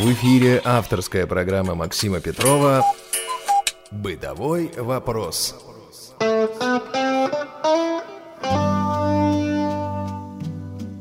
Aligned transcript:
В 0.00 0.12
эфире 0.12 0.62
авторская 0.64 1.26
программа 1.26 1.74
Максима 1.74 2.20
Петрова 2.20 2.82
«Бытовой 3.90 4.72
вопрос». 4.78 5.54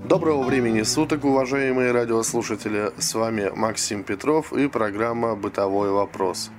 Доброго 0.04 0.44
времени 0.44 0.82
суток, 0.82 1.24
уважаемые 1.24 1.94
радиослушатели. 1.94 2.92
С 2.98 3.14
вами 3.14 3.50
Максим 3.56 4.04
Петров 4.04 4.52
и 4.52 4.68
программа 4.68 5.38
«Бытовой 5.38 5.92
вопрос». 5.92 6.52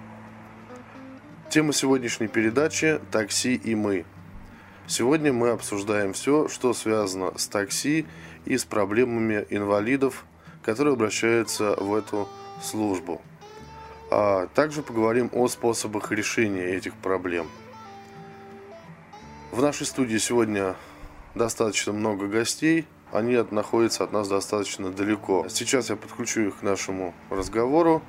Тема 1.50 1.75
сегодняшней 1.75 2.29
передачи– 2.29 3.00
такси 3.12 3.54
и 3.54 3.75
мы. 3.75 4.07
Сегодня 4.86 5.34
мы 5.34 5.50
обсуждаем 5.50 6.14
все, 6.14 6.48
что 6.48 6.72
связано 6.72 7.36
с 7.36 7.48
такси 7.48 8.07
и 8.46 8.57
с 8.57 8.64
проблемами 8.64 9.46
инвалидов, 9.50 10.25
которые 10.71 10.95
обращаются 10.95 11.75
в 11.75 11.93
эту 11.93 12.29
службу. 12.62 13.21
А 14.08 14.46
также 14.54 14.82
поговорим 14.82 15.29
о 15.32 15.49
способах 15.49 16.12
решения 16.12 16.62
этих 16.62 16.95
проблем. 16.95 17.49
В 19.50 19.61
нашей 19.61 19.85
студии 19.85 20.18
сегодня 20.18 20.76
достаточно 21.35 21.93
много 21.93 22.29
гостей. 22.29 22.86
Они 23.11 23.36
находятся 23.50 24.04
от 24.04 24.12
нас 24.12 24.29
достаточно 24.29 24.90
далеко. 24.90 25.46
Сейчас 25.48 25.90
я 25.90 25.96
подключу 25.96 26.43
их 26.43 26.61
к 26.61 26.62
нашему 26.62 27.14
разговору. 27.31 28.00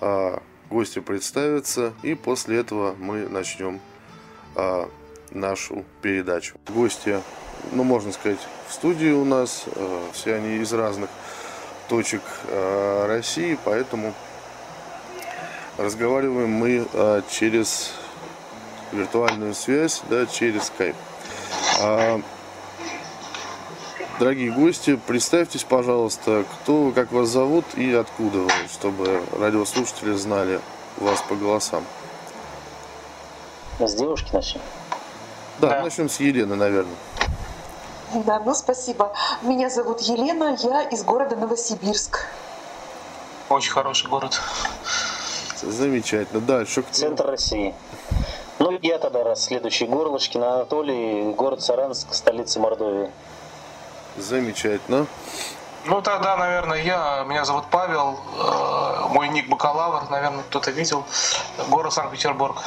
А, 0.00 0.42
гости 0.70 0.98
представятся. 0.98 1.92
И 2.02 2.14
после 2.14 2.56
этого 2.58 2.96
мы 2.98 3.28
начнем 3.28 3.78
а, 4.56 4.90
нашу 5.30 5.84
передачу. 6.02 6.56
Гости, 6.66 7.20
ну 7.70 7.84
можно 7.84 8.10
сказать, 8.10 8.40
в 8.68 8.72
студии 8.72 9.12
у 9.12 9.24
нас. 9.24 9.66
А, 9.76 10.10
все 10.12 10.34
они 10.34 10.56
из 10.56 10.72
разных 10.72 11.10
точек 11.90 12.22
России. 13.06 13.58
Поэтому 13.64 14.14
разговариваем 15.76 16.50
мы 16.50 16.86
через 17.28 17.92
виртуальную 18.92 19.54
связь, 19.54 20.00
да, 20.08 20.24
через 20.24 20.72
Skype. 20.78 22.22
Дорогие 24.18 24.50
гости, 24.52 25.00
представьтесь, 25.06 25.64
пожалуйста, 25.64 26.44
кто 26.52 26.92
как 26.92 27.10
вас 27.10 27.28
зовут 27.28 27.64
и 27.74 27.92
откуда 27.94 28.40
вы, 28.40 28.50
чтобы 28.70 29.22
радиослушатели 29.38 30.12
знали 30.12 30.60
вас 30.98 31.22
по 31.22 31.34
голосам. 31.34 31.84
С 33.78 33.94
девушки 33.94 34.30
начнем? 34.34 34.60
Да, 35.58 35.70
да. 35.70 35.82
начнем 35.82 36.10
с 36.10 36.20
Елены, 36.20 36.54
наверное. 36.54 36.96
Да, 38.26 38.40
ну 38.44 38.54
спасибо. 38.54 39.12
Меня 39.42 39.70
зовут 39.70 40.00
Елена, 40.00 40.56
я 40.60 40.82
из 40.82 41.04
города 41.04 41.36
Новосибирск. 41.36 42.26
Очень 43.48 43.72
хороший 43.72 44.08
город. 44.08 44.40
Замечательно. 45.62 46.40
Дальше? 46.40 46.84
Центр 46.90 47.26
России. 47.26 47.74
Ну, 48.58 48.78
я 48.82 48.98
тогда 48.98 49.24
раз 49.24 49.44
следующий 49.44 49.86
Горлышкин 49.86 50.42
Анатолий, 50.42 51.32
город 51.32 51.62
Саранск, 51.62 52.12
столица 52.14 52.60
Мордовии. 52.60 53.10
Замечательно. 54.16 55.06
Ну 55.86 56.02
тогда, 56.02 56.36
наверное, 56.36 56.82
я. 56.82 57.24
Меня 57.26 57.44
зовут 57.44 57.64
Павел. 57.70 58.18
Э, 58.36 59.08
мой 59.14 59.28
ник 59.28 59.48
бакалавр, 59.48 60.10
наверное, 60.10 60.42
кто-то 60.44 60.70
видел. 60.70 61.04
Город 61.68 61.92
Санкт-Петербург. 61.92 62.62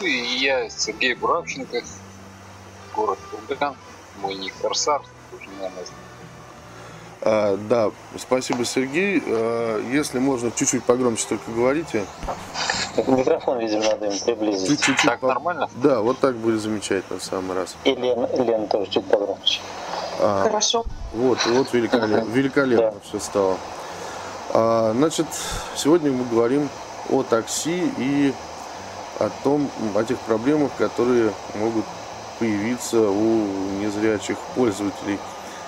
Я 0.00 0.68
Сергей 0.70 1.14
Буравченко, 1.14 1.82
город 2.94 3.18
Курган, 3.30 3.76
мой 4.20 4.34
ник 4.34 4.52
Корсар, 4.60 5.02
тоже, 5.30 5.48
наверное, 5.50 5.84
а, 7.26 7.56
да, 7.56 7.90
спасибо, 8.18 8.66
Сергей. 8.66 9.22
А, 9.26 9.80
если 9.90 10.18
можно, 10.18 10.50
чуть-чуть 10.50 10.84
погромче 10.84 11.24
только 11.30 11.50
говорите. 11.50 12.04
Микрофон, 13.06 13.58
видимо, 13.60 13.82
надо 13.82 14.06
им 14.06 14.18
приблизить. 14.18 14.82
Чуть-чуть. 14.82 15.02
Так 15.06 15.20
по... 15.20 15.28
нормально? 15.28 15.70
Да, 15.76 16.00
вот 16.00 16.18
так 16.18 16.36
будет 16.36 16.60
замечательно 16.60 17.18
в 17.18 17.24
самый 17.24 17.56
раз. 17.56 17.76
И 17.84 17.94
Лена, 17.94 18.28
Лена 18.36 18.66
тоже 18.66 18.90
чуть 18.90 19.06
погромче. 19.06 19.60
А, 20.20 20.42
Хорошо. 20.42 20.84
Вот, 21.14 21.38
вот 21.46 21.72
великолепно, 21.72 22.24
великолепно 22.30 22.90
да. 22.92 23.08
все 23.08 23.18
стало. 23.18 23.56
А, 24.50 24.92
значит, 24.92 25.26
сегодня 25.76 26.12
мы 26.12 26.24
говорим 26.26 26.68
о 27.08 27.22
такси 27.22 27.90
и 27.96 28.34
о 29.18 29.30
том, 29.42 29.70
о 29.94 30.04
тех 30.04 30.18
проблемах, 30.20 30.72
которые 30.76 31.32
могут 31.54 31.84
появиться 32.38 33.00
у 33.00 33.46
незрячих 33.80 34.36
пользователей 34.54 35.18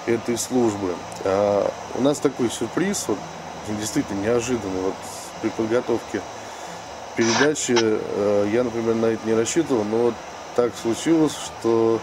этой 0.07 0.37
службы. 0.39 0.95
А 1.25 1.71
у 1.95 2.03
нас 2.03 2.19
такой 2.19 2.51
сюрприз, 2.51 3.07
вот, 3.09 3.19
действительно 3.79 4.21
неожиданный, 4.21 4.81
вот 4.83 4.95
при 5.43 5.49
подготовке 5.51 6.21
передачи 7.17 7.75
э, 7.79 8.49
я, 8.53 8.65
например, 8.65 8.95
на 8.95 9.07
это 9.07 9.27
не 9.27 9.35
рассчитывал, 9.35 9.85
но 9.85 9.97
вот 9.97 10.15
так 10.55 10.73
случилось, 10.81 11.33
что 11.33 12.01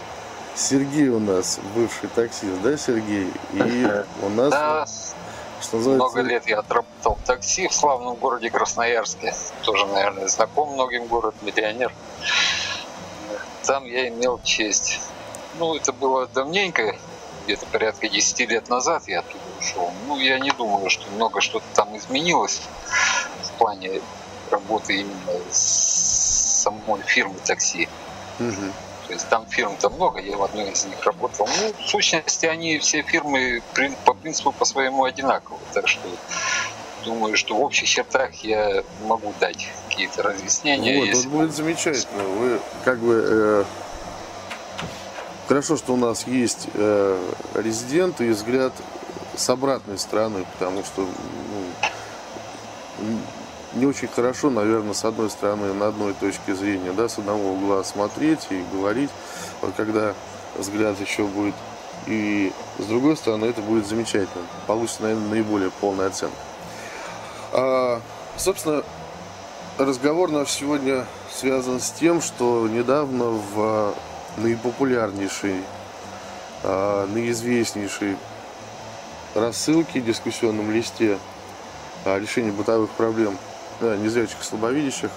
Сергей 0.54 1.08
у 1.08 1.18
нас 1.18 1.60
бывший 1.74 2.08
таксист, 2.14 2.60
да, 2.62 2.76
Сергей? 2.76 3.32
И 3.52 3.88
у 4.22 4.28
нас, 4.30 5.14
что 5.64 5.76
называется... 5.76 6.04
много 6.04 6.20
лет 6.28 6.46
я 6.46 6.58
отработал 6.58 7.16
в 7.16 7.26
такси 7.26 7.68
в 7.68 7.72
славном 7.72 8.14
городе 8.16 8.50
Красноярске. 8.50 9.34
Тоже, 9.62 9.86
наверное, 9.86 10.28
знаком 10.28 10.74
многим 10.74 11.06
город, 11.06 11.34
миллионер. 11.42 11.92
Там 13.64 13.84
я 13.86 14.08
имел 14.08 14.40
честь. 14.42 15.00
Ну, 15.58 15.74
это 15.74 15.92
было 15.92 16.26
давненько, 16.26 16.96
где-то 17.44 17.66
порядка 17.66 18.08
10 18.08 18.50
лет 18.50 18.68
назад 18.68 19.04
я 19.06 19.20
оттуда 19.20 19.44
ушел. 19.58 19.90
Ну, 20.06 20.18
я 20.18 20.38
не 20.38 20.50
думаю, 20.50 20.90
что 20.90 21.08
много 21.10 21.40
что-то 21.40 21.66
там 21.74 21.96
изменилось 21.96 22.60
в 23.42 23.58
плане 23.58 24.00
работы 24.50 25.00
именно 25.00 25.40
с 25.50 26.62
самой 26.62 27.02
фирмы 27.02 27.36
такси. 27.44 27.88
Угу. 28.38 28.72
То 29.06 29.12
есть 29.12 29.28
там 29.28 29.46
фирм-то 29.46 29.90
много, 29.90 30.20
я 30.20 30.36
в 30.36 30.42
одной 30.42 30.70
из 30.70 30.84
них 30.86 31.02
работал. 31.04 31.48
Ну, 31.60 31.72
в 31.84 31.88
сущности, 31.88 32.46
они 32.46 32.78
все 32.78 33.02
фирмы 33.02 33.62
по 34.04 34.14
принципу 34.14 34.52
по 34.52 34.64
своему 34.64 35.04
одинаковы. 35.04 35.58
Так 35.72 35.88
что 35.88 36.08
думаю, 37.04 37.36
что 37.36 37.54
в 37.56 37.60
общих 37.60 37.88
чертах 37.88 38.34
я 38.44 38.82
могу 39.04 39.34
дать 39.40 39.68
какие-то 39.88 40.22
разъяснения. 40.22 41.00
Вот, 41.00 41.14
вот 41.14 41.26
будет 41.26 41.54
замечательно. 41.54 42.22
Вы 42.22 42.60
как 42.84 42.98
бы 42.98 43.24
э, 43.26 43.64
Хорошо, 45.46 45.76
что 45.76 45.92
у 45.92 45.96
нас 45.96 46.26
есть 46.26 46.68
э, 46.72 47.32
резидент 47.54 48.20
и 48.22 48.30
взгляд 48.30 48.72
с 49.36 49.50
обратной 49.50 49.98
стороны, 49.98 50.46
потому 50.54 50.82
что 50.84 51.02
ну, 51.02 51.88
не 53.74 53.86
очень 53.86 54.08
хорошо, 54.08 54.50
наверное, 54.50 54.94
с 54.94 55.04
одной 55.04 55.30
стороны, 55.30 55.72
на 55.72 55.88
одной 55.88 56.14
точке 56.14 56.54
зрения, 56.54 56.92
да, 56.92 57.08
с 57.08 57.18
одного 57.18 57.52
угла 57.52 57.82
смотреть 57.84 58.46
и 58.50 58.62
говорить. 58.72 59.10
Вот 59.60 59.74
когда 59.76 60.14
взгляд 60.56 61.00
еще 61.00 61.24
будет 61.24 61.54
и 62.06 62.52
с 62.78 62.84
другой 62.84 63.16
стороны, 63.16 63.46
это 63.46 63.62
будет 63.62 63.86
замечательно. 63.86 64.44
Получится, 64.66 65.02
наверное, 65.02 65.28
наиболее 65.28 65.70
полная 65.70 66.08
оценка. 66.08 66.36
А, 67.52 68.00
собственно, 68.36 68.82
разговор 69.78 70.30
наш 70.30 70.50
сегодня 70.50 71.06
связан 71.32 71.80
с 71.80 71.90
тем, 71.90 72.20
что 72.20 72.68
недавно 72.68 73.24
в 73.24 73.94
наипопулярнейший, 74.36 75.62
а, 76.62 77.06
наизвестнейший 77.06 78.16
рассылке, 79.34 80.00
дискуссионном 80.00 80.70
листе 80.70 81.18
о 82.04 82.18
решении 82.18 82.50
бытовых 82.50 82.90
проблем 82.90 83.38
да, 83.80 83.96
незрячих 83.96 84.42
слабовидящих 84.42 85.10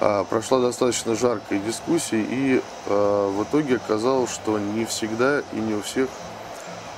а, 0.00 0.24
прошла 0.24 0.60
достаточно 0.60 1.14
жаркая 1.14 1.58
дискуссия, 1.58 2.22
и 2.22 2.62
а, 2.86 3.30
в 3.30 3.42
итоге 3.44 3.76
оказалось, 3.76 4.30
что 4.30 4.58
не 4.58 4.84
всегда 4.86 5.40
и 5.52 5.56
не 5.56 5.74
у 5.74 5.82
всех 5.82 6.08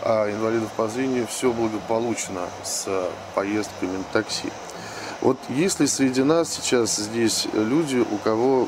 инвалидов 0.05 0.69
по 0.77 0.89
зрению 0.89 1.29
все 1.29 1.53
благополучно 1.53 2.41
с 2.65 2.89
поездками 3.37 3.99
на 3.99 4.05
такси. 4.13 4.51
Вот 5.21 5.39
если 5.49 5.87
среди 5.87 6.25
нас 6.25 6.53
сейчас 6.53 6.97
здесь 6.97 7.47
люди, 7.53 7.99
у 7.99 8.17
кого 8.17 8.67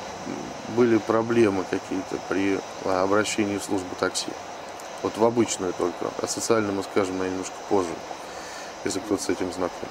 были 0.76 0.98
проблемы 0.98 1.64
какие-то 1.68 2.18
при 2.28 2.60
обращении 2.84 3.58
в 3.58 3.64
службу 3.64 3.96
такси? 3.98 4.28
Вот 5.02 5.18
в 5.18 5.24
обычную 5.24 5.72
только. 5.72 6.06
А 6.22 6.28
социально 6.28 6.70
мы 6.70 6.84
скажем 6.84 7.18
на 7.18 7.24
немножко 7.24 7.56
позже, 7.68 7.90
если 8.84 9.00
кто-то 9.00 9.22
с 9.22 9.28
этим 9.28 9.52
знаком. 9.52 9.88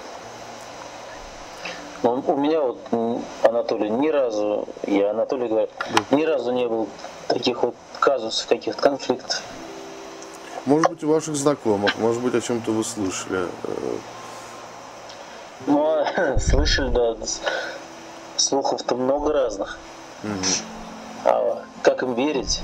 Ну, 2.04 2.22
у 2.28 2.36
меня 2.36 2.60
вот, 2.62 2.80
Анатолий, 3.44 3.90
ни 3.90 4.10
разу, 4.10 4.68
я 4.86 5.12
Анатолий 5.12 5.48
говорю, 5.48 5.70
ни 6.12 6.24
разу 6.24 6.52
не 6.52 6.68
был 6.68 6.90
таких 7.28 7.64
вот 7.64 7.76
казусов, 8.00 8.48
каких-то 8.48 8.82
конфликтов. 8.82 9.42
Может 10.66 10.90
быть, 10.90 11.04
у 11.06 11.10
ваших 11.10 11.36
знакомых, 11.36 11.98
может 11.98 12.22
быть, 12.22 12.36
о 12.36 12.42
чем-то 12.42 12.72
вы 12.72 12.84
слышали. 12.84 13.48
Э, 13.64 13.96
ну, 15.66 16.06
слышали, 16.40 16.90
да. 16.90 17.16
Слухов-то 18.36 18.96
много 18.96 19.32
разных. 19.32 19.78
Угу. 20.24 20.32
А 21.26 21.64
как 21.84 22.04
им 22.04 22.16
верить? 22.16 22.62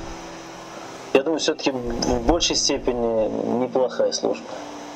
Я 1.13 1.23
думаю, 1.23 1.39
все-таки 1.39 1.71
в 1.71 2.21
большей 2.27 2.57
степени 2.57 3.29
неплохая 3.63 4.11
служба. 4.11 4.45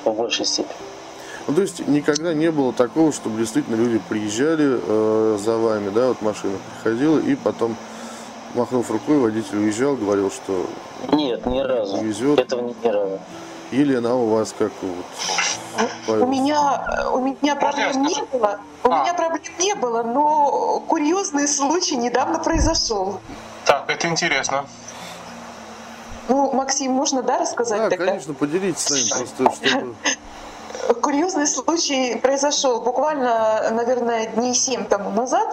в 0.03 0.11
большей 0.11 0.45
степени. 0.45 0.75
Ну, 1.47 1.55
то 1.55 1.61
есть 1.61 1.85
никогда 1.87 2.33
не 2.33 2.51
было 2.51 2.71
такого, 2.71 3.11
чтобы 3.11 3.39
действительно 3.39 3.75
люди 3.75 3.99
приезжали 4.07 4.79
э, 4.81 5.37
за 5.43 5.57
вами, 5.57 5.89
да, 5.89 6.07
вот 6.07 6.21
машина 6.21 6.57
приходила, 6.75 7.19
и 7.19 7.35
потом, 7.35 7.75
махнув 8.53 8.89
рукой, 8.89 9.17
водитель 9.17 9.57
уезжал, 9.57 9.95
говорил, 9.95 10.31
что... 10.31 10.65
Нет, 11.11 11.45
ни 11.45 11.59
разу. 11.59 11.97
Везет. 11.97 12.39
Этого 12.39 12.61
ни 12.61 12.87
разу. 12.87 13.19
Елена, 13.71 14.11
а 14.11 14.15
у 14.15 14.29
вас 14.29 14.53
как 14.57 14.71
вот? 14.81 16.21
У 16.21 16.27
меня, 16.27 17.09
у 17.11 17.19
меня 17.19 17.55
проблем 17.55 18.03
не 18.03 18.21
было. 18.31 18.59
У 18.83 18.91
а. 18.91 19.01
меня 19.01 19.13
проблем 19.13 19.41
не 19.59 19.75
было, 19.75 20.03
но 20.03 20.79
курьезный 20.87 21.47
случай 21.47 21.95
недавно 21.95 22.39
произошел. 22.39 23.19
Так, 23.65 23.85
это 23.89 24.07
интересно. 24.07 24.65
Ну, 26.29 26.51
Максим, 26.53 26.91
можно, 26.91 27.21
да, 27.21 27.39
рассказать 27.39 27.79
да, 27.79 27.89
тогда? 27.89 28.05
конечно, 28.05 28.33
поделитесь 28.33 28.81
с 28.81 28.89
нами 28.89 29.25
просто, 29.35 29.67
чтобы... 29.67 29.95
Курьезный 31.01 31.47
случай 31.47 32.15
произошел 32.15 32.81
буквально, 32.81 33.69
наверное, 33.71 34.27
дней 34.27 34.53
семь 34.53 34.85
тому 34.85 35.11
назад. 35.11 35.47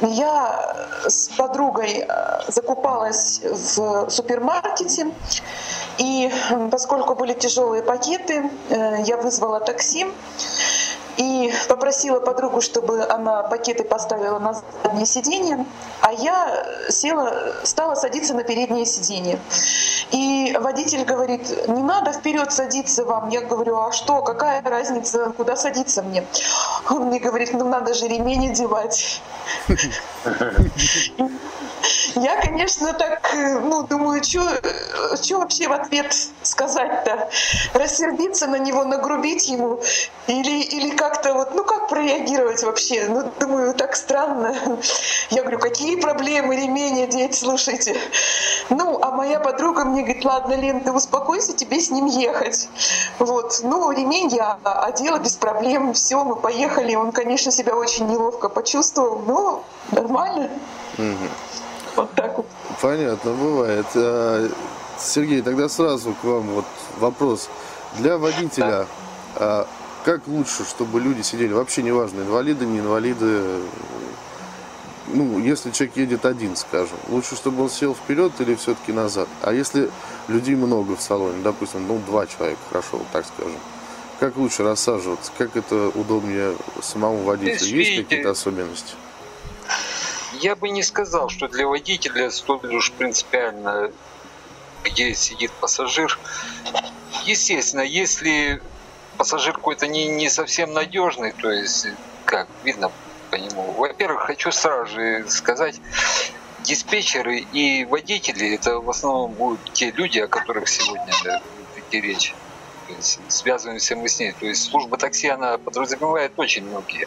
Я 0.00 0.86
с 1.08 1.28
подругой 1.36 2.06
э, 2.08 2.40
закупалась 2.46 3.40
в 3.42 4.08
супермаркете, 4.08 5.08
и 5.98 6.30
поскольку 6.70 7.16
были 7.16 7.32
тяжелые 7.32 7.82
пакеты, 7.82 8.48
э, 8.70 9.02
я 9.02 9.16
вызвала 9.16 9.58
такси 9.58 10.06
и 11.18 11.52
попросила 11.68 12.20
подругу, 12.20 12.60
чтобы 12.60 13.04
она 13.04 13.42
пакеты 13.42 13.82
поставила 13.82 14.38
на 14.38 14.54
заднее 14.54 15.04
сиденье, 15.04 15.66
а 16.00 16.12
я 16.12 16.64
села, 16.88 17.54
стала 17.64 17.96
садиться 17.96 18.34
на 18.34 18.44
переднее 18.44 18.86
сиденье. 18.86 19.40
И 20.12 20.56
водитель 20.58 21.04
говорит, 21.04 21.68
не 21.68 21.82
надо 21.82 22.12
вперед 22.12 22.52
садиться 22.52 23.04
вам. 23.04 23.30
Я 23.30 23.40
говорю, 23.40 23.78
а 23.78 23.92
что, 23.92 24.22
какая 24.22 24.62
разница, 24.62 25.32
куда 25.36 25.56
садиться 25.56 26.02
мне? 26.02 26.24
Он 26.88 27.06
мне 27.06 27.18
говорит, 27.18 27.52
ну 27.52 27.68
надо 27.68 27.94
же 27.94 28.06
ремень 28.06 28.50
одевать. 28.50 29.20
Я, 32.20 32.40
конечно, 32.40 32.92
так, 32.92 33.32
э, 33.34 33.60
ну, 33.60 33.82
думаю, 33.82 34.22
что 34.24 34.40
вообще 35.38 35.68
в 35.68 35.72
ответ 35.72 36.14
сказать-то? 36.42 37.30
Рассердиться 37.74 38.46
на 38.46 38.56
него, 38.56 38.84
нагрубить 38.84 39.48
ему? 39.48 39.80
Или, 40.26 40.62
или 40.62 40.96
как-то 40.96 41.34
вот, 41.34 41.54
ну, 41.54 41.64
как 41.64 41.88
прореагировать 41.88 42.62
вообще? 42.64 43.06
Ну, 43.08 43.30
думаю, 43.38 43.74
так 43.74 43.94
странно. 43.94 44.54
Я 45.30 45.42
говорю, 45.42 45.58
какие 45.58 45.96
проблемы, 46.00 46.56
ремень 46.56 47.04
одеть, 47.04 47.34
слушайте. 47.34 47.96
Ну, 48.70 48.98
а 49.00 49.10
моя 49.10 49.38
подруга 49.38 49.84
мне 49.84 50.02
говорит, 50.02 50.24
ладно, 50.24 50.54
Лен, 50.54 50.80
ты 50.80 50.92
успокойся, 50.92 51.52
тебе 51.52 51.80
с 51.80 51.90
ним 51.90 52.06
ехать. 52.06 52.68
Вот, 53.18 53.60
ну, 53.62 53.90
ремень 53.92 54.28
я 54.28 54.58
одела 54.64 55.18
без 55.18 55.36
проблем, 55.36 55.92
все, 55.94 56.24
мы 56.24 56.36
поехали. 56.36 56.94
Он, 56.94 57.12
конечно, 57.12 57.52
себя 57.52 57.76
очень 57.76 58.06
неловко 58.06 58.48
почувствовал, 58.48 59.20
но 59.20 59.64
нормально. 59.92 60.50
Вот 61.98 62.14
так 62.14 62.36
вот. 62.36 62.46
Понятно, 62.80 63.32
бывает. 63.32 63.86
А, 63.96 64.48
Сергей, 64.98 65.42
тогда 65.42 65.68
сразу 65.68 66.14
к 66.14 66.24
вам 66.24 66.42
вот 66.50 66.64
вопрос. 66.98 67.48
Для 67.98 68.18
водителя, 68.18 68.86
да. 69.38 69.66
как 70.04 70.26
лучше, 70.28 70.64
чтобы 70.64 71.00
люди 71.00 71.22
сидели, 71.22 71.52
вообще 71.52 71.82
неважно, 71.82 72.20
инвалиды, 72.20 72.66
не 72.66 72.78
инвалиды, 72.80 73.42
ну, 75.08 75.38
если 75.40 75.70
человек 75.70 75.96
едет 75.96 76.26
один, 76.26 76.54
скажем, 76.54 76.98
лучше, 77.08 77.34
чтобы 77.34 77.62
он 77.62 77.70
сел 77.70 77.94
вперед 77.94 78.32
или 78.40 78.54
все-таки 78.54 78.92
назад? 78.92 79.26
А 79.42 79.52
если 79.52 79.90
людей 80.28 80.54
много 80.54 80.96
в 80.96 81.02
салоне, 81.02 81.42
допустим, 81.42 81.86
ну, 81.88 82.00
два 82.06 82.26
человека, 82.26 82.60
хорошо, 82.68 83.00
так 83.12 83.24
скажем, 83.26 83.58
как 84.20 84.36
лучше 84.36 84.62
рассаживаться? 84.62 85.32
Как 85.38 85.56
это 85.56 85.88
удобнее 85.94 86.54
самому 86.82 87.22
водителю? 87.22 87.78
Есть 87.78 87.96
какие-то 87.96 88.30
особенности? 88.30 88.94
Я 90.32 90.56
бы 90.56 90.68
не 90.68 90.82
сказал, 90.82 91.28
что 91.28 91.48
для 91.48 91.66
водителя 91.66 92.30
столь 92.30 92.74
уж 92.74 92.92
принципиально, 92.92 93.90
где 94.84 95.14
сидит 95.14 95.50
пассажир. 95.52 96.18
Естественно, 97.24 97.80
если 97.80 98.60
пассажир 99.16 99.54
какой-то 99.54 99.86
не, 99.86 100.06
не 100.06 100.30
совсем 100.30 100.72
надежный, 100.72 101.32
то 101.32 101.50
есть, 101.50 101.88
как 102.24 102.48
видно 102.62 102.92
по 103.30 103.36
нему. 103.36 103.72
Во-первых, 103.72 104.22
хочу 104.22 104.52
сразу 104.52 104.92
же 104.94 105.28
сказать, 105.28 105.80
диспетчеры 106.60 107.38
и 107.38 107.84
водители 107.84 108.54
это 108.54 108.78
в 108.80 108.88
основном 108.88 109.32
будут 109.32 109.72
те 109.72 109.90
люди, 109.90 110.18
о 110.18 110.28
которых 110.28 110.68
сегодня 110.68 111.12
идти 111.76 112.00
речь. 112.00 112.34
Связываемся 113.28 113.96
мы 113.96 114.08
с 114.08 114.18
ней. 114.18 114.32
То 114.32 114.46
есть 114.46 114.64
служба 114.64 114.96
такси, 114.96 115.28
она 115.28 115.58
подразумевает 115.58 116.32
очень 116.36 116.64
многие, 116.64 117.06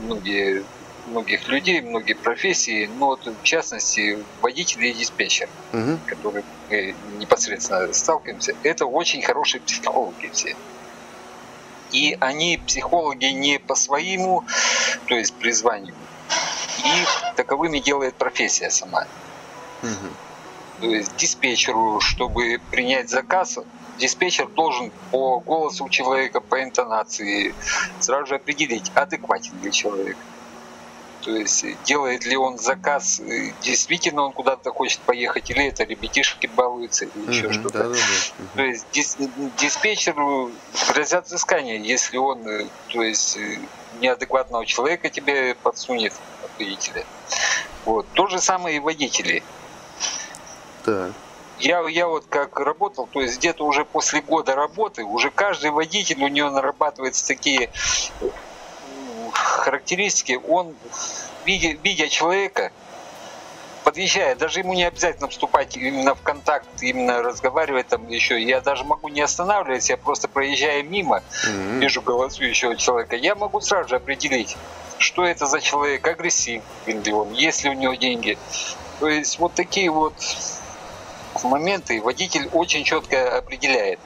многие 0.00 0.64
многих 1.06 1.48
людей, 1.48 1.80
многие 1.80 2.14
профессии, 2.14 2.88
но 2.98 3.06
вот 3.06 3.26
в 3.26 3.42
частности 3.42 4.18
водители 4.40 4.88
и 4.88 4.92
диспетчер, 4.94 5.48
угу. 5.72 5.98
которые 6.06 6.44
мы 6.70 6.94
непосредственно 7.18 7.92
сталкиваемся, 7.92 8.54
это 8.62 8.86
очень 8.86 9.22
хорошие 9.22 9.60
психологи 9.60 10.30
все. 10.32 10.56
И 11.90 12.16
они 12.20 12.58
психологи 12.66 13.26
не 13.26 13.58
по 13.58 13.74
своему, 13.74 14.44
то 15.06 15.14
есть 15.14 15.34
призванию, 15.34 15.94
их 16.84 17.34
таковыми 17.36 17.78
делает 17.78 18.14
профессия 18.14 18.70
сама. 18.70 19.06
Угу. 19.82 20.80
То 20.80 20.86
есть 20.86 21.16
диспетчеру, 21.16 22.00
чтобы 22.00 22.60
принять 22.70 23.10
заказ, 23.10 23.58
диспетчер 23.98 24.48
должен 24.48 24.90
по 25.10 25.40
голосу 25.40 25.88
человека, 25.88 26.40
по 26.40 26.62
интонации 26.62 27.54
сразу 28.00 28.26
же 28.26 28.34
определить, 28.36 28.90
адекватен 28.94 29.52
ли 29.62 29.70
человек. 29.70 30.16
То 31.22 31.30
есть 31.30 31.64
делает 31.84 32.24
ли 32.26 32.36
он 32.36 32.58
заказ, 32.58 33.20
э, 33.20 33.52
действительно 33.60 34.22
он 34.22 34.32
куда-то 34.32 34.70
хочет 34.70 35.00
поехать, 35.00 35.50
или 35.50 35.66
это 35.66 35.84
ребятишки 35.84 36.48
балуются, 36.48 37.04
или 37.04 37.30
еще 37.30 37.46
mm-hmm, 37.46 37.52
что-то. 37.52 37.78
Да, 37.78 37.88
да, 37.88 37.94
да. 37.94 38.44
То 38.56 38.62
есть 38.62 38.86
дис, 38.92 39.16
диспетчеру 39.58 40.50
грозят 40.88 41.26
взыскания, 41.26 41.78
если 41.78 42.16
он, 42.16 42.46
э, 42.46 42.66
то 42.88 43.02
есть 43.02 43.36
э, 43.36 43.58
неадекватного 44.00 44.66
человека 44.66 45.10
тебе 45.10 45.54
подсунет, 45.54 46.12
видите 46.58 46.92
ли. 46.92 47.04
Вот. 47.84 48.06
То 48.14 48.26
же 48.26 48.40
самое 48.40 48.76
и 48.76 48.80
водители. 48.80 49.44
Да. 50.84 51.12
Я, 51.58 51.86
я 51.88 52.08
вот 52.08 52.26
как 52.28 52.58
работал, 52.58 53.06
то 53.06 53.20
есть 53.20 53.38
где-то 53.38 53.64
уже 53.64 53.84
после 53.84 54.20
года 54.20 54.56
работы, 54.56 55.04
уже 55.04 55.30
каждый 55.30 55.70
водитель, 55.70 56.24
у 56.24 56.26
него 56.26 56.50
нарабатываются 56.50 57.24
такие 57.24 57.70
характеристики, 59.72 60.38
он, 60.48 60.74
видя, 61.46 61.68
видя 61.82 62.08
человека, 62.08 62.72
подъезжая, 63.84 64.36
даже 64.36 64.60
ему 64.60 64.74
не 64.74 64.84
обязательно 64.84 65.28
вступать 65.28 65.78
именно 65.78 66.14
в 66.14 66.20
контакт, 66.20 66.66
именно 66.82 67.22
разговаривать 67.22 67.88
там 67.88 68.06
еще. 68.08 68.40
Я 68.40 68.60
даже 68.60 68.84
могу 68.84 69.08
не 69.08 69.22
останавливаться, 69.22 69.94
я 69.94 69.96
просто 69.96 70.28
проезжая 70.28 70.82
мимо, 70.82 71.22
mm-hmm. 71.46 71.78
вижу 71.78 72.02
голосующего 72.02 72.76
человека, 72.76 73.16
я 73.16 73.34
могу 73.34 73.62
сразу 73.62 73.88
же 73.88 73.96
определить, 73.96 74.58
что 74.98 75.24
это 75.24 75.46
за 75.46 75.62
человек, 75.62 76.06
агрессивен 76.06 76.62
ли 76.86 77.12
он, 77.12 77.32
есть 77.32 77.64
ли 77.64 77.70
у 77.70 77.72
него 77.72 77.94
деньги. 77.94 78.36
То 79.00 79.08
есть 79.08 79.38
вот 79.38 79.54
такие 79.54 79.90
вот 79.90 80.12
моменты 81.44 82.02
водитель 82.02 82.46
очень 82.52 82.84
четко 82.84 83.38
определяет. 83.38 83.98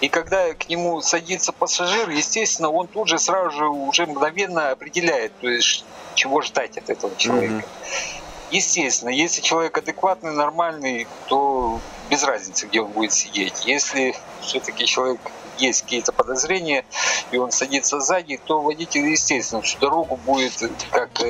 И 0.00 0.08
когда 0.08 0.52
к 0.54 0.68
нему 0.68 1.00
садится 1.00 1.52
пассажир, 1.52 2.08
естественно, 2.10 2.70
он 2.70 2.86
тут 2.86 3.08
же 3.08 3.18
сразу 3.18 3.50
же 3.50 3.68
уже 3.68 4.06
мгновенно 4.06 4.70
определяет, 4.70 5.32
то 5.40 5.48
есть 5.48 5.84
чего 6.14 6.42
ждать 6.42 6.76
от 6.78 6.90
этого 6.90 7.14
человека. 7.16 7.66
Mm-hmm. 7.66 8.20
Естественно, 8.50 9.10
если 9.10 9.40
человек 9.40 9.76
адекватный, 9.76 10.32
нормальный, 10.32 11.06
то 11.26 11.80
без 12.08 12.22
разницы, 12.22 12.66
где 12.66 12.80
он 12.80 12.92
будет 12.92 13.12
сидеть. 13.12 13.64
Если 13.64 14.14
все-таки 14.40 14.86
человек 14.86 15.20
есть 15.58 15.82
какие-то 15.82 16.12
подозрения, 16.12 16.84
и 17.30 17.36
он 17.36 17.50
садится 17.50 18.00
сзади, 18.00 18.40
то 18.44 18.60
водитель, 18.60 19.06
естественно, 19.06 19.62
всю 19.62 19.78
дорогу 19.78 20.16
будет 20.16 20.52
как 20.90 21.20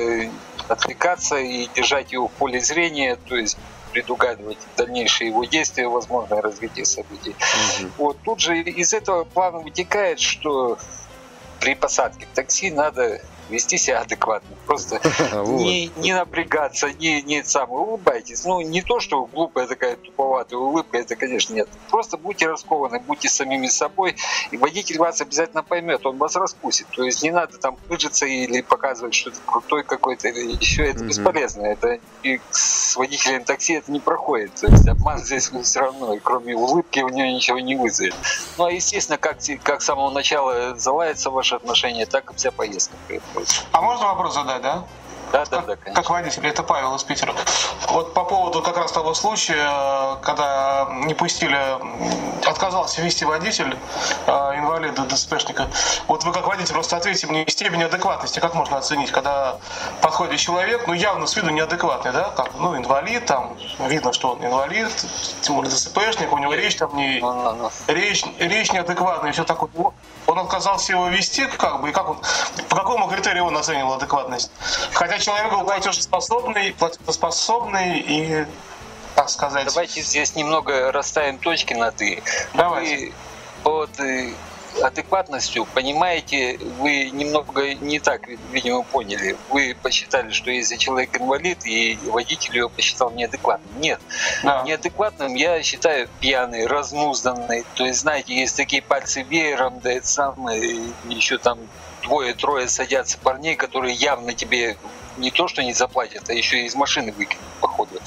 отвлекаться 0.67 1.37
и 1.37 1.67
держать 1.75 2.11
его 2.11 2.27
в 2.27 2.31
поле 2.31 2.59
зрения, 2.59 3.17
то 3.27 3.35
есть 3.35 3.57
предугадывать 3.95 4.57
дальнейшие 4.75 5.29
его 5.29 5.45
действия, 5.45 5.87
возможное 5.87 6.41
развитие 6.41 6.83
событий. 6.83 7.33
Угу. 7.79 7.91
Вот 7.97 8.17
тут 8.23 8.41
же 8.41 8.59
из 8.59 8.93
этого 8.93 9.23
плана 9.23 9.59
вытекает, 9.59 10.19
что 10.19 10.77
при 11.61 11.75
посадке 11.75 12.25
в 12.25 12.35
такси 12.35 12.71
надо 12.71 13.21
вести 13.49 13.77
себя 13.77 14.01
адекватно. 14.01 14.55
Просто 14.65 14.99
не, 15.47 15.91
не 15.97 16.13
напрягаться, 16.13 16.91
не, 16.93 17.21
не 17.21 17.43
сам 17.43 17.71
улыбайтесь. 17.71 18.43
Ну, 18.45 18.61
не 18.61 18.81
то, 18.81 18.99
что 18.99 19.25
глупая 19.25 19.67
такая 19.67 19.95
туповатая 19.95 20.59
улыбка, 20.59 20.97
это, 20.97 21.15
конечно, 21.15 21.53
нет. 21.53 21.69
Просто 21.89 22.17
будьте 22.17 22.47
раскованы, 22.47 22.99
будьте 22.99 23.29
самими 23.29 23.67
собой, 23.67 24.15
и 24.51 24.57
водитель 24.57 24.97
вас 24.97 25.21
обязательно 25.21 25.63
поймет, 25.63 26.05
он 26.05 26.17
вас 26.17 26.35
раскусит. 26.35 26.87
То 26.95 27.03
есть 27.03 27.23
не 27.23 27.31
надо 27.31 27.57
там 27.57 27.75
пыжиться 27.87 28.25
или 28.25 28.61
показывать, 28.61 29.13
что 29.13 29.31
ты 29.31 29.37
крутой 29.45 29.83
какой-то, 29.83 30.27
еще 30.27 30.83
это 30.85 31.03
бесполезно. 31.03 31.65
Это 31.65 31.99
и 32.23 32.39
с 32.51 32.95
водителем 32.95 33.43
такси 33.43 33.73
это 33.73 33.91
не 33.91 33.99
проходит. 33.99 34.53
То 34.55 34.67
есть 34.67 34.87
обман 34.87 35.19
здесь 35.19 35.51
все 35.63 35.79
равно, 35.79 36.13
и 36.13 36.19
кроме 36.19 36.55
улыбки 36.55 36.99
у 36.99 37.09
него 37.09 37.27
ничего 37.27 37.59
не 37.59 37.75
вызовет. 37.75 38.15
Ну, 38.57 38.65
а 38.65 38.71
естественно, 38.71 39.17
как, 39.17 39.37
как 39.63 39.81
с 39.81 39.85
самого 39.85 40.09
начала 40.09 40.75
залается 40.77 41.29
ваши 41.29 41.55
отношения, 41.55 42.05
так 42.05 42.31
и 42.31 42.35
вся 42.35 42.51
поездка. 42.51 42.95
А 43.71 43.81
можно 43.81 44.07
вопрос 44.07 44.33
задать, 44.33 44.61
да? 44.61 44.83
Да, 45.31 45.43
да, 45.51 45.61
да, 45.61 45.75
конечно. 45.75 46.01
Как 46.01 46.09
водитель, 46.09 46.47
это 46.47 46.63
Павел 46.63 46.95
из 46.95 47.03
Питера. 47.03 47.33
Вот 47.89 48.13
по 48.13 48.23
поводу 48.23 48.61
как 48.61 48.77
раз 48.77 48.91
того 48.91 49.13
случая, 49.13 50.15
когда 50.21 50.87
не 51.05 51.13
пустили, 51.13 51.59
отказался 52.47 53.01
вести 53.01 53.25
водитель, 53.25 53.77
э, 54.27 54.31
инвалида, 54.31 55.03
ДСПшника. 55.03 55.67
Вот 56.07 56.23
вы 56.23 56.31
как 56.31 56.47
водитель 56.47 56.73
просто 56.73 56.97
ответьте 56.97 57.27
мне 57.27 57.45
степень 57.47 57.83
адекватности, 57.83 58.39
как 58.39 58.53
можно 58.53 58.77
оценить, 58.77 59.11
когда 59.11 59.57
подходит 60.01 60.39
человек, 60.39 60.87
ну 60.87 60.93
явно 60.93 61.27
с 61.27 61.35
виду 61.35 61.49
неадекватный, 61.49 62.11
да, 62.11 62.29
как, 62.35 62.51
ну 62.57 62.77
инвалид, 62.77 63.25
там 63.25 63.57
видно, 63.87 64.13
что 64.13 64.33
он 64.33 64.45
инвалид, 64.45 64.87
тем 65.41 65.55
более 65.55 65.71
ДСПшник, 65.71 66.31
у 66.31 66.37
него 66.37 66.53
речь 66.53 66.75
там 66.75 66.95
не, 66.95 67.19
ну, 67.19 67.33
ну, 67.33 67.53
ну. 67.53 67.71
речь, 67.87 68.23
речь 68.39 68.71
неадекватная, 68.71 69.31
все 69.31 69.43
такое. 69.43 69.69
Он 70.27 70.39
отказался 70.39 70.93
его 70.93 71.07
вести, 71.07 71.45
как 71.45 71.81
бы, 71.81 71.89
и 71.89 71.91
как 71.91 72.09
он, 72.09 72.19
по 72.69 72.75
какому 72.77 73.07
критерию 73.07 73.45
он 73.45 73.57
оценивал 73.57 73.93
адекватность? 73.93 74.51
Хотя 74.93 75.19
человек 75.19 75.51
был 75.51 75.63
платежеспособный, 75.63 76.73
платежеспособный 76.73 77.99
и, 77.99 78.45
так 79.15 79.29
сказать... 79.29 79.65
Давайте 79.65 80.01
здесь 80.01 80.35
немного 80.35 80.91
расставим 80.91 81.37
точки 81.37 81.73
над 81.73 82.01
«и». 82.01 82.23
Давайте. 82.53 82.95
Вы 82.97 83.13
под 83.65 83.99
э, 83.99 84.31
адекватностью, 84.81 85.65
понимаете, 85.65 86.57
вы 86.79 87.09
немного 87.09 87.73
не 87.75 87.99
так, 87.99 88.27
видимо, 88.51 88.83
поняли. 88.83 89.37
Вы 89.49 89.75
посчитали, 89.81 90.31
что 90.31 90.51
если 90.51 90.77
человек 90.77 91.17
инвалид, 91.19 91.65
и 91.65 91.97
водитель 92.05 92.57
его 92.57 92.69
посчитал 92.69 93.11
неадекватным. 93.11 93.81
Нет. 93.81 93.99
Да. 94.43 94.63
Неадекватным 94.63 95.35
я 95.35 95.61
считаю 95.63 96.07
пьяный, 96.19 96.67
разнузданный. 96.67 97.65
То 97.75 97.85
есть, 97.85 98.01
знаете, 98.01 98.35
есть 98.35 98.55
такие 98.55 98.81
пальцы 98.81 99.21
веером, 99.23 99.79
да 99.79 99.91
это 99.91 100.07
самое, 100.07 100.79
еще 101.09 101.37
там 101.37 101.59
двое-трое 102.05 102.67
садятся 102.67 103.17
парней, 103.17 103.55
которые 103.55 103.93
явно 103.93 104.33
тебе 104.33 104.77
не 105.17 105.31
то, 105.31 105.47
что 105.47 105.63
не 105.63 105.73
заплатят, 105.73 106.29
а 106.29 106.33
еще 106.33 106.61
и 106.61 106.65
из 106.65 106.75
машины 106.75 107.11
выкинут 107.11 107.45
по 107.61 107.67
ходу 107.67 107.99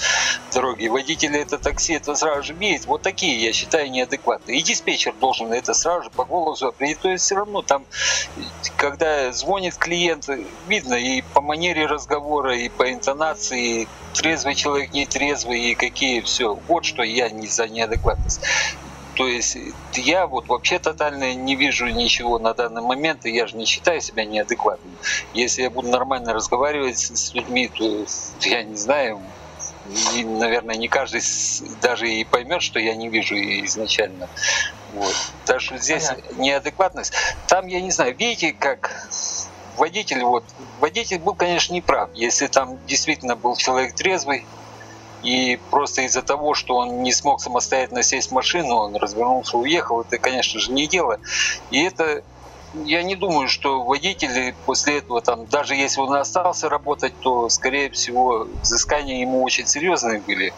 дороги. 0.52 0.88
Водители 0.88 1.40
это 1.40 1.58
такси 1.58 1.94
это 1.94 2.14
сразу 2.14 2.42
же 2.42 2.54
видят. 2.54 2.86
Вот 2.86 3.02
такие, 3.02 3.42
я 3.42 3.52
считаю, 3.52 3.90
неадекватные. 3.90 4.58
И 4.58 4.62
диспетчер 4.62 5.14
должен 5.14 5.52
это 5.52 5.74
сразу 5.74 6.04
же 6.04 6.10
по 6.10 6.24
голосу 6.24 6.68
определить. 6.68 7.00
То 7.00 7.10
есть 7.10 7.24
все 7.24 7.36
равно 7.36 7.62
там, 7.62 7.84
когда 8.76 9.32
звонит 9.32 9.76
клиент, 9.76 10.28
видно 10.66 10.94
и 10.94 11.22
по 11.22 11.40
манере 11.40 11.86
разговора, 11.86 12.56
и 12.56 12.68
по 12.68 12.92
интонации, 12.92 13.88
трезвый 14.14 14.54
человек, 14.54 14.92
нетрезвый, 14.92 15.60
и 15.60 15.74
какие 15.74 16.20
все. 16.20 16.58
Вот 16.68 16.84
что 16.84 17.02
я 17.02 17.30
не 17.30 17.46
за 17.46 17.68
неадекватность. 17.68 18.40
То 19.18 19.26
есть 19.26 19.58
я 19.94 20.28
вот 20.28 20.46
вообще 20.46 20.78
тотально 20.78 21.34
не 21.34 21.56
вижу 21.56 21.88
ничего 21.88 22.38
на 22.38 22.54
данный 22.54 22.82
момент, 22.82 23.26
и 23.26 23.32
я 23.32 23.48
же 23.48 23.56
не 23.56 23.64
считаю 23.64 24.00
себя 24.00 24.24
неадекватным. 24.24 24.96
Если 25.34 25.62
я 25.62 25.70
буду 25.70 25.88
нормально 25.88 26.32
разговаривать 26.32 27.00
с 27.00 27.34
людьми, 27.34 27.66
то 27.66 28.06
я 28.42 28.62
не 28.62 28.76
знаю, 28.76 29.20
и, 30.14 30.22
наверное, 30.22 30.76
не 30.76 30.86
каждый 30.86 31.20
даже 31.82 32.08
и 32.08 32.22
поймет, 32.22 32.62
что 32.62 32.78
я 32.78 32.94
не 32.94 33.08
вижу 33.08 33.34
изначально. 33.34 34.28
Вот. 34.94 35.16
Так 35.46 35.60
что 35.62 35.78
здесь 35.78 36.06
Понятно. 36.06 36.40
неадекватность. 36.40 37.12
Там, 37.48 37.66
я 37.66 37.80
не 37.80 37.90
знаю, 37.90 38.14
видите, 38.16 38.52
как 38.52 39.08
водитель, 39.76 40.22
вот, 40.22 40.44
водитель 40.78 41.18
был, 41.18 41.34
конечно, 41.34 41.72
не 41.72 41.80
прав. 41.80 42.08
Если 42.14 42.46
там 42.46 42.78
действительно 42.86 43.34
был 43.34 43.56
человек 43.56 43.96
трезвый, 43.96 44.46
и 45.20 45.58
просто 45.70 46.02
из-за 46.02 46.22
того, 46.22 46.54
что 46.54 46.76
он 46.76 47.02
не 47.02 47.12
смог 47.12 47.40
самостоятельно 47.40 48.02
сесть 48.02 48.28
в 48.30 48.34
машину, 48.34 48.74
он 48.76 48.96
развернулся, 48.96 49.58
уехал, 49.58 50.02
это, 50.02 50.18
конечно 50.18 50.60
же, 50.60 50.72
не 50.72 50.88
дело. 50.88 51.18
И 51.70 51.82
это 51.82 52.22
я 52.72 53.02
не 53.02 53.16
думаю, 53.16 53.48
что 53.48 53.84
водители 53.84 54.56
после 54.64 54.98
этого, 54.98 55.22
там, 55.22 55.46
даже 55.48 55.74
если 55.74 56.00
он 56.00 56.14
остался 56.14 56.68
работать, 56.68 57.14
то, 57.20 57.48
скорее 57.48 57.90
всего, 57.90 58.46
взыскания 58.62 59.20
ему 59.22 59.42
очень 59.42 59.66
серьезные 59.66 60.22
были. 60.22 60.52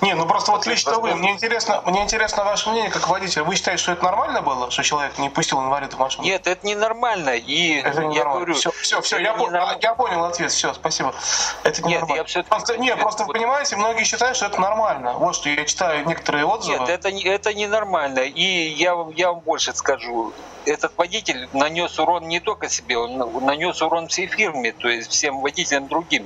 Не, 0.00 0.14
ну 0.14 0.26
просто 0.26 0.52
вот 0.52 0.66
лично 0.66 0.98
вы, 0.98 1.14
мне 1.14 1.32
интересно, 1.32 1.82
мне 1.86 2.02
интересно 2.02 2.44
ваше 2.44 2.70
мнение 2.70 2.90
как 2.90 3.08
водитель. 3.08 3.42
Вы 3.42 3.56
считаете, 3.56 3.82
что 3.82 3.92
это 3.92 4.04
нормально 4.04 4.42
было, 4.42 4.70
что 4.70 4.82
человек 4.82 5.18
не 5.18 5.28
пустил 5.28 5.60
инвалида 5.60 5.96
в 5.96 5.98
машину? 5.98 6.24
Нет, 6.24 6.46
это 6.46 6.66
не 6.66 6.74
нормально. 6.74 7.30
И 7.36 7.80
это 7.80 8.04
не 8.04 8.16
я 8.16 8.24
нормально. 8.24 8.44
говорю, 8.46 8.54
все, 8.54 8.70
все, 8.72 9.00
все 9.00 9.18
я, 9.18 9.34
по, 9.34 9.50
я 9.80 9.94
понял 9.94 10.24
ответ, 10.24 10.50
все, 10.52 10.72
спасибо. 10.74 11.14
Это 11.62 11.82
не 11.82 11.90
Нет, 11.90 12.00
нормально. 12.00 12.26
Я 12.26 12.44
просто, 12.44 12.76
нет, 12.78 12.98
просто 12.98 13.24
вот... 13.24 13.32
понимаете, 13.32 13.76
многие 13.76 14.04
считают, 14.04 14.36
что 14.36 14.46
это 14.46 14.60
нормально. 14.60 15.14
Вот 15.14 15.36
что 15.36 15.48
я 15.48 15.64
читаю 15.64 16.06
некоторые 16.06 16.44
отзывы. 16.44 16.78
Нет, 16.78 16.88
это, 16.88 17.08
это 17.08 17.54
не 17.54 17.66
нормально. 17.66 18.20
И 18.20 18.42
я, 18.42 18.96
я 19.14 19.32
вам 19.32 19.40
больше 19.40 19.74
скажу 19.74 20.32
этот 20.66 20.96
водитель 20.96 21.48
нанес 21.52 21.98
урон 21.98 22.28
не 22.28 22.40
только 22.40 22.68
себе, 22.68 22.98
он 22.98 23.44
нанес 23.44 23.80
урон 23.80 24.08
всей 24.08 24.26
фирме, 24.26 24.72
то 24.72 24.88
есть 24.88 25.10
всем 25.10 25.40
водителям 25.40 25.88
другим. 25.88 26.24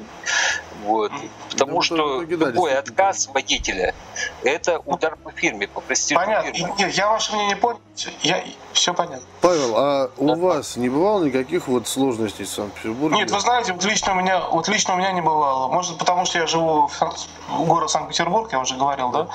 Вот. 0.84 1.12
Потому 1.50 1.74
ну, 1.74 1.82
что 1.82 2.22
любой 2.22 2.74
отказ 2.74 3.28
водителя– 3.32 3.94
это 4.42 4.78
удар 4.80 5.16
по 5.16 5.30
фирме, 5.30 5.68
по 5.68 5.80
престижу 5.80 6.20
Понятно. 6.20 6.52
фирмы. 6.52 6.74
Нет, 6.78 6.94
я 6.94 7.10
ваше 7.10 7.34
мнение 7.34 7.56
понял. 7.56 7.80
Я... 8.22 8.42
Все 8.72 8.94
понятно. 8.94 9.26
Павел, 9.40 9.76
а 9.76 10.10
у 10.16 10.28
да. 10.28 10.34
вас 10.36 10.76
не 10.76 10.88
бывало 10.88 11.24
никаких 11.24 11.66
вот 11.66 11.88
сложностей 11.88 12.44
в 12.44 12.48
Санкт-Петербурге? 12.48 13.16
Нет, 13.16 13.30
вы 13.30 13.40
знаете, 13.40 13.72
вот 13.72 13.84
лично 13.84 14.12
у 14.12 14.14
меня, 14.14 14.40
вот 14.40 14.68
лично 14.68 14.94
у 14.94 14.96
меня 14.96 15.12
не 15.12 15.20
бывало. 15.20 15.68
Может, 15.68 15.98
потому 15.98 16.24
что 16.24 16.38
я 16.38 16.46
живу 16.46 16.86
в, 16.86 16.94
Сан... 16.94 17.12
в 17.48 17.64
городе 17.64 17.92
Санкт-Петербург, 17.92 18.50
я 18.52 18.60
уже 18.60 18.76
говорил, 18.76 19.10
да? 19.10 19.26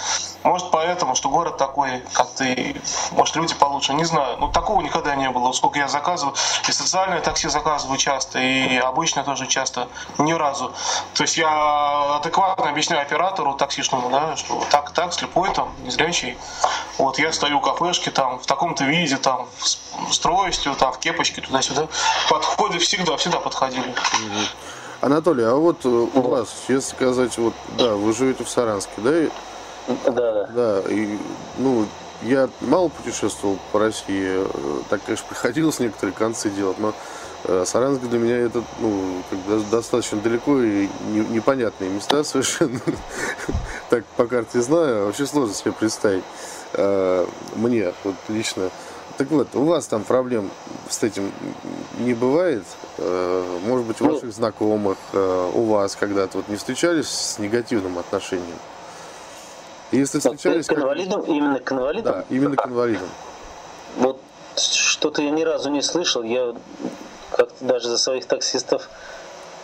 Может, 0.43 0.71
поэтому, 0.71 1.15
что 1.15 1.29
город 1.29 1.57
такой, 1.57 2.01
как 2.13 2.29
ты, 2.31 2.81
может, 3.11 3.35
люди 3.35 3.53
получше, 3.55 3.93
не 3.93 4.05
знаю. 4.05 4.37
Но 4.37 4.51
такого 4.51 4.81
никогда 4.95 5.15
не 5.15 5.29
было. 5.29 5.51
Сколько 5.51 5.79
я 5.79 5.87
заказываю, 5.87 6.35
и 6.67 6.71
социальное 6.71 7.21
такси 7.21 7.49
заказываю 7.49 7.97
часто, 7.97 8.39
и 8.39 8.77
обычно 8.77 9.23
тоже 9.23 9.47
часто, 9.47 9.87
ни 10.17 10.33
разу. 10.33 10.71
То 11.13 11.23
есть 11.23 11.37
я 11.37 12.15
адекватно 12.15 12.69
объясняю 12.69 13.01
оператору 13.01 13.53
таксишному, 13.53 14.09
да, 14.09 14.35
что 14.35 14.63
так, 14.71 14.91
так, 14.91 15.13
слепой 15.13 15.51
там, 15.53 15.73
незрячий. 15.83 16.37
Вот 16.97 17.19
я 17.19 17.31
стою 17.33 17.59
в 17.59 17.61
кафешке 17.61 18.11
там, 18.11 18.39
в 18.39 18.45
таком-то 18.45 18.85
виде, 18.85 19.17
там, 19.17 19.47
с 19.61 20.19
тростью, 20.19 20.75
там, 20.75 20.93
в 20.93 20.99
кепочке, 20.99 21.41
туда-сюда. 21.41 21.87
Подходы 22.29 22.79
всегда, 22.79 23.17
всегда 23.17 23.39
подходили. 23.39 23.93
Анатолий, 25.01 25.43
а 25.43 25.55
вот 25.55 25.85
э, 25.85 25.87
у 25.89 26.21
вас, 26.21 26.47
если 26.67 26.95
сказать, 26.95 27.37
вот, 27.37 27.53
да, 27.77 27.93
вы 27.93 28.13
живете 28.13 28.43
в 28.43 28.49
Саранске, 28.49 28.93
да? 28.97 29.11
Да, 30.05 30.31
да. 30.31 30.47
Да, 30.47 30.89
и, 30.89 31.19
ну, 31.57 31.85
я 32.21 32.49
мало 32.61 32.89
путешествовал 32.89 33.59
по 33.71 33.79
России, 33.79 34.45
э, 34.45 34.81
так, 34.89 35.01
конечно, 35.03 35.25
приходилось 35.29 35.79
некоторые 35.79 36.15
концы 36.15 36.49
делать, 36.49 36.79
но 36.79 36.93
э, 37.43 37.63
Саранск 37.65 38.01
для 38.01 38.19
меня 38.19 38.37
это 38.37 38.63
ну, 38.79 39.21
достаточно 39.71 40.19
далеко 40.19 40.59
и 40.59 40.87
непонятные 41.29 41.89
места 41.89 42.23
совершенно. 42.23 42.79
так 43.89 44.05
по 44.17 44.27
карте 44.27 44.61
знаю, 44.61 45.03
а 45.03 45.05
вообще 45.05 45.25
сложно 45.25 45.53
себе 45.53 45.71
представить. 45.71 46.23
Э, 46.73 47.25
мне 47.55 47.93
вот 48.03 48.15
лично. 48.29 48.69
Так 49.17 49.31
вот, 49.31 49.55
у 49.55 49.63
вас 49.63 49.87
там 49.87 50.03
проблем 50.03 50.51
с 50.89 51.01
этим 51.01 51.31
не 51.99 52.13
бывает? 52.13 52.63
Может 52.97 53.85
быть, 53.85 54.01
у 54.01 54.05
ну, 54.05 54.13
ваших 54.13 54.33
знакомых, 54.33 54.97
у 55.13 55.63
вас 55.63 55.95
когда-то 55.95 56.39
вот 56.39 56.49
не 56.49 56.57
встречались 56.57 57.07
с 57.07 57.39
негативным 57.39 57.97
отношением? 57.97 58.57
Если 59.95 60.19
встречались... 60.19 60.67
К 60.67 60.73
инвалидам? 60.73 61.21
Как... 61.21 61.29
Именно 61.29 61.59
к 61.59 61.71
инвалидам? 61.71 62.13
Да, 62.13 62.25
именно 62.29 62.55
к 62.55 62.67
инвалидам. 62.67 63.09
Вот 63.97 64.19
что-то 64.57 65.21
я 65.21 65.31
ни 65.31 65.43
разу 65.43 65.69
не 65.69 65.81
слышал. 65.81 66.23
Я 66.23 66.53
как-то 67.31 67.65
даже 67.65 67.89
за 67.89 67.97
своих 67.97 68.25
таксистов 68.25 68.89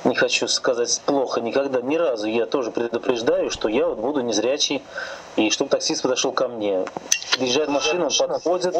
не 0.03 0.15
хочу 0.15 0.47
сказать 0.47 1.01
плохо 1.05 1.41
никогда, 1.41 1.81
ни 1.81 1.95
разу. 1.95 2.27
Я 2.27 2.45
тоже 2.45 2.71
предупреждаю, 2.71 3.49
что 3.51 3.67
я 3.67 3.87
вот 3.87 3.99
буду 3.99 4.21
незрячий, 4.21 4.81
и 5.35 5.49
чтобы 5.49 5.69
таксист 5.69 6.01
подошел 6.01 6.31
ко 6.31 6.47
мне. 6.47 6.85
Приезжает 7.37 7.69
машина, 7.69 8.05
он 8.05 8.27
подходит 8.27 8.75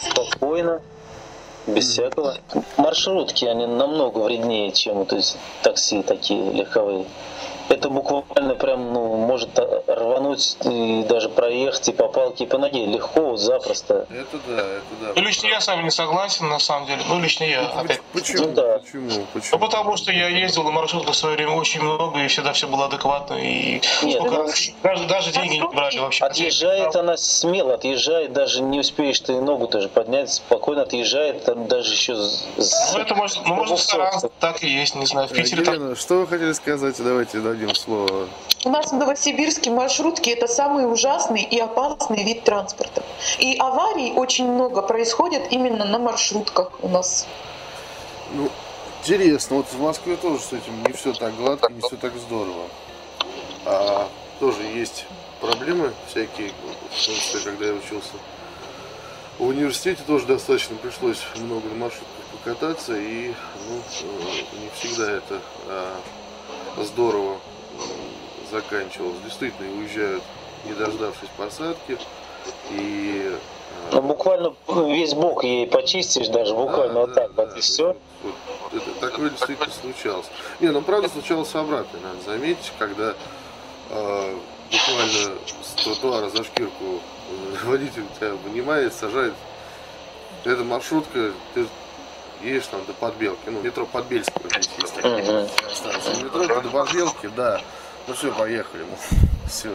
спокойно, 0.00 0.80
без 1.66 1.88
всякого. 1.88 2.36
Маршрутки, 2.76 3.44
они 3.44 3.66
намного 3.66 4.18
вреднее, 4.18 4.72
чем 4.72 4.96
вот 4.96 5.12
эти 5.12 5.36
такси 5.62 6.02
такие 6.02 6.52
легковые. 6.52 7.06
Это 7.68 7.88
буквально 7.88 8.54
прям, 8.54 8.92
ну, 8.92 9.16
может 9.16 9.58
рвануть 9.86 10.56
и 10.64 11.04
даже 11.08 11.28
проехать 11.28 11.88
и 11.88 11.92
по 11.92 12.08
палке, 12.08 12.44
и 12.44 12.46
по 12.46 12.58
ноге 12.58 12.86
легко, 12.86 13.36
запросто. 13.36 14.06
Это 14.10 14.38
да, 14.46 14.54
это 14.54 14.84
да. 15.00 15.12
Ну, 15.16 15.22
лично 15.22 15.46
я 15.46 15.60
с 15.60 15.66
вами 15.66 15.84
не 15.84 15.90
согласен, 15.90 16.48
на 16.48 16.58
самом 16.58 16.86
деле. 16.86 17.02
Ну, 17.08 17.20
лично 17.20 17.44
я, 17.44 17.62
ну, 17.62 17.80
опять. 17.80 18.00
Почему? 18.12 18.46
Ну, 18.46 18.52
да. 18.52 18.78
Почему? 18.78 19.26
Почему? 19.32 19.50
Ну, 19.52 19.58
потому 19.58 19.96
что 19.96 20.12
я 20.12 20.28
ездил 20.28 20.64
на 20.64 20.70
маршрутках 20.70 21.14
в 21.14 21.16
свое 21.16 21.36
время 21.36 21.52
очень 21.52 21.80
много, 21.80 22.20
и 22.20 22.28
всегда 22.28 22.52
все 22.52 22.66
было 22.66 22.86
адекватно, 22.86 23.34
и 23.34 23.80
Нет, 24.02 24.16
сколько 24.16 24.36
ну, 24.36 24.48
даже, 24.82 25.06
даже 25.06 25.32
деньги 25.32 25.56
не 25.56 25.68
брали 25.68 25.98
вообще. 25.98 26.24
Отъезжает 26.24 26.94
она 26.96 27.16
смело, 27.16 27.74
отъезжает, 27.74 28.32
даже 28.32 28.62
не 28.62 28.80
успеешь 28.80 29.20
ты 29.20 29.40
ногу 29.40 29.66
тоже 29.68 29.88
поднять, 29.88 30.32
спокойно 30.32 30.82
отъезжает, 30.82 31.44
там 31.44 31.66
даже 31.66 31.92
еще... 31.92 32.14
Ну, 32.14 32.98
это 32.98 33.14
может, 33.14 33.38
ну, 33.46 33.54
может, 33.54 33.80
так 34.40 34.62
и 34.62 34.68
есть, 34.68 34.94
не 34.94 35.06
знаю. 35.06 35.28
В 35.28 35.32
Питере 35.32 35.62
Елена, 35.62 35.90
так... 35.90 35.98
что 35.98 36.20
вы 36.20 36.26
хотели 36.26 36.52
сказать? 36.52 36.96
Давайте 36.98 37.40
дадим 37.54 37.74
слово. 37.74 38.28
У 38.64 38.70
нас 38.70 38.92
в 38.92 38.94
Новосибирске 38.94 39.70
маршрутки– 39.70 40.30
это 40.30 40.46
самый 40.46 40.90
ужасный 40.90 41.42
и 41.42 41.58
опасный 41.58 42.24
вид 42.24 42.44
транспорта. 42.44 43.02
И 43.38 43.56
аварий 43.58 44.12
очень 44.12 44.50
много 44.50 44.82
происходит 44.82 45.52
именно 45.52 45.84
на 45.84 45.98
маршрутках 45.98 46.72
у 46.82 46.88
нас. 46.88 47.26
Ну, 48.32 48.50
интересно. 49.02 49.56
Вот 49.56 49.66
в 49.66 49.80
Москве 49.80 50.16
тоже 50.16 50.40
с 50.40 50.52
этим 50.52 50.82
не 50.86 50.92
все 50.92 51.12
так 51.12 51.36
гладко, 51.36 51.72
не 51.72 51.80
все 51.80 51.96
так 51.96 52.12
здорово. 52.16 52.64
А 53.66 54.08
тоже 54.40 54.62
есть 54.62 55.06
проблемы 55.40 55.92
всякие, 56.08 56.48
в 56.48 57.06
том 57.06 57.14
числе, 57.14 57.40
когда 57.40 57.66
я 57.66 57.72
учился 57.74 58.12
в 59.38 59.46
университете 59.46 60.00
тоже 60.06 60.26
достаточно 60.26 60.76
пришлось 60.76 61.20
много 61.36 61.68
на 61.68 61.74
маршрутках 61.74 62.24
покататься, 62.32 62.96
и 62.96 63.32
ну, 63.68 63.80
э, 64.02 64.60
не 64.60 64.70
всегда 64.74 65.10
это 65.10 65.40
а, 65.66 66.00
здорово 66.78 67.38
заканчивалось. 68.50 69.16
Действительно, 69.24 69.68
уезжают, 69.78 70.22
не 70.64 70.72
дождавшись 70.72 71.28
посадки, 71.36 71.98
и 72.70 73.36
а, 73.90 73.96
ну, 73.96 74.02
буквально 74.02 74.54
весь 74.86 75.14
бок 75.14 75.44
ей 75.44 75.66
почистишь 75.66 76.28
даже, 76.28 76.54
буквально 76.54 76.94
да, 76.94 77.00
вот 77.00 77.14
да, 77.14 77.22
так 77.22 77.34
да, 77.34 77.46
вот, 77.46 77.56
и 77.56 77.60
все. 77.60 77.96
Вот, 78.22 78.34
это, 78.72 79.00
такое 79.00 79.30
действительно 79.30 79.72
случалось. 79.72 80.26
Не, 80.60 80.68
ну 80.68 80.80
правда 80.82 81.08
случалось 81.08 81.54
обратно, 81.54 81.98
надо 82.00 82.22
заметить, 82.22 82.72
когда 82.78 83.14
э, 83.90 84.34
буквально 84.70 85.38
с 85.62 85.82
тротуара 85.82 86.28
за 86.30 86.44
шкирку 86.44 87.00
водитель 87.64 88.04
тебя 88.16 88.32
вынимает, 88.34 88.92
сажает. 88.94 89.34
Это 90.44 90.62
маршрутка, 90.62 91.32
ты 91.54 91.66
едешь 92.44 92.66
там 92.66 92.84
до 92.86 92.92
Подбелки, 92.92 93.48
ну, 93.48 93.60
метро 93.60 93.86
Подбельского 93.86 94.48
здесь 94.48 94.68
есть 94.80 94.94
такие 94.94 95.48
станции 95.72 96.24
метро, 96.24 96.60
до 96.60 96.68
Подбелки, 96.68 97.30
да. 97.36 97.60
Ну 98.06 98.14
все, 98.14 98.32
поехали. 98.32 98.84
Все. 99.48 99.70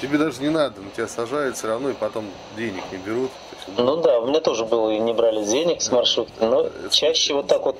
Тебе 0.00 0.16
даже 0.16 0.40
не 0.40 0.48
надо, 0.48 0.80
на 0.80 0.88
тебя 0.90 1.08
сажают 1.08 1.56
все 1.56 1.66
равно, 1.66 1.90
и 1.90 1.92
потом 1.92 2.24
денег 2.56 2.84
не 2.92 2.98
берут. 2.98 3.32
Ну 3.76 3.96
да, 3.96 4.20
у 4.20 4.26
меня 4.28 4.40
тоже 4.40 4.64
было, 4.64 4.90
и 4.90 4.98
не 4.98 5.12
брали 5.12 5.44
денег 5.44 5.82
с 5.82 5.90
маршрутки, 5.90 6.40
но 6.40 6.68
чаще 6.88 7.34
вот 7.34 7.48
так 7.48 7.64
вот 7.64 7.76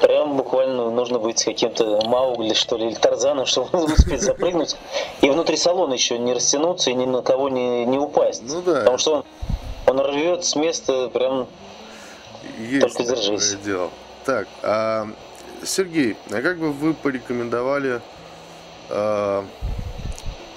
Прям 0.00 0.36
буквально 0.36 0.90
нужно 0.90 1.18
быть 1.18 1.44
каким-то 1.44 2.00
Маугли, 2.06 2.54
что 2.54 2.76
ли, 2.76 2.86
или 2.88 2.94
Тарзаном, 2.94 3.46
чтобы 3.46 3.84
успеть 3.84 4.22
запрыгнуть. 4.22 4.76
И 5.20 5.30
внутри 5.30 5.56
салона 5.56 5.94
еще 5.94 6.18
не 6.18 6.32
растянуться 6.32 6.90
и 6.90 6.94
ни 6.94 7.04
на 7.04 7.22
кого 7.22 7.48
не, 7.48 7.84
не 7.84 7.98
упасть. 7.98 8.42
Ну 8.46 8.62
да. 8.62 8.80
Потому 8.80 8.98
что 8.98 9.12
он, 9.14 9.24
он 9.86 10.00
рвет 10.00 10.44
с 10.44 10.56
места 10.56 11.08
прям 11.08 11.46
Есть 12.58 12.96
только 12.96 13.14
держись. 13.14 13.56
Дело. 13.64 13.90
Так, 14.24 14.48
а, 14.62 15.08
Сергей, 15.62 16.16
а 16.30 16.42
как 16.42 16.58
бы 16.58 16.72
вы 16.72 16.94
порекомендовали 16.94 18.00
а, 18.90 19.44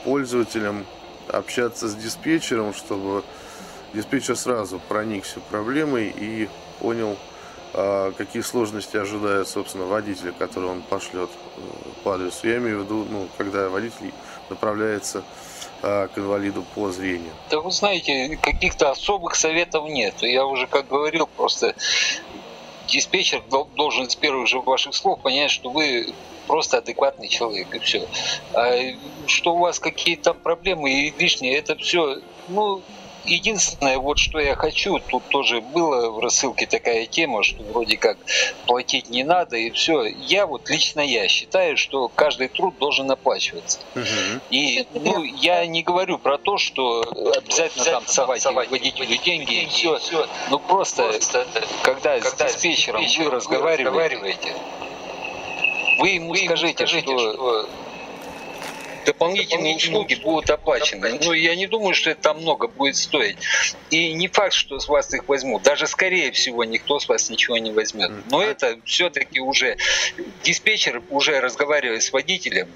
пользователям 0.03 0.85
общаться 1.27 1.87
с 1.87 1.95
диспетчером, 1.95 2.73
чтобы 2.73 3.23
диспетчер 3.93 4.35
сразу 4.37 4.79
проникся 4.87 5.39
проблемой 5.49 6.13
и 6.15 6.49
понял, 6.79 7.17
а 7.73 8.11
какие 8.13 8.41
сложности 8.41 8.97
ожидает, 8.97 9.47
собственно, 9.47 9.85
водителя, 9.85 10.31
который 10.31 10.69
он 10.69 10.81
пошлет 10.81 11.29
э, 11.57 11.61
по 12.03 12.15
адресу. 12.15 12.47
Я 12.47 12.57
имею 12.57 12.79
в 12.79 12.83
виду, 12.85 13.05
ну, 13.09 13.27
когда 13.37 13.69
водитель 13.69 14.13
направляется 14.49 15.23
к 15.81 16.11
инвалиду 16.15 16.63
по 16.75 16.91
зрению. 16.91 17.33
Да 17.49 17.59
вы 17.59 17.71
знаете, 17.71 18.37
каких-то 18.41 18.91
особых 18.91 19.35
советов 19.35 19.85
нет. 19.87 20.15
Я 20.21 20.45
уже, 20.45 20.67
как 20.67 20.87
говорил, 20.87 21.27
просто 21.27 21.75
диспетчер 22.87 23.43
должен 23.75 24.09
с 24.09 24.15
первых 24.15 24.47
же 24.47 24.59
ваших 24.59 24.95
слов 24.95 25.19
понять, 25.21 25.51
что 25.51 25.69
вы 25.69 26.13
просто 26.47 26.77
адекватный 26.77 27.27
человек 27.27 27.75
и 27.75 27.79
все. 27.79 28.07
А 28.53 28.95
что 29.27 29.55
у 29.55 29.59
вас 29.59 29.79
какие-то 29.79 30.33
проблемы 30.33 30.91
и 30.91 31.13
лишние, 31.17 31.57
это 31.57 31.75
все, 31.75 32.21
ну, 32.47 32.81
Единственное, 33.27 33.97
вот 33.97 34.17
что 34.17 34.39
я 34.39 34.55
хочу, 34.55 34.99
тут 34.99 35.23
тоже 35.29 35.61
было 35.61 36.09
в 36.09 36.19
рассылке 36.19 36.65
такая 36.65 37.05
тема, 37.05 37.43
что 37.43 37.61
вроде 37.63 37.97
как 37.97 38.17
платить 38.65 39.09
не 39.09 39.23
надо 39.23 39.57
и 39.57 39.69
все. 39.71 40.05
Я 40.05 40.47
вот 40.47 40.69
лично 40.69 41.01
я 41.01 41.27
считаю, 41.27 41.77
что 41.77 42.07
каждый 42.07 42.47
труд 42.47 42.77
должен 42.79 43.11
оплачиваться. 43.11 43.79
Угу. 43.95 44.41
И 44.49 44.87
ну, 44.93 45.23
я 45.23 45.65
не 45.65 45.83
говорю 45.83 46.17
про 46.17 46.37
то, 46.37 46.57
что 46.57 47.01
обязательно 47.35 47.85
там 47.85 48.07
совать, 48.07 48.41
совать 48.41 48.71
водителю 48.71 49.17
деньги 49.17 49.63
и 49.63 49.67
все. 49.67 49.99
Ну 50.49 50.59
просто, 50.59 51.03
просто 51.03 51.45
когда, 51.83 52.19
когда 52.19 52.47
с 52.47 52.55
диспетчером 52.55 53.03
вы 53.17 53.29
разговариваете, 53.29 54.55
вы 55.99 56.09
ему 56.09 56.35
скажите, 56.35 56.85
что 56.85 57.67
дополнительные 59.07 59.77
услуги 59.77 60.15
будут 60.15 60.49
оплачены. 60.49 61.13
Но 61.13 61.17
ну, 61.27 61.33
я 61.33 61.55
не 61.55 61.65
думаю, 61.65 61.95
что 61.95 62.09
это 62.09 62.21
там 62.21 62.41
много 62.41 62.67
будет 62.67 62.97
стоить. 62.97 63.37
И 63.89 64.11
не 64.11 64.27
факт, 64.27 64.53
что 64.53 64.79
с 64.79 64.87
вас 64.89 65.13
их 65.13 65.29
возьмут. 65.29 65.63
Даже 65.63 65.87
скорее 65.87 66.31
всего 66.33 66.65
никто 66.65 66.99
с 66.99 67.07
вас 67.07 67.29
ничего 67.29 67.57
не 67.57 67.71
возьмет. 67.71 68.11
Но 68.29 68.43
это 68.43 68.77
все-таки 68.83 69.39
уже 69.39 69.77
диспетчер 70.43 71.01
уже 71.09 71.39
разговаривает 71.39 72.03
с 72.03 72.11
водителем, 72.11 72.67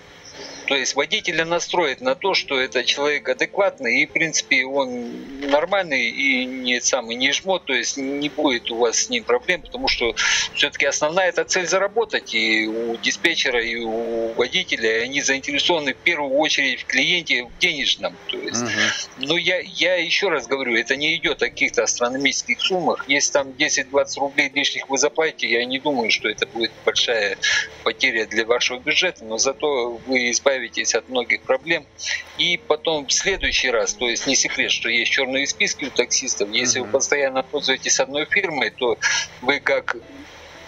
то 0.65 0.75
есть 0.75 0.95
водителя 0.95 1.45
настроить 1.45 2.01
на 2.01 2.15
то, 2.15 2.33
что 2.33 2.59
это 2.59 2.83
человек 2.83 3.27
адекватный, 3.29 4.01
и, 4.01 4.05
в 4.05 4.11
принципе, 4.11 4.65
он 4.65 5.11
нормальный 5.49 6.09
и 6.09 6.45
не 6.45 6.79
самый 6.81 7.15
не 7.15 7.31
жмот, 7.31 7.65
то 7.65 7.73
есть 7.73 7.97
не 7.97 8.29
будет 8.29 8.71
у 8.71 8.77
вас 8.77 9.03
с 9.03 9.09
ним 9.09 9.23
проблем, 9.23 9.61
потому 9.61 9.87
что 9.87 10.15
все-таки 10.55 10.85
основная 10.85 11.29
это 11.29 11.43
цель 11.43 11.67
заработать, 11.67 12.33
и 12.33 12.67
у 12.67 12.97
диспетчера, 12.97 13.61
и 13.61 13.75
у 13.77 14.33
водителя, 14.33 15.03
они 15.03 15.21
заинтересованы 15.21 15.93
в 15.93 15.97
первую 15.97 16.37
очередь 16.37 16.81
в 16.81 16.85
клиенте 16.85 17.43
в 17.43 17.57
денежном. 17.59 18.15
То 18.27 18.37
есть, 18.37 18.61
угу. 18.61 18.69
Но 19.17 19.37
я, 19.37 19.59
я 19.59 19.95
еще 19.95 20.29
раз 20.29 20.47
говорю, 20.47 20.75
это 20.75 20.95
не 20.95 21.15
идет 21.15 21.41
о 21.43 21.49
каких-то 21.49 21.83
астрономических 21.83 22.61
суммах. 22.61 23.05
Если 23.07 23.31
там 23.33 23.49
10-20 23.49 24.19
рублей 24.19 24.51
лишних 24.53 24.89
вы 24.89 24.97
заплатите, 24.97 25.49
я 25.49 25.65
не 25.65 25.79
думаю, 25.79 26.11
что 26.11 26.29
это 26.29 26.45
будет 26.47 26.71
большая 26.85 27.37
потеря 27.83 28.25
для 28.25 28.45
вашего 28.45 28.79
бюджета, 28.79 29.25
но 29.25 29.37
зато 29.37 29.99
вы 30.07 30.31
избавитесь 30.31 30.60
избавитесь 30.61 30.95
от 30.95 31.09
многих 31.09 31.41
проблем. 31.41 31.85
И 32.37 32.59
потом 32.67 33.07
в 33.07 33.13
следующий 33.13 33.69
раз, 33.69 33.93
то 33.93 34.07
есть 34.07 34.27
не 34.27 34.35
секрет, 34.35 34.71
что 34.71 34.89
есть 34.89 35.11
черные 35.11 35.47
списки 35.47 35.85
у 35.85 35.89
таксистов, 35.89 36.49
если 36.51 36.79
вы 36.79 36.87
постоянно 36.87 37.43
пользуетесь 37.43 37.99
одной 37.99 38.25
фирмой, 38.25 38.69
то 38.71 38.97
вы 39.41 39.59
как 39.59 39.97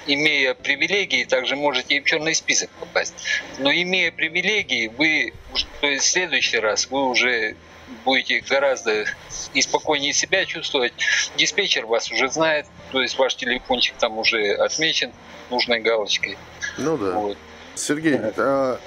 имея 0.05 0.53
привилегии, 0.53 1.23
также 1.23 1.55
можете 1.55 1.95
и 1.95 2.01
в 2.01 2.05
черный 2.05 2.35
список 2.35 2.69
попасть. 2.79 3.13
Но 3.59 3.71
имея 3.71 4.11
привилегии, 4.11 4.87
вы, 4.87 5.33
то 5.79 5.87
есть 5.87 6.05
в 6.05 6.09
следующий 6.09 6.57
раз 6.57 6.89
вы 6.89 7.07
уже 7.07 7.55
будете 8.03 8.41
гораздо 8.41 9.05
и 9.53 9.61
спокойнее 9.61 10.13
себя 10.13 10.45
чувствовать. 10.45 10.93
Диспетчер 11.37 11.85
вас 11.85 12.11
уже 12.11 12.27
знает, 12.29 12.65
то 12.91 13.01
есть 13.01 13.17
ваш 13.17 13.35
телефончик 13.35 13.95
там 13.97 14.17
уже 14.17 14.55
отмечен 14.55 15.11
нужной 15.49 15.79
галочкой. 15.79 16.37
Ну 16.77 16.97
да. 16.97 17.11
Вот. 17.11 17.37
Сергей, 17.75 18.17
а 18.37 18.79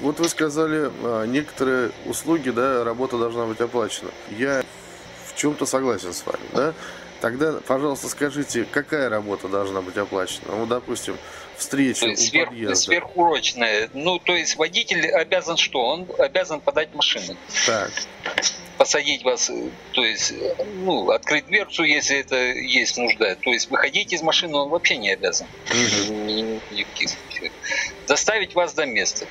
вот 0.00 0.18
вы 0.18 0.28
сказали, 0.28 0.90
а, 1.02 1.24
некоторые 1.24 1.90
услуги, 2.06 2.50
да, 2.50 2.84
работа 2.84 3.18
должна 3.18 3.46
быть 3.46 3.60
оплачена. 3.60 4.10
Я 4.30 4.62
в 5.26 5.36
чем-то 5.36 5.66
согласен 5.66 6.12
с 6.12 6.24
вами, 6.26 6.44
да? 6.52 6.74
Тогда, 7.22 7.52
пожалуйста, 7.64 8.08
скажите, 8.08 8.66
какая 8.68 9.08
работа 9.08 9.46
должна 9.46 9.80
быть 9.80 9.96
оплачена? 9.96 10.56
Ну, 10.56 10.66
допустим, 10.66 11.16
встреча 11.56 12.04
у 12.06 12.16
сверх, 12.16 12.48
подъезда. 12.48 12.74
Сверхурочная. 12.74 13.90
Ну, 13.94 14.18
то 14.18 14.34
есть 14.34 14.56
водитель 14.56 15.08
обязан 15.08 15.56
что? 15.56 15.82
Он 15.82 16.08
обязан 16.18 16.60
подать 16.60 16.92
машину. 16.94 17.36
Так. 17.64 17.92
Посадить 18.76 19.22
вас, 19.22 19.48
то 19.92 20.04
есть, 20.04 20.34
ну, 20.78 21.10
открыть 21.10 21.46
дверцу, 21.46 21.84
если 21.84 22.18
это 22.18 22.34
есть 22.34 22.96
нужда. 22.96 23.36
То 23.36 23.52
есть 23.52 23.70
выходить 23.70 24.12
из 24.12 24.22
машины 24.22 24.56
он 24.56 24.70
вообще 24.70 24.96
не 24.96 25.12
обязан. 25.12 25.46
Угу. 25.70 26.60
Доставить 28.08 28.56
вас 28.56 28.74
до 28.74 28.84
места. 28.84 29.26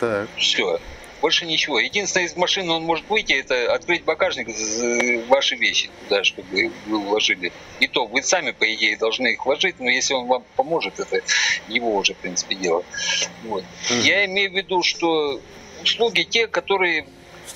Так. 0.00 0.28
Все. 0.36 0.80
Больше 1.20 1.44
ничего. 1.44 1.78
Единственное, 1.78 2.26
из 2.26 2.34
машины 2.34 2.72
он 2.72 2.84
может 2.84 3.08
выйти, 3.10 3.34
это 3.34 3.74
открыть 3.74 4.04
багажник, 4.04 4.48
ваши 5.28 5.54
вещи 5.54 5.90
туда, 6.08 6.24
чтобы 6.24 6.72
вы 6.86 6.98
уложили. 6.98 7.52
И 7.78 7.86
то 7.86 8.06
вы 8.06 8.22
сами, 8.22 8.52
по 8.52 8.72
идее, 8.72 8.96
должны 8.96 9.28
их 9.28 9.44
вложить, 9.44 9.78
но 9.78 9.90
если 9.90 10.14
он 10.14 10.26
вам 10.26 10.44
поможет, 10.56 10.98
это 10.98 11.20
его 11.68 11.94
уже, 11.94 12.14
в 12.14 12.16
принципе, 12.16 12.54
дело. 12.54 12.84
Вот. 13.44 13.64
Mm-hmm. 13.64 14.00
Я 14.00 14.24
имею 14.24 14.50
в 14.50 14.54
виду, 14.54 14.82
что 14.82 15.40
услуги 15.82 16.22
те, 16.22 16.46
которые 16.46 17.06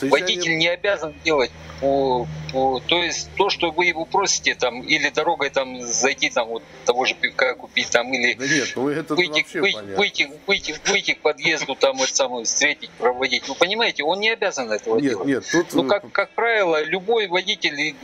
водитель 0.03 0.59
не 0.59 0.69
обязан 0.69 1.15
делать 1.25 1.51
по, 1.85 2.27
по, 2.51 2.81
то 2.81 3.03
есть 3.03 3.29
то, 3.37 3.51
что 3.51 3.71
вы 3.71 3.85
его 3.85 4.07
просите 4.07 4.55
там, 4.55 4.81
или 4.81 5.11
дорогой 5.11 5.51
там 5.51 5.83
зайти 5.83 6.31
там 6.31 6.49
вот 6.49 6.63
того 6.87 7.05
же 7.05 7.15
пивка 7.15 7.55
купить 7.55 7.91
там, 7.91 8.11
или 8.15 8.33
да 8.33 8.47
нет, 8.47 8.73
ну, 8.75 8.89
это 8.89 9.15
выйти, 9.15 9.59
выйти, 9.59 9.77
выйти, 9.95 10.31
выйти, 10.47 10.75
выйти 10.87 11.13
к 11.13 11.21
подъезду 11.21 11.75
там 11.75 12.01
это 12.01 12.15
самое 12.15 12.47
встретить, 12.47 12.89
проводить. 12.93 13.47
Вы 13.49 13.55
понимаете, 13.55 14.03
он 14.03 14.21
не 14.21 14.31
обязан 14.31 14.73
этого 14.73 14.99
нет, 14.99 15.11
делать. 15.11 15.27
Нет, 15.27 15.45
тут... 15.53 15.75
Ну, 15.75 15.87
как, 15.87 16.11
как 16.11 16.31
правило, 16.31 16.83
любой 16.83 17.27
водитель, 17.27 17.95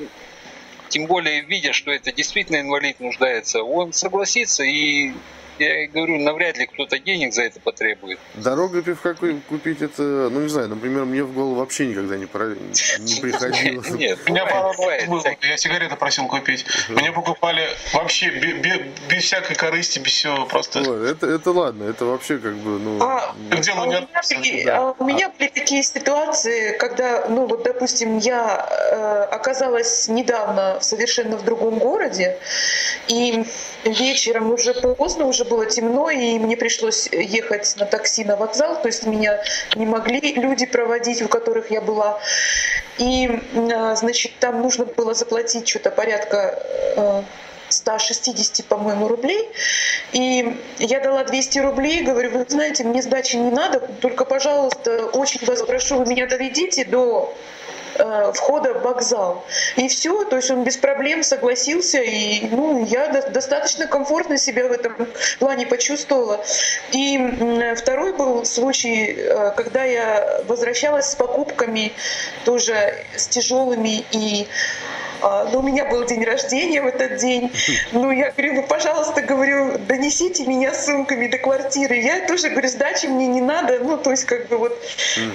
тем 0.91 1.07
более 1.07 1.41
видя, 1.41 1.73
что 1.73 1.91
это 1.91 2.13
действительно 2.13 2.61
инвалид 2.61 3.01
нуждается, 3.01 3.63
он 3.63 3.95
согласится 3.95 4.63
и 4.63 5.13
я 5.61 5.89
говорю, 5.89 6.19
навряд 6.19 6.59
ли 6.59 6.67
кто-то 6.67 6.99
денег 6.99 7.33
за 7.33 7.43
это 7.43 7.61
потребует. 7.61 8.19
Дорога 8.35 8.83
пивка 8.83 9.15
купить 9.15 9.83
это, 9.83 10.03
ну 10.03 10.41
не 10.41 10.49
знаю, 10.49 10.69
например, 10.69 11.05
мне 11.05 11.23
в 11.23 11.33
голову 11.33 11.57
вообще 11.57 11.87
никогда 11.87 12.17
не, 12.17 12.27
про... 12.27 12.55
не 12.99 13.21
приходило. 13.21 13.83
Нет, 13.97 14.19
меня 14.29 14.47
пару 14.47 14.69
раз 14.69 15.07
было, 15.07 15.23
я 15.43 15.57
сигареты 15.57 15.97
просил 15.97 16.27
купить. 16.27 16.67
Мне 16.89 17.13
покупали 17.13 17.69
вообще 17.93 18.31
без 19.09 19.25
всякой 19.25 19.57
корысти, 19.57 19.99
без 19.99 20.13
всего 20.13 20.47
просто. 20.47 20.81
Это, 20.81 21.27
это 21.27 21.51
ладно, 21.53 21.85
это 21.85 22.05
вообще 22.05 22.39
как 22.39 22.55
бы, 22.57 22.79
ну... 22.79 23.03
А, 23.03 23.35
не 23.51 24.69
а 24.69 24.95
у 24.99 25.05
меня 25.05 25.31
были 25.39 25.49
такие 25.49 25.83
ситуации, 25.83 26.77
когда, 26.79 27.27
ну 27.29 27.47
вот, 27.47 27.63
допустим, 27.63 28.19
я 28.19 28.67
э, 28.71 29.35
оказалась 29.35 30.09
недавно 30.09 30.79
совершенно 30.81 31.37
в 31.37 31.45
другом 31.45 31.79
городе, 31.79 32.39
и 33.09 33.45
вечером 33.85 34.53
уже 34.53 34.75
поздно, 34.75 35.27
уже 35.27 35.45
было 35.51 35.67
темно, 35.67 36.09
и 36.09 36.39
мне 36.39 36.57
пришлось 36.57 37.09
ехать 37.13 37.75
на 37.77 37.85
такси 37.85 38.25
на 38.25 38.37
вокзал, 38.37 38.81
то 38.81 38.89
есть 38.89 39.05
меня 39.05 39.43
не 39.75 39.85
могли 39.85 40.21
люди 40.35 40.65
проводить, 40.65 41.21
у 41.21 41.29
которых 41.29 41.71
я 41.71 41.81
была. 41.81 42.21
И, 42.99 43.29
а, 43.75 43.97
значит, 43.97 44.33
там 44.39 44.63
нужно 44.63 44.85
было 44.85 45.13
заплатить 45.13 45.69
что-то 45.69 45.91
порядка 45.91 47.25
160, 47.69 48.61
э, 48.61 48.63
по-моему, 48.69 49.09
рублей. 49.09 49.49
И 50.13 50.57
я 50.79 51.01
дала 51.01 51.25
200 51.25 51.59
рублей, 51.59 52.03
говорю, 52.03 52.31
вы 52.31 52.47
знаете, 52.49 52.85
мне 52.85 53.03
сдачи 53.03 53.37
не 53.37 53.51
надо, 53.51 53.81
только, 54.01 54.25
пожалуйста, 54.25 55.07
очень 55.07 55.45
вас 55.47 55.63
прошу, 55.63 55.99
вы 55.99 56.07
меня 56.07 56.27
доведите 56.27 56.85
до 56.85 57.35
входа 58.35 58.75
в 58.75 58.83
вокзал. 58.83 59.45
И 59.77 59.89
все, 59.89 60.25
то 60.25 60.37
есть 60.37 60.51
он 60.51 60.65
без 60.65 60.77
проблем 60.77 61.23
согласился, 61.23 61.99
и 61.99 62.47
ну, 62.49 62.85
я 62.85 63.09
до, 63.09 63.31
достаточно 63.31 63.87
комфортно 63.87 64.37
себя 64.37 64.69
в 64.69 64.73
этом 64.73 65.09
плане 65.39 65.67
почувствовала. 65.67 66.45
И 66.93 67.17
э, 67.19 67.75
второй 67.75 68.13
был 68.13 68.45
случай, 68.45 69.15
э, 69.17 69.53
когда 69.57 69.85
я 69.85 70.43
возвращалась 70.47 71.11
с 71.11 71.15
покупками 71.15 71.93
тоже 72.45 73.05
с 73.17 73.29
тяжелыми 73.29 74.05
и 74.13 74.49
но 75.21 75.51
ну, 75.53 75.59
у 75.61 75.63
меня 75.63 75.85
был 75.85 76.05
день 76.05 76.25
рождения 76.25 76.81
в 76.81 76.87
этот 76.87 77.17
день. 77.17 77.53
Ну, 77.93 78.11
я 78.11 78.31
говорю, 78.31 78.55
ну, 78.55 78.63
пожалуйста, 78.63 79.23
говорю, 79.23 79.79
донесите 79.79 80.47
меня 80.47 80.75
сумками 80.75 81.27
до 81.27 81.39
квартиры. 81.39 81.97
Я 81.97 82.27
тоже 82.27 82.51
говорю, 82.51 82.69
сдачи 82.69 83.07
мне 83.07 83.27
не 83.27 83.41
надо. 83.41 83.79
Ну, 83.81 83.97
то 83.97 84.11
есть, 84.11 84.25
как 84.25 84.49
бы 84.49 84.59
вот, 84.59 84.79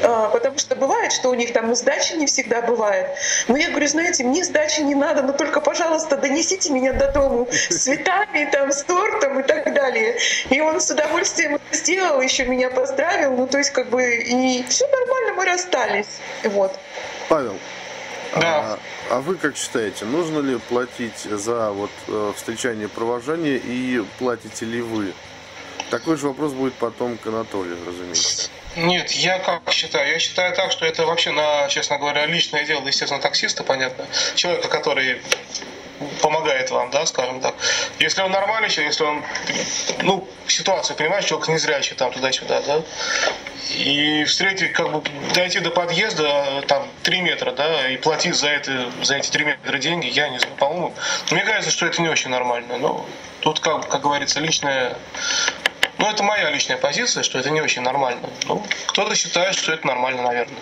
а, 0.03 0.29
потому 0.29 0.57
что 0.57 0.75
бывает, 0.75 1.11
что 1.11 1.29
у 1.29 1.33
них 1.33 1.53
там 1.53 1.71
и 1.71 1.75
сдачи 1.75 2.13
не 2.13 2.25
всегда 2.25 2.61
бывает. 2.61 3.07
Но 3.47 3.57
я 3.57 3.69
говорю, 3.69 3.87
знаете, 3.87 4.23
мне 4.23 4.43
сдачи 4.43 4.81
не 4.81 4.95
надо, 4.95 5.21
но 5.21 5.33
только, 5.33 5.61
пожалуйста, 5.61 6.17
донесите 6.17 6.71
меня 6.71 6.93
до 6.93 7.11
дому 7.11 7.47
с 7.51 7.83
цветами, 7.83 8.49
там, 8.51 8.71
с 8.71 8.83
тортом 8.83 9.39
и 9.39 9.43
так 9.43 9.73
далее. 9.73 10.17
И 10.49 10.61
он 10.61 10.79
с 10.79 10.89
удовольствием 10.89 11.55
это 11.55 11.77
сделал, 11.77 12.21
еще 12.21 12.45
меня 12.45 12.69
поздравил. 12.69 13.31
Ну, 13.35 13.47
то 13.47 13.57
есть, 13.57 13.71
как 13.71 13.89
бы, 13.89 14.03
и 14.03 14.63
все 14.67 14.87
нормально, 14.87 15.33
мы 15.33 15.45
расстались. 15.45 16.07
Вот. 16.43 16.77
Павел, 17.29 17.57
да. 18.35 18.79
А, 19.09 19.15
а 19.15 19.21
вы 19.21 19.35
как 19.35 19.55
считаете, 19.57 20.05
нужно 20.05 20.39
ли 20.39 20.57
платить 20.57 21.19
за 21.19 21.71
вот 21.71 21.91
э, 22.07 22.33
встречание 22.35 22.87
провожания 22.87 23.55
и 23.55 24.03
платите 24.19 24.65
ли 24.65 24.81
вы? 24.81 25.13
Такой 25.89 26.17
же 26.17 26.27
вопрос 26.27 26.53
будет 26.53 26.73
потом 26.73 27.17
к 27.17 27.27
Анатолию, 27.27 27.77
разумеется. 27.85 28.49
Нет, 28.75 29.11
я 29.11 29.39
как 29.39 29.61
считаю? 29.71 30.11
Я 30.11 30.19
считаю 30.19 30.53
так, 30.55 30.71
что 30.71 30.85
это 30.85 31.05
вообще, 31.05 31.31
на, 31.31 31.67
честно 31.69 31.97
говоря, 31.97 32.25
личное 32.25 32.65
дело, 32.65 32.85
естественно, 32.85 33.21
таксиста, 33.21 33.63
понятно. 33.63 34.05
Человека, 34.35 34.67
который 34.67 35.21
помогает 36.21 36.71
вам, 36.71 36.91
да, 36.91 37.05
скажем 37.05 37.41
так. 37.41 37.55
Если 37.99 38.21
он 38.21 38.31
нормальный 38.31 38.69
человек, 38.69 38.93
если 38.93 39.03
он, 39.03 39.23
ну, 40.01 40.27
ситуацию, 40.47 40.95
понимаешь, 40.95 41.25
человек 41.25 41.47
незрячий 41.47 41.95
там 41.95 42.11
туда-сюда, 42.11 42.61
да, 42.61 42.81
и 43.71 44.23
встретить, 44.25 44.73
как 44.73 44.91
бы 44.91 45.03
дойти 45.33 45.59
до 45.59 45.71
подъезда, 45.71 46.63
там, 46.67 46.87
3 47.03 47.21
метра, 47.21 47.51
да, 47.51 47.89
и 47.89 47.97
платить 47.97 48.35
за, 48.35 48.47
это, 48.47 48.91
за 49.01 49.15
эти 49.15 49.29
3 49.29 49.45
метра 49.45 49.77
деньги, 49.77 50.07
я 50.07 50.29
не 50.29 50.39
знаю, 50.39 50.55
по-моему, 50.57 50.93
мне 51.31 51.43
кажется, 51.43 51.71
что 51.71 51.85
это 51.85 52.01
не 52.01 52.09
очень 52.09 52.29
нормально, 52.29 52.77
но 52.77 53.05
тут, 53.41 53.59
как, 53.59 53.89
как 53.89 54.01
говорится, 54.01 54.39
личная 54.39 54.97
ну, 55.97 56.09
это 56.11 56.23
моя 56.23 56.49
личная 56.49 56.77
позиция, 56.77 57.23
что 57.23 57.39
это 57.39 57.49
не 57.49 57.61
очень 57.61 57.81
нормально. 57.81 58.29
Ну, 58.47 58.61
кто-то 58.87 59.15
считает, 59.15 59.55
что 59.55 59.71
это 59.71 59.87
нормально, 59.87 60.23
наверное. 60.23 60.57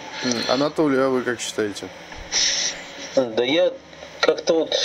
Анатолий, 0.47 0.99
а 0.99 1.09
вы 1.09 1.23
как 1.23 1.41
считаете? 1.41 1.87
Да 3.15 3.43
я 3.43 3.71
как-то 4.23 4.53
вот... 4.53 4.77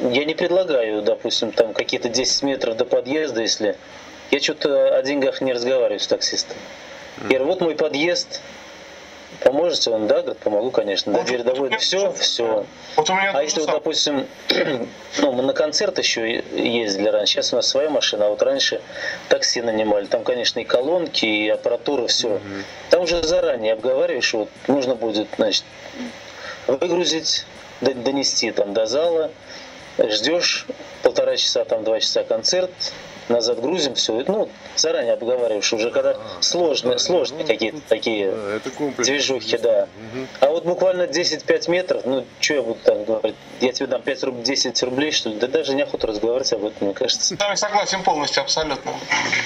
Я 0.00 0.24
не 0.24 0.34
предлагаю, 0.34 1.02
допустим, 1.02 1.52
там 1.52 1.74
какие-то 1.74 2.08
10 2.08 2.42
метров 2.42 2.76
до 2.76 2.84
подъезда, 2.84 3.42
если... 3.42 3.76
Я 4.30 4.40
что-то 4.40 4.96
о 4.96 5.02
деньгах 5.02 5.40
не 5.40 5.52
разговариваю 5.52 6.00
с 6.00 6.06
таксистом. 6.06 6.56
Я 7.22 7.28
говорю, 7.28 7.44
вот 7.46 7.60
мой 7.60 7.76
подъезд, 7.76 8.40
поможете? 9.40 9.90
Он, 9.90 10.06
да, 10.08 10.22
говорит, 10.22 10.38
помогу, 10.38 10.70
конечно. 10.70 11.12
До 11.12 11.22
двери 11.22 11.42
доводит, 11.42 11.80
все, 11.80 12.12
все. 12.12 12.66
Вот 12.96 13.08
у 13.08 13.12
меня 13.14 13.32
а 13.32 13.42
если 13.42 13.60
вот, 13.60 13.70
допустим, 13.70 14.26
ну, 15.18 15.32
мы 15.32 15.42
на 15.42 15.52
концерт 15.52 15.98
еще 15.98 16.42
ездили 16.52 17.08
раньше, 17.08 17.34
сейчас 17.34 17.52
у 17.52 17.56
нас 17.56 17.68
своя 17.68 17.88
машина, 17.88 18.26
а 18.26 18.28
вот 18.30 18.42
раньше 18.42 18.80
такси 19.28 19.62
нанимали, 19.62 20.06
там, 20.06 20.24
конечно, 20.24 20.58
и 20.58 20.64
колонки, 20.64 21.24
и 21.24 21.48
аппаратура, 21.48 22.06
все. 22.08 22.28
Угу. 22.28 22.40
Там 22.90 23.02
уже 23.02 23.22
заранее 23.22 23.74
обговариваешь, 23.74 24.34
вот 24.34 24.48
нужно 24.66 24.96
будет, 24.96 25.28
значит, 25.36 25.64
выгрузить, 26.66 27.46
донести 27.80 28.50
там 28.50 28.74
до 28.74 28.86
зала, 28.86 29.30
ждешь 29.98 30.66
полтора 31.02 31.36
часа, 31.36 31.64
там 31.64 31.84
два 31.84 32.00
часа 32.00 32.24
концерт, 32.24 32.70
назад 33.28 33.60
грузим 33.60 33.94
все. 33.94 34.24
Ну, 34.26 34.48
заранее 34.76 35.14
обговариваешь, 35.14 35.72
уже 35.72 35.90
когда 35.90 36.12
а, 36.12 36.20
сложные, 36.40 36.92
да, 36.92 36.98
сложные 36.98 37.42
ну, 37.42 37.46
какие-то 37.46 37.80
такие 37.88 38.32
это 38.56 38.70
движухи, 39.02 39.58
да. 39.58 39.88
Угу. 40.12 40.26
А 40.40 40.46
вот 40.48 40.64
буквально 40.64 41.02
10-5 41.02 41.70
метров, 41.70 42.04
ну, 42.04 42.24
что 42.40 42.54
я 42.54 42.62
буду 42.62 42.78
там 42.84 43.04
говорить? 43.04 43.34
Я 43.60 43.72
тебе 43.72 43.86
дам 43.86 44.02
5 44.02 44.24
рублей, 44.24 44.44
10 44.44 44.82
рублей, 44.82 45.12
что 45.12 45.30
ли? 45.30 45.36
Да 45.36 45.46
даже 45.46 45.74
неохота 45.74 46.06
разговаривать 46.06 46.52
об 46.52 46.64
этом, 46.64 46.86
мне 46.86 46.94
кажется. 46.94 47.36
Да, 47.36 47.50
я 47.50 47.56
согласен 47.56 48.02
полностью, 48.02 48.42
абсолютно. 48.42 48.92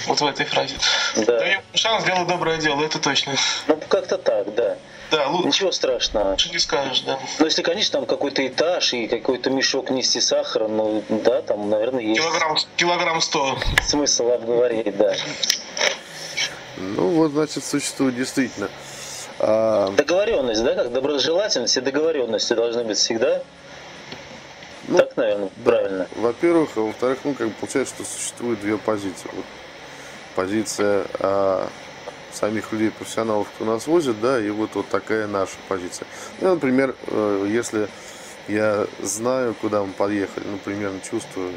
Вот 0.06 0.20
в 0.20 0.26
этой 0.26 0.46
фразе. 0.46 0.74
Да. 1.16 1.38
Даем 1.38 1.60
шанс 1.74 2.02
сделать 2.04 2.26
доброе 2.26 2.58
дело, 2.58 2.84
это 2.84 2.98
точно. 2.98 3.32
Ну, 3.66 3.78
как-то 3.88 4.18
так, 4.18 4.54
да. 4.54 4.76
Да, 5.10 5.28
лучше. 5.28 5.48
Ничего 5.48 5.72
страшного. 5.72 6.30
Лучше 6.30 6.50
не 6.50 6.58
скажешь, 6.58 7.00
да. 7.00 7.18
Ну, 7.38 7.44
если, 7.44 7.62
конечно, 7.62 7.98
там 7.98 8.06
какой-то 8.06 8.46
этаж 8.46 8.92
и 8.94 9.06
какой-то 9.06 9.50
мешок 9.50 9.90
нести 9.90 10.20
сахара, 10.20 10.68
ну, 10.68 11.02
да, 11.08 11.42
там, 11.42 11.68
наверное, 11.68 12.02
есть... 12.02 12.20
Килограмм, 12.20 12.56
килограмм 12.76 13.20
сто. 13.20 13.58
Смысл 13.82 14.30
обговорить, 14.30 14.96
да. 14.96 15.14
Ну, 16.76 17.08
вот, 17.10 17.32
значит, 17.32 17.64
существует 17.64 18.16
действительно. 18.16 18.68
А... 19.38 19.90
Договоренность, 19.92 20.62
да, 20.62 20.74
как 20.74 20.92
доброжелательность 20.92 21.76
и 21.76 21.80
договоренности 21.80 22.52
должны 22.52 22.84
быть 22.84 22.98
всегда. 22.98 23.42
Ну, 24.88 24.98
так, 24.98 25.16
наверное, 25.16 25.50
да. 25.56 25.70
правильно. 25.70 26.08
Во-первых, 26.16 26.70
а 26.76 26.80
во-вторых, 26.80 27.18
ну, 27.24 27.34
как 27.34 27.48
бы 27.48 27.54
получается, 27.54 27.94
что 27.94 28.04
существует 28.04 28.60
две 28.60 28.76
позиции. 28.76 29.30
Вот 29.32 29.44
позиция 30.34 31.04
а, 31.18 31.68
самих 32.32 32.72
людей, 32.72 32.90
профессионалов, 32.90 33.48
кто 33.54 33.64
нас 33.64 33.86
возит, 33.86 34.20
да, 34.20 34.40
и 34.40 34.50
вот, 34.50 34.74
вот 34.74 34.88
такая 34.88 35.26
наша 35.26 35.56
позиция. 35.68 36.06
Ну, 36.40 36.54
например, 36.54 36.94
э, 37.06 37.46
если 37.48 37.88
я 38.48 38.86
знаю, 39.00 39.54
куда 39.60 39.82
мы 39.82 39.92
подъехали, 39.92 40.44
ну, 40.46 40.58
примерно 40.58 41.00
чувствую, 41.00 41.52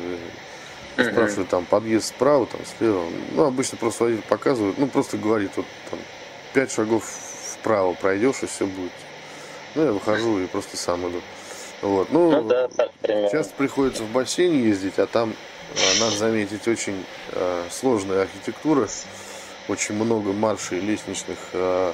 uh-huh. 0.97 1.11
спрашиваю, 1.11 1.47
там, 1.47 1.65
подъезд 1.65 2.07
справа, 2.07 2.45
там, 2.45 2.61
слева, 2.77 3.03
ну, 3.31 3.45
обычно 3.45 3.77
просто 3.77 4.05
водитель 4.05 4.23
показывает, 4.23 4.77
ну, 4.77 4.87
просто 4.87 5.17
говорит, 5.17 5.51
вот, 5.55 5.65
там, 5.89 5.99
пять 6.53 6.71
шагов 6.71 7.03
вправо 7.53 7.93
пройдешь, 7.93 8.43
и 8.43 8.45
все 8.45 8.65
будет. 8.65 8.91
Ну, 9.75 9.85
я 9.85 9.91
выхожу 9.91 10.39
и 10.39 10.47
просто 10.47 10.77
сам 10.77 11.09
иду. 11.09 11.21
Вот, 11.81 12.11
ну, 12.11 12.31
ну 12.31 12.47
да, 12.47 12.67
так, 12.69 12.91
часто 13.31 13.53
приходится 13.57 14.03
в 14.03 14.11
бассейн 14.11 14.53
ездить, 14.53 14.99
а 14.99 15.07
там, 15.07 15.33
э, 15.75 15.99
надо 15.99 16.15
заметить, 16.15 16.67
очень 16.67 17.03
э, 17.31 17.63
сложная 17.71 18.21
архитектура, 18.21 18.87
очень 19.67 19.95
много 19.95 20.33
маршей, 20.33 20.79
лестничных, 20.79 21.37
э, 21.53 21.93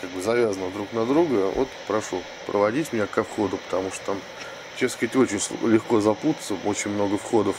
как 0.00 0.10
бы 0.10 0.22
завязаны 0.22 0.70
друг 0.70 0.92
на 0.92 1.04
друга, 1.06 1.50
вот 1.54 1.68
прошу 1.86 2.22
проводить 2.46 2.92
меня 2.92 3.06
ко 3.06 3.24
входу, 3.24 3.58
потому 3.68 3.90
что 3.90 4.06
там, 4.06 4.20
честно 4.76 4.96
сказать, 4.96 5.16
очень 5.16 5.40
легко 5.68 6.00
запутаться, 6.00 6.54
очень 6.64 6.90
много 6.90 7.18
входов, 7.18 7.56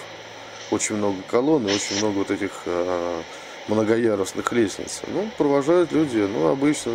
очень 0.71 0.95
много 0.95 1.17
колонн 1.29 1.67
и 1.67 1.73
очень 1.73 1.97
много 1.99 2.17
вот 2.19 2.31
этих 2.31 2.51
э, 2.65 3.21
многоярусных 3.67 4.51
лестниц. 4.51 5.01
Ну, 5.07 5.29
провожают 5.37 5.91
люди, 5.91 6.17
ну, 6.17 6.47
обычно, 6.47 6.93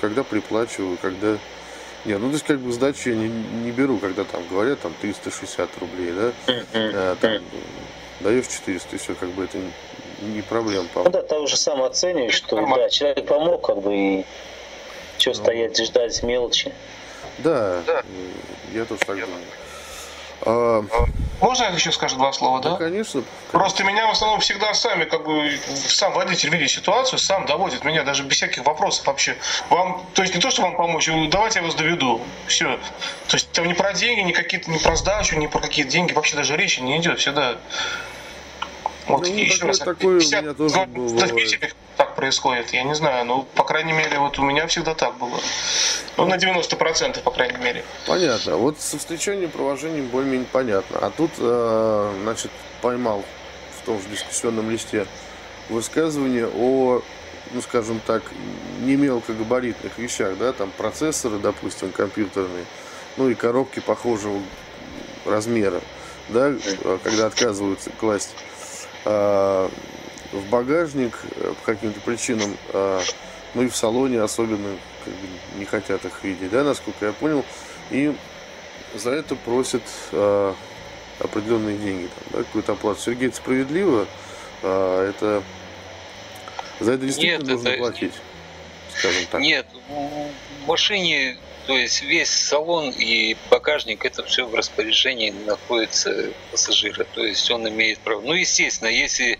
когда 0.00 0.22
приплачиваю, 0.22 0.96
когда... 1.00 1.38
Не, 2.04 2.18
ну, 2.18 2.28
то 2.28 2.34
есть, 2.34 2.44
как 2.44 2.58
бы, 2.58 2.70
сдачи 2.70 3.08
я 3.08 3.14
не, 3.14 3.28
не 3.28 3.70
беру, 3.70 3.96
когда 3.98 4.24
там 4.24 4.42
говорят, 4.50 4.80
там, 4.80 4.92
360 5.00 5.70
рублей, 5.80 6.12
да, 6.12 6.32
а, 6.74 7.16
там, 7.16 7.42
даешь 8.20 8.46
400, 8.46 8.96
и 8.96 8.98
все, 8.98 9.14
как 9.14 9.30
бы, 9.30 9.44
это 9.44 9.58
не 10.22 10.42
проблема. 10.42 10.88
Ну, 10.94 11.10
да, 11.10 11.22
ты 11.22 11.36
уже 11.36 11.56
сам 11.56 11.82
оцениваешь, 11.82 12.34
что, 12.34 12.56
да, 12.56 12.88
человек 12.88 13.26
помог, 13.26 13.66
как 13.66 13.80
бы, 13.80 13.94
и 13.94 14.26
что 15.18 15.30
ну, 15.30 15.34
стоять, 15.34 15.78
ждать 15.78 16.22
мелочи. 16.22 16.72
Да, 17.38 17.82
да. 17.86 18.02
я 18.72 18.84
тоже 18.84 19.00
так 19.00 19.16
думаю. 19.16 19.42
А... 20.42 20.84
Можно 21.40 21.64
я 21.64 21.70
еще 21.70 21.92
скажу 21.92 22.16
два 22.16 22.32
слова, 22.32 22.60
да? 22.60 22.70
да? 22.70 22.76
Конечно. 22.76 23.22
Просто 23.50 23.84
меня 23.84 24.06
в 24.06 24.10
основном 24.10 24.40
всегда 24.40 24.72
сами, 24.74 25.04
как 25.04 25.24
бы, 25.24 25.58
сам 25.74 26.12
водитель 26.12 26.50
видит 26.50 26.70
ситуацию, 26.70 27.18
сам 27.18 27.46
доводит 27.46 27.84
меня 27.84 28.02
даже 28.04 28.22
без 28.22 28.36
всяких 28.36 28.64
вопросов 28.64 29.06
вообще. 29.06 29.36
Вам, 29.68 30.04
то 30.14 30.22
есть 30.22 30.34
не 30.34 30.40
то, 30.40 30.50
что 30.50 30.62
вам 30.62 30.76
помочь, 30.76 31.10
давайте 31.30 31.58
я 31.58 31.64
вас 31.64 31.74
доведу. 31.74 32.20
Все. 32.46 32.78
То 33.28 33.34
есть 33.36 33.50
там 33.52 33.66
не 33.66 33.74
про 33.74 33.92
деньги, 33.92 34.20
не 34.20 34.32
какие-то, 34.32 34.70
не 34.70 34.78
про 34.78 34.96
сдачу, 34.96 35.36
не 35.36 35.48
про 35.48 35.60
какие 35.60 35.84
деньги, 35.84 36.12
вообще 36.12 36.36
даже 36.36 36.56
речи 36.56 36.80
не 36.80 36.98
идет 36.98 37.18
всегда. 37.18 37.56
Вот, 39.06 39.22
ну, 39.22 39.34
еще 39.34 39.58
такой, 39.58 39.68
раз. 39.68 39.78
Такой 39.78 40.20
50, 40.20 40.40
у 40.40 40.42
меня 40.42 40.54
тоже 40.54 40.86
был, 40.86 41.18
так 41.96 42.14
происходит, 42.16 42.72
я 42.72 42.82
не 42.82 42.94
знаю, 42.94 43.24
ну, 43.24 43.46
по 43.54 43.64
крайней 43.64 43.92
мере, 43.92 44.18
вот 44.18 44.38
у 44.38 44.42
меня 44.42 44.66
всегда 44.66 44.94
так 44.94 45.16
было. 45.18 45.38
Ну, 46.16 46.26
на 46.26 46.36
90%, 46.36 47.22
по 47.22 47.30
крайней 47.30 47.58
мере. 47.58 47.84
Понятно. 48.06 48.56
Вот 48.56 48.80
со 48.80 48.98
встречанием, 48.98 49.50
провожением 49.50 50.08
более-менее 50.08 50.48
понятно. 50.50 50.98
А 51.00 51.10
тут, 51.10 51.30
э, 51.38 52.14
значит, 52.22 52.50
поймал 52.80 53.24
в 53.78 53.86
том 53.86 54.00
же 54.00 54.08
дискуссионном 54.08 54.70
листе 54.70 55.06
высказывание 55.68 56.48
о, 56.48 57.02
ну, 57.52 57.62
скажем 57.62 58.00
так, 58.06 58.22
не 58.80 58.96
мелкогабаритных 58.96 59.98
вещах, 59.98 60.36
да, 60.38 60.52
там 60.52 60.70
процессоры, 60.76 61.38
допустим, 61.38 61.90
компьютерные, 61.92 62.64
ну 63.16 63.28
и 63.28 63.34
коробки 63.34 63.80
похожего 63.80 64.40
размера, 65.24 65.80
да, 66.28 66.54
когда 67.02 67.26
отказываются 67.26 67.90
класть 67.90 68.34
в 69.04 70.48
багажник 70.50 71.18
э, 71.36 71.54
по 71.60 71.72
каким-то 71.72 72.00
причинам, 72.00 72.56
э, 72.72 73.00
ну 73.54 73.62
и 73.62 73.68
в 73.68 73.76
салоне 73.76 74.20
особенно 74.20 74.76
как 75.04 75.14
бы, 75.14 75.28
не 75.58 75.64
хотят 75.64 76.04
их 76.04 76.24
видеть, 76.24 76.50
да, 76.50 76.64
насколько 76.64 77.06
я 77.06 77.12
понял, 77.12 77.44
и 77.90 78.14
за 78.94 79.10
это 79.10 79.36
просят 79.36 79.82
э, 80.12 80.54
определенные 81.20 81.78
деньги, 81.78 82.08
там, 82.08 82.24
да, 82.32 82.38
какую-то 82.38 82.72
оплату. 82.72 83.00
Сергей, 83.00 83.28
это 83.28 83.36
справедливо? 83.36 84.06
Э, 84.62 85.10
это 85.10 85.42
за 86.80 86.92
это 86.92 87.06
действительно 87.06 87.42
Нет, 87.42 87.48
нужно 87.48 87.68
это... 87.68 87.78
платить, 87.78 88.14
скажем 88.96 89.26
так. 89.30 89.40
Нет, 89.40 89.66
в 89.88 90.66
машине 90.66 91.36
то 91.66 91.76
есть 91.78 92.02
весь 92.02 92.28
салон 92.28 92.90
и 92.90 93.36
багажник, 93.50 94.04
это 94.04 94.22
все 94.24 94.46
в 94.46 94.54
распоряжении 94.54 95.30
находится 95.30 96.30
пассажира. 96.50 97.04
То 97.04 97.24
есть 97.24 97.50
он 97.50 97.66
имеет 97.68 97.98
право. 98.00 98.20
Ну, 98.20 98.34
естественно, 98.34 98.88
если 98.88 99.38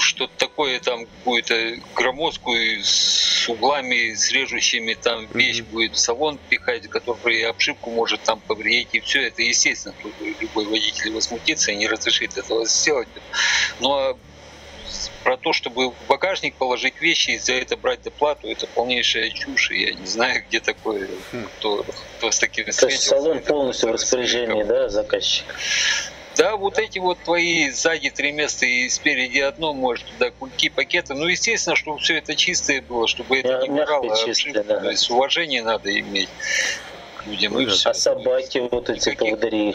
что-то 0.00 0.32
такое 0.38 0.80
там 0.80 1.04
какую-то 1.04 1.76
громоздкую 1.94 2.82
с 2.82 3.46
углами, 3.48 4.14
с 4.14 4.30
режущими 4.32 4.94
там 4.94 5.26
вещь 5.32 5.60
mm-hmm. 5.60 5.70
будет 5.70 5.92
в 5.94 5.98
салон 5.98 6.38
пихать, 6.48 6.88
который 6.88 7.42
обшивку 7.44 7.90
может 7.90 8.22
там 8.22 8.40
повредить, 8.40 8.88
и 8.92 9.00
все 9.00 9.26
это, 9.26 9.42
естественно, 9.42 9.94
любой 10.40 10.64
водитель 10.64 11.12
возмутится 11.12 11.72
и 11.72 11.76
не 11.76 11.88
разрешит 11.88 12.38
этого 12.38 12.64
сделать. 12.66 13.08
Но 13.80 14.16
про 15.24 15.36
то, 15.36 15.52
чтобы 15.52 15.90
в 15.90 15.94
багажник 16.08 16.54
положить 16.54 17.00
вещи 17.00 17.30
и 17.30 17.38
за 17.38 17.54
это 17.54 17.76
брать 17.76 18.02
доплату, 18.02 18.48
это 18.48 18.66
полнейшая 18.66 19.30
чушь. 19.30 19.70
Я 19.70 19.94
не 19.94 20.06
знаю, 20.06 20.44
где 20.48 20.60
такое, 20.60 21.08
хм. 21.32 21.48
кто, 21.58 21.84
кто 22.18 22.30
с 22.30 22.38
таким 22.38 22.66
То 22.66 22.86
есть 22.86 23.02
салон 23.02 23.40
полностью 23.40 23.90
в 23.90 23.92
распоряжении, 23.92 24.62
да, 24.62 24.88
заказчика? 24.88 25.54
Да, 26.36 26.56
вот 26.56 26.78
эти 26.78 26.98
вот 26.98 27.18
твои 27.18 27.70
сзади 27.70 28.10
три 28.10 28.32
места 28.32 28.64
и 28.64 28.88
спереди 28.88 29.38
одно, 29.38 29.74
может, 29.74 30.06
туда 30.06 30.30
кульки, 30.30 30.70
пакеты. 30.70 31.14
Ну, 31.14 31.26
естественно, 31.26 31.76
чтобы 31.76 31.98
все 31.98 32.16
это 32.16 32.34
чистое 32.34 32.80
было, 32.80 33.06
чтобы 33.06 33.38
это 33.38 33.58
не 33.62 33.68
морало. 33.68 34.16
Чистое, 34.16 34.64
да. 34.64 34.80
То 34.80 34.90
есть 34.90 35.10
уважение 35.10 35.62
надо 35.62 35.98
иметь 35.98 36.30
людям. 37.26 37.58
И 37.58 37.66
все. 37.66 37.90
А 37.90 37.94
собаки 37.94 38.66
вот 38.70 38.88
эти 38.88 39.14
поводыри. 39.14 39.74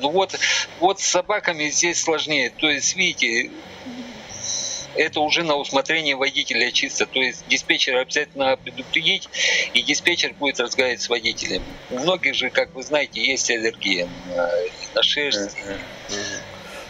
Ну 0.00 0.10
вот, 0.10 0.34
вот 0.78 1.00
с 1.00 1.04
собаками 1.04 1.68
здесь 1.68 2.02
сложнее. 2.02 2.50
То 2.56 2.70
есть, 2.70 2.96
видите, 2.96 3.50
это 4.94 5.20
уже 5.20 5.42
на 5.42 5.56
усмотрение 5.56 6.16
водителя 6.16 6.70
чисто. 6.70 7.06
То 7.06 7.20
есть 7.20 7.46
диспетчер 7.48 7.96
обязательно 7.96 8.56
предупредить, 8.56 9.28
и 9.72 9.82
диспетчер 9.82 10.34
будет 10.34 10.60
разговаривать 10.60 11.02
с 11.02 11.08
водителем. 11.08 11.62
У 11.90 11.98
многих 11.98 12.34
же, 12.34 12.50
как 12.50 12.74
вы 12.74 12.82
знаете, 12.82 13.22
есть 13.22 13.50
аллергия 13.50 14.08
на, 14.94 15.02
шерсть. 15.02 15.56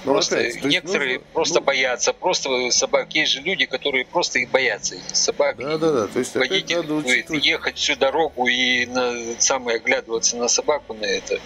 Ну, 0.05 0.13
просто 0.13 0.39
опять, 0.39 0.65
некоторые 0.65 1.15
нужно, 1.19 1.27
просто 1.35 1.61
ну, 1.61 1.67
боятся, 1.67 2.13
просто 2.13 2.71
собак. 2.71 3.13
Есть 3.13 3.33
же 3.33 3.41
люди, 3.41 3.67
которые 3.67 4.07
просто 4.07 4.39
их 4.39 4.51
боятся 4.51 4.95
этих 4.95 5.15
собак. 5.15 5.57
Да, 5.59 5.77
да, 5.79 5.93
да. 5.93 6.07
То 6.07 6.19
есть 6.19 6.35
водитель 6.35 6.83
будет 6.83 7.31
ехать 7.31 7.77
всю 7.77 7.97
дорогу 7.97 8.47
и 8.47 8.87
на, 8.87 9.15
самое 9.39 9.77
оглядываться 9.77 10.37
на 10.37 10.49
собаку 10.49 10.95
на 10.95 11.05
это. 11.05 11.39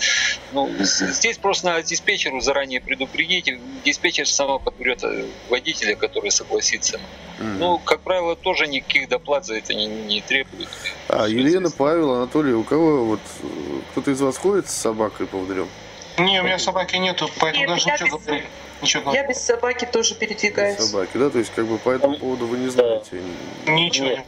Ну, 0.53 0.71
здесь 0.79 1.39
просто 1.39 1.67
надо 1.67 1.83
диспетчеру 1.83 2.41
заранее 2.41 2.81
предупредить. 2.81 3.53
Диспетчер 3.85 4.29
сама 4.29 4.59
подберет 4.59 5.03
э, 5.03 5.27
водителя, 5.49 5.97
который 5.97 6.31
согласится. 6.31 7.01
Mm. 7.39 7.57
Ну, 7.59 7.79
как 7.79 8.01
правило, 8.01 8.37
тоже 8.37 8.67
никаких 8.69 9.09
доплат 9.09 9.47
за 9.47 9.57
это 9.57 9.75
не, 9.75 9.87
не 9.87 10.21
требует. 10.21 10.69
А 11.09 11.27
Елена, 11.27 11.71
Павел, 11.71 12.13
Анатолий, 12.13 12.53
у 12.53 12.63
кого 12.63 13.05
вот 13.05 13.21
э, 13.43 13.47
кто-то 13.91 14.13
из 14.13 14.21
вас 14.21 14.37
ходит 14.37 14.69
с 14.69 14.75
собакой 14.75 15.27
по 15.27 15.39
поводырем? 15.39 15.69
Не, 16.19 16.41
у 16.41 16.45
меня 16.45 16.59
собаки 16.59 16.97
нету, 16.97 17.29
поэтому 17.41 17.65
Нет, 17.67 17.75
даже 17.75 17.91
ничего 17.91 18.19
без... 18.19 18.25
говорить. 18.27 18.45
Ничего. 18.83 19.13
Я 19.15 19.27
без 19.27 19.41
собаки 19.41 19.89
тоже 19.91 20.15
передвигаюсь. 20.15 20.79
Без 20.79 20.91
собаки, 20.91 21.17
да? 21.17 21.31
То 21.31 21.39
есть 21.39 21.53
как 21.55 21.67
бы 21.67 21.79
по 21.79 21.91
этому 21.91 22.17
поводу 22.19 22.47
вы 22.47 22.59
не 22.59 22.69
знаете? 22.69 23.21
Да. 23.67 23.73
Ничего 23.73 24.07
нет. 24.07 24.25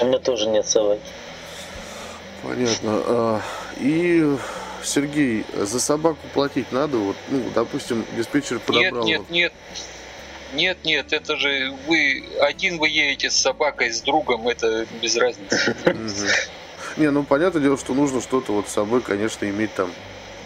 У 0.00 0.06
меня 0.06 0.18
тоже 0.18 0.48
нет 0.48 0.66
собаки. 0.66 1.02
Понятно. 2.42 3.02
А, 3.06 3.40
и 3.78 4.36
Сергей, 4.84 5.44
за 5.54 5.80
собаку 5.80 6.18
платить 6.32 6.70
надо? 6.70 6.98
Вот, 6.98 7.16
ну, 7.28 7.42
допустим, 7.54 8.04
диспетчер 8.16 8.60
подобрал. 8.60 9.04
Нет, 9.04 9.20
нет, 9.20 9.30
нет. 9.30 9.52
Нет, 10.54 10.78
нет, 10.84 11.12
это 11.12 11.36
же 11.36 11.74
вы 11.88 12.24
один 12.40 12.78
вы 12.78 12.88
едете 12.88 13.30
с 13.30 13.36
собакой, 13.36 13.90
с 13.90 14.00
другом, 14.00 14.46
это 14.46 14.86
без 15.02 15.16
разницы. 15.16 15.74
Не, 16.96 17.10
ну 17.10 17.24
понятное 17.24 17.60
дело, 17.60 17.76
что 17.76 17.94
нужно 17.94 18.20
что-то 18.20 18.52
вот 18.52 18.68
с 18.68 18.72
собой, 18.72 19.00
конечно, 19.00 19.44
иметь 19.44 19.74
там 19.74 19.90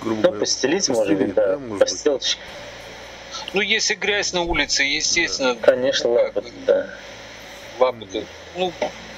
грубо 0.01 0.23
говоря. 0.23 0.35
Ну, 0.35 0.41
постелить, 0.41 0.89
может 0.89 1.17
быть, 1.17 1.35
да, 1.35 1.57
да 1.57 1.77
постелочек. 1.79 2.39
Ну, 3.53 3.61
если 3.61 3.95
грязь 3.95 4.33
на 4.33 4.43
улице, 4.43 4.83
естественно. 4.83 5.55
Да. 5.55 5.61
Конечно, 5.61 6.11
лапы, 6.11 6.45
да. 6.67 6.87
Лапы, 7.79 8.27
ну, 8.57 8.73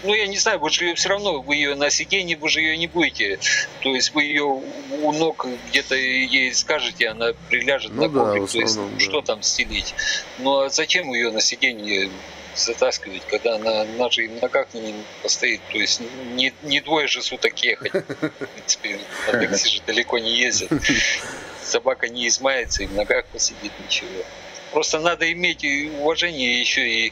ну, 0.05 0.15
я 0.15 0.27
не 0.27 0.37
знаю, 0.37 0.59
вы 0.59 0.71
же 0.71 0.85
ее 0.85 0.95
все 0.95 1.09
равно, 1.09 1.41
вы 1.41 1.57
ее 1.57 1.75
на 1.75 1.91
сиденье, 1.91 2.37
вы 2.37 2.49
же 2.49 2.61
ее 2.61 2.77
не 2.77 2.87
будете. 2.87 3.39
То 3.81 3.95
есть 3.95 4.15
вы 4.15 4.25
ее 4.25 4.45
у 4.45 5.13
ног 5.13 5.47
где-то 5.69 5.95
ей 5.95 6.53
скажете, 6.55 7.09
она 7.09 7.33
приляжет 7.49 7.93
ну, 7.95 8.03
на 8.03 8.09
коврик, 8.09 8.45
да, 8.45 8.53
то 8.53 8.59
есть 8.59 8.77
да. 8.77 8.83
что 8.99 9.23
там 9.23 9.43
стелить. 9.43 9.95
Ну 10.39 10.61
а 10.61 10.71
зачем 10.71 11.13
ее 11.13 11.31
на 11.31 11.41
сиденье 11.41 12.11
затаскивать, 12.55 13.23
когда 13.27 13.57
она 13.57 13.85
на 13.85 14.11
же 14.11 14.29
на 14.29 14.43
ногах 14.43 14.67
не 14.75 14.95
постоит. 15.23 15.61
То 15.71 15.79
есть 15.79 16.01
не, 16.35 16.53
не 16.63 16.81
двое 16.81 17.07
же 17.07 17.23
суток 17.23 17.57
ехать. 17.59 17.93
В 17.93 18.47
принципе, 18.55 19.01
на 19.27 19.57
же 19.57 19.83
далеко 19.87 20.19
не 20.19 20.37
ездят. 20.37 20.71
Собака 21.63 22.09
не 22.09 22.29
измается 22.29 22.83
и 22.83 22.87
в 22.87 22.95
ногах 22.95 23.25
посидит, 23.27 23.73
ничего. 23.85 24.25
Просто 24.73 24.99
надо 25.01 25.31
иметь 25.33 25.65
уважение 26.01 26.59
еще 26.59 26.89
и 26.89 27.11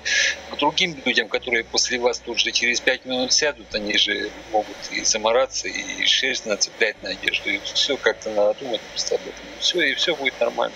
к 0.51 0.57
другим 0.57 1.01
людям, 1.05 1.29
которые 1.29 1.63
после 1.63 1.99
вас 1.99 2.19
тут 2.19 2.41
же 2.41 2.53
через 2.53 2.81
пять 2.81 3.05
минут 3.05 3.33
сядут, 3.35 3.75
они 3.75 3.99
же 3.99 4.31
могут 4.51 4.77
и 4.91 5.05
замораться, 5.05 5.69
и 5.69 6.07
шерсть 6.07 6.47
нацеплять 6.47 7.01
на 7.03 7.11
одежду, 7.11 7.51
и 7.51 7.61
все 7.75 7.99
как-то 7.99 8.31
надо 8.31 8.59
думать 8.61 8.81
просто 8.81 9.17
об 9.17 9.21
этом. 9.21 9.45
Все, 9.61 9.83
и 9.83 9.95
все 9.95 10.17
будет 10.17 10.41
нормально. 10.41 10.75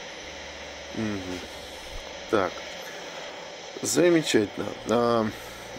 Угу. 0.94 1.38
Так, 2.30 2.52
Замечательно. 3.82 4.66
А, 4.88 5.26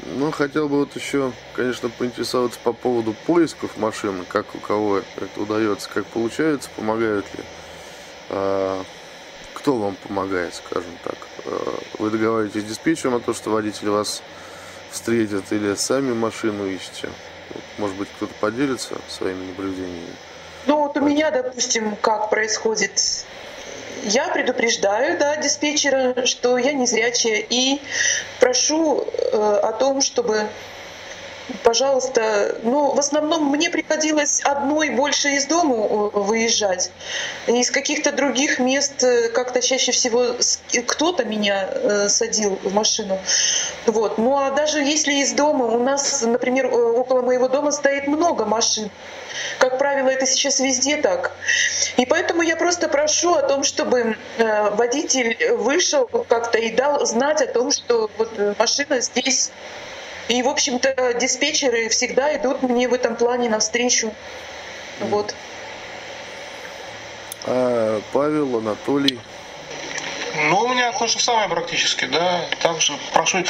ну, 0.05 0.31
хотел 0.31 0.69
бы 0.69 0.79
вот 0.79 0.95
еще, 0.95 1.31
конечно, 1.53 1.89
поинтересоваться 1.89 2.59
по 2.63 2.73
поводу 2.73 3.13
поисков 3.25 3.77
машин, 3.77 4.25
как 4.27 4.53
у 4.55 4.59
кого 4.59 4.97
это 4.97 5.41
удается, 5.41 5.89
как 5.89 6.05
получается, 6.05 6.69
помогают 6.75 7.25
ли. 7.35 7.43
А, 8.29 8.83
кто 9.53 9.77
вам 9.77 9.95
помогает, 9.95 10.53
скажем 10.53 10.91
так? 11.03 11.17
А, 11.45 11.79
вы 11.99 12.09
договариваетесь 12.09 12.61
с 12.61 12.65
диспетчером 12.65 13.15
о 13.15 13.19
том, 13.19 13.33
что 13.33 13.49
водитель 13.49 13.89
вас 13.89 14.21
встретят 14.91 15.51
или 15.51 15.75
сами 15.75 16.13
машину 16.13 16.67
ищете? 16.67 17.09
Может 17.77 17.95
быть, 17.97 18.09
кто-то 18.15 18.33
поделится 18.39 18.95
своими 19.07 19.47
наблюдениями? 19.47 20.15
Ну 20.67 20.77
вот 20.77 20.97
у 20.97 21.01
меня, 21.01 21.31
допустим, 21.31 21.95
как 21.97 22.29
происходит 22.29 23.25
я 24.05 24.29
предупреждаю 24.29 25.17
да, 25.17 25.35
диспетчера, 25.37 26.25
что 26.25 26.57
я 26.57 26.73
незрячая, 26.73 27.43
и 27.49 27.81
прошу 28.39 29.01
э, 29.01 29.59
о 29.63 29.71
том, 29.73 30.01
чтобы 30.01 30.47
пожалуйста, 31.63 32.57
ну, 32.63 32.93
в 32.93 32.99
основном 32.99 33.49
мне 33.51 33.69
приходилось 33.69 34.41
одной 34.41 34.89
больше 34.89 35.29
из 35.29 35.45
дома 35.45 35.75
э, 35.75 36.09
выезжать. 36.19 36.91
Из 37.47 37.71
каких-то 37.71 38.11
других 38.11 38.59
мест 38.59 39.03
э, 39.03 39.29
как-то 39.29 39.61
чаще 39.61 39.91
всего 39.91 40.35
кто-то 40.87 41.23
меня 41.25 41.69
э, 41.69 42.09
садил 42.09 42.59
в 42.63 42.73
машину. 42.73 43.19
Вот. 43.85 44.17
Ну 44.17 44.37
а 44.37 44.51
даже 44.51 44.79
если 44.79 45.13
из 45.13 45.33
дома, 45.33 45.65
у 45.65 45.83
нас, 45.83 46.21
например, 46.21 46.67
около 46.67 47.21
моего 47.21 47.47
дома 47.47 47.71
стоит 47.71 48.07
много 48.07 48.45
машин. 48.45 48.89
Как 49.59 49.77
правило, 49.77 50.09
это 50.09 50.25
сейчас 50.25 50.59
везде 50.59 50.97
так. 50.97 51.31
И 51.97 52.05
поэтому 52.05 52.41
я 52.41 52.55
просто 52.55 52.87
прошу 52.87 53.33
о 53.33 53.41
том, 53.41 53.63
чтобы 53.63 54.17
водитель 54.37 55.37
вышел 55.55 56.07
как-то 56.07 56.57
и 56.57 56.71
дал 56.71 57.05
знать 57.05 57.41
о 57.41 57.47
том, 57.47 57.71
что 57.71 58.09
вот 58.17 58.57
машина 58.57 59.01
здесь 59.01 59.51
и, 60.27 60.41
в 60.41 60.47
общем-то, 60.47 61.13
диспетчеры 61.19 61.89
всегда 61.89 62.35
идут 62.35 62.63
мне 62.63 62.87
в 62.87 62.93
этом 62.93 63.15
плане 63.15 63.49
навстречу. 63.49 64.13
Вот. 64.99 65.35
А 67.43 68.01
Павел, 68.11 68.57
Анатолий? 68.57 69.19
Ну, 70.49 70.59
у 70.59 70.67
меня 70.67 70.91
то 70.91 71.07
же 71.07 71.19
самое 71.19 71.47
практически, 71.47 72.05
да. 72.05 72.41
Также 72.61 72.93
прошу 73.13 73.45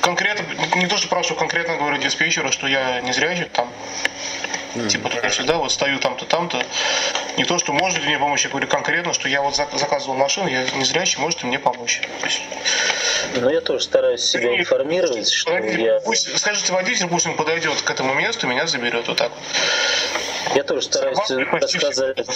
конкретно, 0.00 0.44
не 0.76 0.86
то, 0.86 0.96
что 0.96 1.08
прошу 1.08 1.34
конкретно 1.34 1.76
говорю 1.76 1.98
диспетчеру, 1.98 2.50
что 2.50 2.66
я 2.66 3.00
не 3.00 3.12
зрячий, 3.12 3.46
там, 3.46 3.68
Mm. 4.74 4.88
Типа 4.88 5.08
туда-сюда, 5.08 5.56
вот 5.56 5.72
стою 5.72 5.98
там-то, 5.98 6.26
там-то. 6.26 6.64
Не 7.36 7.44
то, 7.44 7.58
что 7.58 7.72
может 7.72 8.04
мне 8.04 8.18
помочь, 8.18 8.44
я 8.44 8.50
говорю 8.50 8.68
конкретно, 8.68 9.12
что 9.12 9.28
я 9.28 9.42
вот 9.42 9.56
заказывал 9.56 10.14
машину, 10.14 10.48
я 10.48 10.64
не 10.70 10.84
зрячий, 10.84 11.18
можете 11.18 11.46
мне 11.46 11.58
помочь. 11.58 12.00
Ну, 13.36 13.50
я 13.50 13.60
тоже 13.60 13.84
стараюсь 13.84 14.22
себя 14.22 14.58
информировать, 14.58 15.30
что 15.30 15.56
я... 15.56 16.00
Пусть, 16.00 16.36
скажите 16.38 16.72
водитель, 16.72 17.08
пусть 17.08 17.26
он 17.26 17.36
подойдет 17.36 17.80
к 17.82 17.90
этому 17.90 18.14
месту, 18.14 18.46
меня 18.46 18.66
заберет 18.66 19.08
вот 19.08 19.16
так 19.16 19.30
вот. 19.30 20.56
Я 20.56 20.64
тоже 20.64 20.82
стараюсь 20.82 21.30
рассказать 21.30 22.26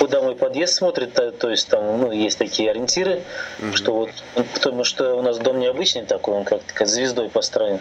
куда 0.00 0.22
мой 0.22 0.34
подъезд 0.34 0.74
смотрит, 0.74 1.12
то, 1.12 1.30
то 1.30 1.50
есть 1.50 1.68
там 1.68 2.00
ну, 2.00 2.10
есть 2.10 2.38
такие 2.38 2.70
ориентиры, 2.70 3.22
mm-hmm. 3.58 3.76
что 3.76 3.92
вот 3.92 4.10
потому 4.54 4.82
что 4.82 5.14
у 5.14 5.22
нас 5.22 5.38
дом 5.38 5.60
необычный 5.60 6.06
такой, 6.06 6.34
он 6.34 6.44
как, 6.44 6.62
как 6.72 6.88
звездой 6.88 7.28
построен. 7.28 7.80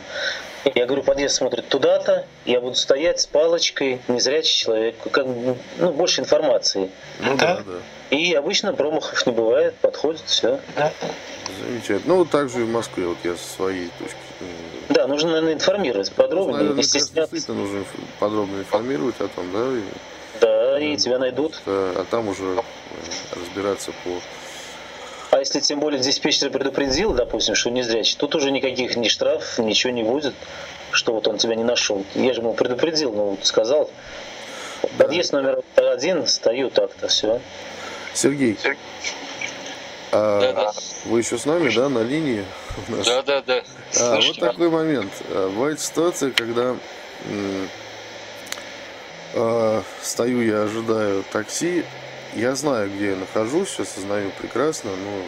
Я 0.66 0.86
говорю, 0.86 1.04
подъезд 1.04 1.36
смотрит 1.36 1.68
туда-то, 1.70 2.26
я 2.46 2.60
буду 2.60 2.76
стоять 2.76 3.22
с 3.22 3.28
палочкой, 3.28 4.02
незрячий 4.08 4.56
человек, 4.56 4.96
как, 5.12 5.26
ну, 5.26 5.92
больше 5.92 6.22
информации. 6.22 6.90
Ну 7.20 7.38
да, 7.38 7.62
да. 7.66 8.16
И 8.16 8.34
обычно 8.34 8.74
промахов 8.74 9.26
не 9.26 9.32
бывает, 9.32 9.76
подходит, 9.76 10.22
все. 10.26 10.60
Да. 10.76 10.92
Замечательно. 11.60 12.02
Ну, 12.06 12.16
вот 12.18 12.30
так 12.30 12.50
же 12.50 12.62
и 12.62 12.64
в 12.64 12.70
Москве, 12.70 13.06
вот 13.06 13.18
я 13.24 13.36
со 13.36 13.56
своей 13.56 13.90
точки. 14.00 14.18
Да, 14.90 15.08
нужно, 15.08 15.30
наверное, 15.30 15.54
информировать 15.54 16.12
подробно. 16.12 16.54
Наверное, 16.54 16.78
не 16.78 16.84
стесняться. 16.84 17.36
Действительно 17.36 17.66
нужно 17.66 17.86
подробно 18.20 18.60
информировать 18.60 19.16
о 19.20 19.28
том, 19.28 19.52
да? 19.52 19.66
Да, 20.42 20.80
и 20.80 20.98
тебя 20.98 21.20
найдут. 21.20 21.62
А, 21.66 22.02
а 22.02 22.06
там 22.10 22.28
уже 22.28 22.44
э, 22.44 22.62
разбираться 23.36 23.92
по 24.04 24.10
а 25.32 25.40
если 25.40 25.60
тем 25.60 25.80
более 25.80 26.02
диспетчер 26.02 26.50
предупредил, 26.50 27.14
допустим, 27.14 27.56
что 27.56 27.70
не 27.70 27.84
зрячий, 27.84 28.18
тут 28.18 28.36
уже 28.36 28.52
никаких 28.52 28.96
ни 28.96 29.08
штраф, 29.08 29.60
ничего 29.60 29.94
не 29.94 30.04
будет, 30.04 30.34
что 30.92 31.14
вот 31.14 31.28
он 31.28 31.38
тебя 31.38 31.56
не 31.56 31.64
нашел. 31.64 32.04
Я 32.16 32.34
же 32.34 32.42
ему 32.42 32.54
предупредил, 32.54 33.14
ну, 33.14 33.38
сказал. 33.44 33.90
Подъезд 34.98 35.34
номер 35.34 35.62
один, 35.76 36.26
стою 36.26 36.70
так-то, 36.70 37.08
все. 37.08 37.42
Сергей, 38.14 38.58
а 40.12 40.40
да, 40.42 40.54
да. 40.54 40.72
вы 41.06 41.20
еще 41.20 41.38
с 41.38 41.46
нами, 41.46 41.70
да, 41.70 41.88
на 41.90 42.00
линии? 42.00 42.44
Да, 43.06 43.22
да, 43.22 43.42
да. 43.42 43.62
А, 44.00 44.20
вот 44.20 44.40
такой 44.40 44.70
момент. 44.70 45.12
А, 45.30 45.50
бывает 45.50 45.80
ситуация, 45.80 46.32
когда 46.32 46.76
э, 49.34 49.82
стою 50.02 50.42
я 50.42 50.64
ожидаю 50.64 51.24
такси, 51.32 51.86
я 52.36 52.56
знаю, 52.56 52.90
где 52.90 53.12
я 53.12 53.16
нахожусь, 53.16 53.80
осознаю 53.80 54.32
прекрасно, 54.40 54.92
ну, 54.92 55.24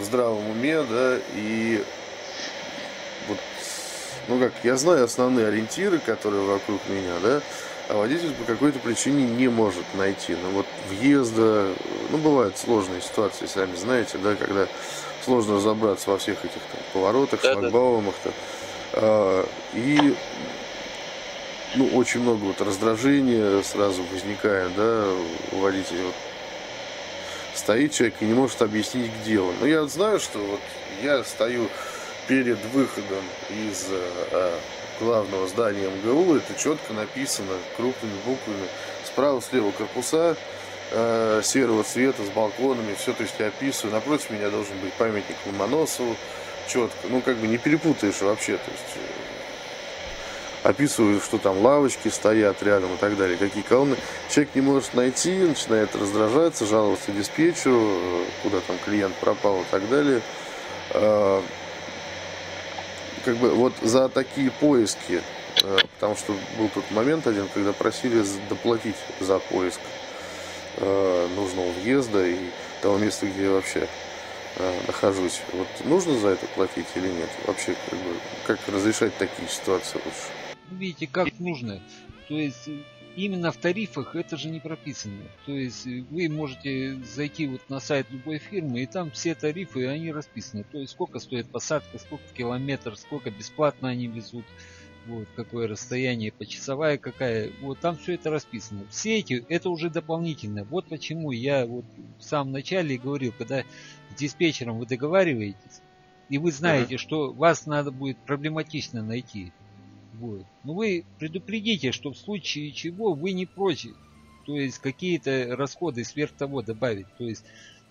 в 0.00 0.04
здравом 0.04 0.50
уме, 0.50 0.82
да, 0.82 1.18
и 1.34 1.82
вот, 3.26 3.38
ну 4.28 4.38
как, 4.38 4.52
я 4.62 4.76
знаю 4.76 5.04
основные 5.04 5.48
ориентиры, 5.48 5.98
которые 5.98 6.42
вокруг 6.42 6.80
меня, 6.88 7.14
да, 7.22 7.40
а 7.88 7.96
водитель 7.96 8.32
по 8.34 8.44
какой-то 8.44 8.78
причине 8.80 9.26
не 9.26 9.48
может 9.48 9.84
найти. 9.94 10.36
Ну 10.42 10.50
вот 10.50 10.66
въезда, 10.90 11.68
ну 12.10 12.18
бывают 12.18 12.58
сложные 12.58 13.00
ситуации, 13.00 13.46
сами 13.46 13.74
знаете, 13.76 14.18
да, 14.18 14.34
когда 14.34 14.66
сложно 15.24 15.56
разобраться 15.56 16.10
во 16.10 16.18
всех 16.18 16.44
этих 16.44 16.60
там, 16.70 16.80
поворотах, 16.92 17.40
да, 17.42 17.54
шлагбаумах-то. 17.54 18.32
А, 18.92 19.46
и 19.72 20.14
ну, 21.74 21.86
очень 21.96 22.20
много 22.20 22.44
вот 22.44 22.60
раздражения 22.60 23.62
сразу 23.62 24.02
возникает, 24.12 24.74
да, 24.74 25.06
у 25.52 25.58
водителя. 25.58 26.04
Вот 26.04 26.14
стоит 27.54 27.92
человек 27.92 28.14
и 28.20 28.24
не 28.24 28.34
может 28.34 28.62
объяснить, 28.62 29.10
где 29.20 29.40
он. 29.40 29.54
Но 29.60 29.66
я 29.66 29.82
вот 29.82 29.92
знаю, 29.92 30.20
что 30.20 30.38
вот 30.38 30.60
я 31.02 31.22
стою 31.24 31.68
перед 32.26 32.58
выходом 32.66 33.24
из 33.50 33.86
а, 33.90 34.58
главного 35.00 35.48
здания 35.48 35.88
МГУ, 35.88 36.36
это 36.36 36.54
четко 36.58 36.92
написано 36.92 37.52
крупными 37.76 38.14
буквами. 38.24 38.66
Справа, 39.04 39.42
слева 39.42 39.72
корпуса 39.72 40.36
э, 40.90 41.40
серого 41.42 41.82
цвета 41.82 42.22
с 42.24 42.28
балконами, 42.28 42.94
все, 42.94 43.12
то 43.12 43.22
есть 43.22 43.34
я 43.38 43.48
описываю. 43.48 43.94
Напротив 43.94 44.30
меня 44.30 44.50
должен 44.50 44.78
быть 44.78 44.92
памятник 44.94 45.36
Ломоносову, 45.46 46.14
четко. 46.68 47.08
Ну, 47.08 47.20
как 47.20 47.36
бы 47.36 47.46
не 47.46 47.58
перепутаешь 47.58 48.20
вообще, 48.20 48.56
то 48.56 48.70
есть 48.70 49.06
описывают, 50.62 51.22
что 51.22 51.38
там 51.38 51.58
лавочки 51.58 52.08
стоят 52.08 52.62
рядом 52.62 52.94
и 52.94 52.96
так 52.96 53.16
далее, 53.16 53.36
какие 53.36 53.62
колонны. 53.62 53.96
Человек 54.28 54.54
не 54.54 54.60
может 54.60 54.94
найти, 54.94 55.32
начинает 55.38 55.94
раздражаться, 55.94 56.66
жаловаться 56.66 57.12
диспетчеру, 57.12 57.80
э, 57.80 58.24
куда 58.42 58.60
там 58.66 58.76
клиент 58.84 59.14
пропал 59.16 59.60
и 59.60 59.64
так 59.70 59.88
далее. 59.88 60.20
А, 60.92 61.42
как 63.24 63.36
бы 63.36 63.50
вот 63.50 63.74
за 63.82 64.08
такие 64.08 64.50
поиски, 64.50 65.22
э, 65.62 65.78
потому 65.94 66.16
что 66.16 66.34
был 66.58 66.68
тот 66.68 66.90
момент 66.90 67.26
один, 67.26 67.48
когда 67.48 67.72
просили 67.72 68.24
доплатить 68.48 68.96
за 69.20 69.38
поиск 69.38 69.80
э, 70.76 71.28
нужного 71.36 71.70
въезда 71.72 72.26
и 72.26 72.36
того 72.82 72.98
места, 72.98 73.26
где 73.26 73.44
я 73.44 73.50
вообще 73.52 73.88
нахожусь. 74.88 75.40
Вот 75.52 75.68
нужно 75.84 76.18
за 76.18 76.28
это 76.30 76.46
платить 76.48 76.86
или 76.96 77.06
нет? 77.06 77.28
Вообще, 77.46 77.76
как, 77.88 77.98
бы, 78.00 78.16
как 78.44 78.58
разрешать 78.66 79.16
такие 79.16 79.48
ситуации 79.48 80.00
лучше? 80.04 80.47
Видите, 80.70 81.06
как 81.06 81.38
нужно. 81.38 81.80
То 82.28 82.38
есть 82.38 82.68
именно 83.16 83.50
в 83.50 83.56
тарифах 83.56 84.14
это 84.14 84.36
же 84.36 84.48
не 84.48 84.60
прописано. 84.60 85.22
То 85.44 85.52
есть 85.52 85.86
вы 85.86 86.28
можете 86.28 86.94
зайти 87.04 87.46
вот 87.46 87.60
на 87.68 87.80
сайт 87.80 88.06
любой 88.10 88.38
фирмы, 88.38 88.82
и 88.82 88.86
там 88.86 89.10
все 89.10 89.34
тарифы, 89.34 89.86
они 89.86 90.12
расписаны. 90.12 90.64
То 90.64 90.78
есть 90.78 90.92
сколько 90.92 91.18
стоит 91.18 91.48
посадка, 91.48 91.98
сколько 91.98 92.24
километр, 92.34 92.96
сколько 92.96 93.30
бесплатно 93.30 93.88
они 93.88 94.06
везут, 94.06 94.44
вот 95.06 95.26
какое 95.34 95.66
расстояние, 95.66 96.30
почасовая 96.30 96.98
какая. 96.98 97.50
Вот 97.60 97.80
там 97.80 97.96
все 97.96 98.14
это 98.14 98.30
расписано. 98.30 98.84
Все 98.90 99.18
эти, 99.18 99.44
это 99.48 99.70
уже 99.70 99.90
дополнительно. 99.90 100.64
Вот 100.64 100.86
почему 100.86 101.32
я 101.32 101.66
вот 101.66 101.86
в 102.18 102.22
самом 102.22 102.52
начале 102.52 102.98
говорил, 102.98 103.32
когда 103.36 103.62
с 104.10 104.14
диспетчером 104.16 104.78
вы 104.78 104.86
договариваетесь, 104.86 105.80
и 106.28 106.38
вы 106.38 106.52
знаете, 106.52 106.96
uh-huh. 106.96 106.98
что 106.98 107.32
вас 107.32 107.66
надо 107.66 107.90
будет 107.90 108.18
проблематично 108.18 109.02
найти 109.02 109.52
будет. 110.18 110.46
Но 110.64 110.74
вы 110.74 111.04
предупредите, 111.18 111.92
что 111.92 112.12
в 112.12 112.18
случае 112.18 112.72
чего 112.72 113.14
вы 113.14 113.32
не 113.32 113.46
прочь, 113.46 113.86
то 114.46 114.56
есть 114.56 114.78
какие-то 114.78 115.56
расходы 115.56 116.04
сверх 116.04 116.32
того 116.32 116.62
добавить. 116.62 117.06
То 117.18 117.24
есть, 117.24 117.44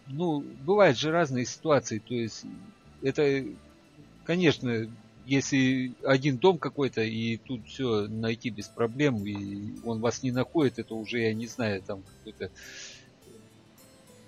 ну, 0.08 0.42
бывают 0.42 0.98
же 0.98 1.12
разные 1.12 1.46
ситуации. 1.46 2.00
То 2.00 2.16
есть, 2.16 2.46
это, 3.02 3.46
конечно, 4.26 4.90
если 5.26 5.94
один 6.04 6.38
дом 6.38 6.58
какой-то, 6.58 7.02
и 7.02 7.38
тут 7.38 7.68
все 7.68 8.08
найти 8.08 8.50
без 8.50 8.68
проблем, 8.68 9.26
и 9.26 9.80
он 9.86 10.00
вас 10.00 10.24
не 10.24 10.32
находит, 10.32 10.80
это 10.80 10.96
уже, 10.96 11.20
я 11.20 11.34
не 11.34 11.48
знаю, 11.48 11.82
там 11.82 12.02
какой-то 12.02 12.50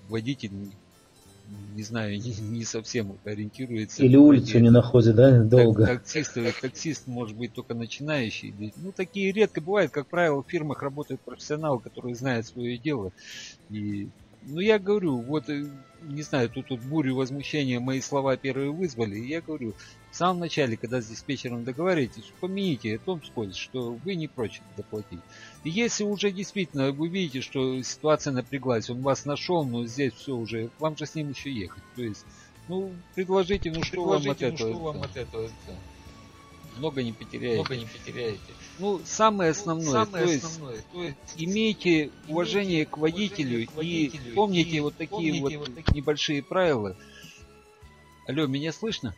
водитель 0.10 0.52
не 1.50 1.84
знаю, 1.84 2.14
не, 2.20 2.36
не 2.42 2.64
совсем 2.66 3.18
ориентируется. 3.24 4.04
Или 4.04 4.16
улицу 4.16 4.60
не 4.60 4.70
находит, 4.70 5.16
да, 5.16 5.44
долго. 5.44 5.86
Таксист, 5.86 6.38
таксист 6.62 7.08
может 7.08 7.38
быть 7.38 7.54
только 7.54 7.74
начинающий. 7.74 8.74
Ну, 8.76 8.92
такие 8.92 9.32
редко 9.32 9.62
бывают. 9.62 9.92
Как 9.92 10.08
правило, 10.08 10.44
в 10.44 10.50
фирмах 10.50 10.82
работают 10.82 11.22
профессионалы, 11.24 11.82
которые 11.82 12.16
знают 12.16 12.46
свое 12.46 12.78
дело. 12.78 13.12
И 13.70 14.10
Ну, 14.44 14.60
я 14.60 14.80
говорю, 14.80 15.20
вот, 15.20 15.50
э, 15.50 15.66
не 16.04 16.22
знаю, 16.22 16.50
тут, 16.50 16.68
тут 16.68 16.80
бурю 16.80 17.16
возмущения 17.16 17.80
мои 17.80 18.02
слова 18.02 18.38
первые 18.38 18.72
вызвали. 18.72 19.18
Я 19.18 19.42
говорю, 19.42 19.74
в 20.12 20.16
самом 20.16 20.40
начале, 20.40 20.78
когда 20.78 21.02
с 21.02 21.08
диспетчером 21.08 21.64
договариваетесь, 21.64 22.32
помяните 22.40 22.96
о 22.96 23.00
том 23.00 23.20
вскользь, 23.20 23.58
что 23.58 23.92
вы 24.04 24.16
не 24.16 24.28
прочь 24.28 24.62
доплатить. 24.78 25.20
И 25.64 25.70
если 25.70 26.04
уже 26.04 26.32
действительно 26.32 26.92
вы 26.92 27.10
видите, 27.10 27.42
что 27.42 27.82
ситуация 27.84 28.32
напряглась, 28.32 28.90
он 28.90 29.02
вас 29.02 29.26
нашел, 29.26 29.66
но 29.66 29.86
здесь 29.86 30.14
все 30.14 30.36
уже, 30.36 30.70
вам 30.80 30.98
же 30.98 31.06
с 31.06 31.16
ним 31.16 31.30
еще 31.30 31.52
ехать. 31.52 31.84
То 31.96 32.04
есть, 32.04 32.26
ну, 32.70 32.94
предложите, 33.16 33.72
ну 33.72 33.84
что 33.84 33.98
предложите, 33.98 34.30
вам 34.30 34.32
от 34.32 34.40
ну, 34.40 34.48
этого? 34.48 34.70
Что 34.70 34.80
вам 34.80 35.02
от 35.02 35.18
этого? 35.18 35.50
много 36.80 37.04
не 37.04 37.12
потеряете. 37.12 37.56
Много 37.58 37.76
не 37.76 37.86
потеряете. 37.86 38.40
Ну, 38.80 39.02
самое 39.04 39.52
основное, 39.52 39.92
самое 39.92 40.26
то, 40.26 40.32
есть, 40.32 40.44
основное 40.46 40.82
то 40.94 41.04
есть 41.04 41.16
имейте 41.36 42.12
уважение 42.28 42.86
к 42.86 42.98
водителю, 42.98 43.68
к 43.68 43.76
водителю 43.76 44.32
и 44.32 44.34
помните 44.34 44.78
и 44.78 44.80
вот 44.80 44.96
такие 44.96 45.34
помните 45.34 45.58
вот, 45.58 45.68
вот 45.68 45.76
такие... 45.76 45.98
небольшие 45.98 46.42
правила. 46.42 46.96
Алло, 48.28 48.48
меня 48.48 48.72
слышно? 48.72 49.16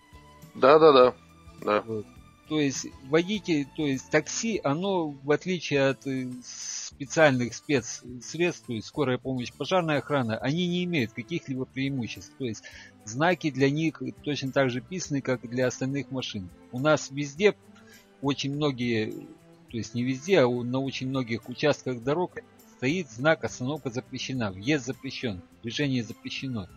Да, 0.55 0.80
да, 0.80 0.91
да. 0.91 1.14
да. 1.62 1.82
Вот. 1.82 2.05
То 2.51 2.59
есть 2.59 2.88
водитель, 3.03 3.66
то 3.78 3.86
есть 3.86 4.09
такси, 4.09 4.59
оно 4.62 5.12
в 5.24 5.32
отличие 5.32 5.88
от 5.88 6.05
э, 6.05 6.28
специальных 6.43 7.53
спецсредств, 7.53 8.66
то 8.68 8.74
есть 8.74 8.88
скорая 8.88 9.18
помощь, 9.18 9.53
пожарная 9.53 9.99
охрана, 9.99 10.38
они 10.38 10.68
не 10.68 10.84
имеют 10.84 11.14
каких-либо 11.14 11.64
преимуществ. 11.64 12.34
То 12.38 12.45
есть 12.45 12.64
знаки 13.05 13.51
для 13.51 13.70
них 13.70 14.01
точно 14.24 14.51
так 14.51 14.70
же 14.70 14.82
писаны, 14.82 15.22
как 15.22 15.45
и 15.45 15.47
для 15.47 15.68
остальных 15.68 16.12
машин. 16.12 16.49
У 16.74 16.80
нас 16.80 17.09
везде 17.09 17.55
очень 18.22 18.53
многие, 18.53 19.14
то 19.72 19.78
есть 19.78 19.95
не 19.95 20.03
везде, 20.03 20.41
а 20.41 20.49
на 20.49 20.80
очень 20.80 21.07
многих 21.07 21.47
участках 21.47 22.03
дорог 22.03 22.39
стоит 22.76 23.09
знак 23.09 23.45
«Остановка 23.45 23.89
запрещена», 23.89 24.51
«Въезд 24.51 24.86
запрещен», 24.86 25.41
«Движение 25.63 26.03
запрещено». 26.03 26.67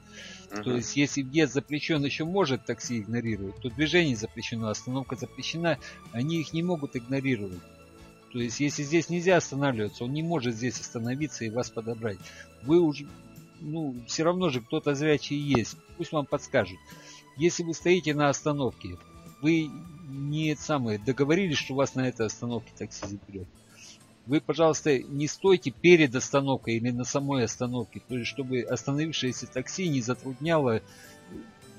Uh-huh. 0.50 0.62
То 0.62 0.76
есть, 0.76 0.96
если 0.96 1.22
въезд 1.22 1.54
запрещен, 1.54 2.04
еще 2.04 2.24
может 2.24 2.66
такси 2.66 3.00
игнорировать, 3.00 3.56
то 3.56 3.68
движение 3.68 4.14
запрещено, 4.14 4.68
остановка 4.68 5.16
запрещена, 5.16 5.78
они 6.12 6.40
их 6.40 6.52
не 6.52 6.62
могут 6.62 6.94
игнорировать. 6.94 7.58
То 8.32 8.38
есть, 8.38 8.60
если 8.60 8.84
здесь 8.84 9.08
нельзя 9.08 9.38
останавливаться, 9.38 10.04
он 10.04 10.12
не 10.12 10.22
может 10.22 10.54
здесь 10.54 10.78
остановиться 10.78 11.44
и 11.44 11.50
вас 11.50 11.70
подобрать. 11.70 12.18
Вы 12.62 12.78
уже, 12.78 13.08
ну, 13.60 13.96
все 14.06 14.22
равно 14.22 14.50
же 14.50 14.60
кто-то 14.60 14.94
зрячий 14.94 15.36
есть, 15.36 15.76
пусть 15.96 16.12
вам 16.12 16.26
подскажут. 16.26 16.78
Если 17.36 17.64
вы 17.64 17.74
стоите 17.74 18.14
на 18.14 18.28
остановке, 18.28 18.98
вы 19.40 19.70
не 20.08 20.54
самые 20.56 20.98
договорились, 20.98 21.58
что 21.58 21.74
вас 21.74 21.94
на 21.94 22.08
этой 22.08 22.26
остановке 22.26 22.72
такси 22.76 23.06
заберет 23.06 23.48
вы, 24.26 24.40
пожалуйста, 24.40 24.98
не 24.98 25.28
стойте 25.28 25.70
перед 25.70 26.14
остановкой 26.14 26.76
или 26.76 26.90
на 26.90 27.04
самой 27.04 27.44
остановке, 27.44 28.00
то 28.08 28.16
есть 28.16 28.28
чтобы 28.28 28.62
остановившееся 28.62 29.46
такси 29.46 29.88
не 29.88 30.00
затрудняло 30.00 30.80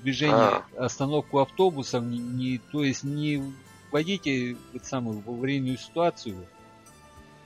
движение, 0.02 0.36
а. 0.36 0.64
остановку 0.76 1.40
автобусов, 1.40 2.04
не, 2.04 2.18
не, 2.18 2.58
то 2.58 2.84
есть 2.84 3.02
не 3.02 3.42
вводите 3.90 4.56
вот 4.72 4.84
самую 4.84 5.22
аварийную 5.26 5.78
ситуацию. 5.78 6.36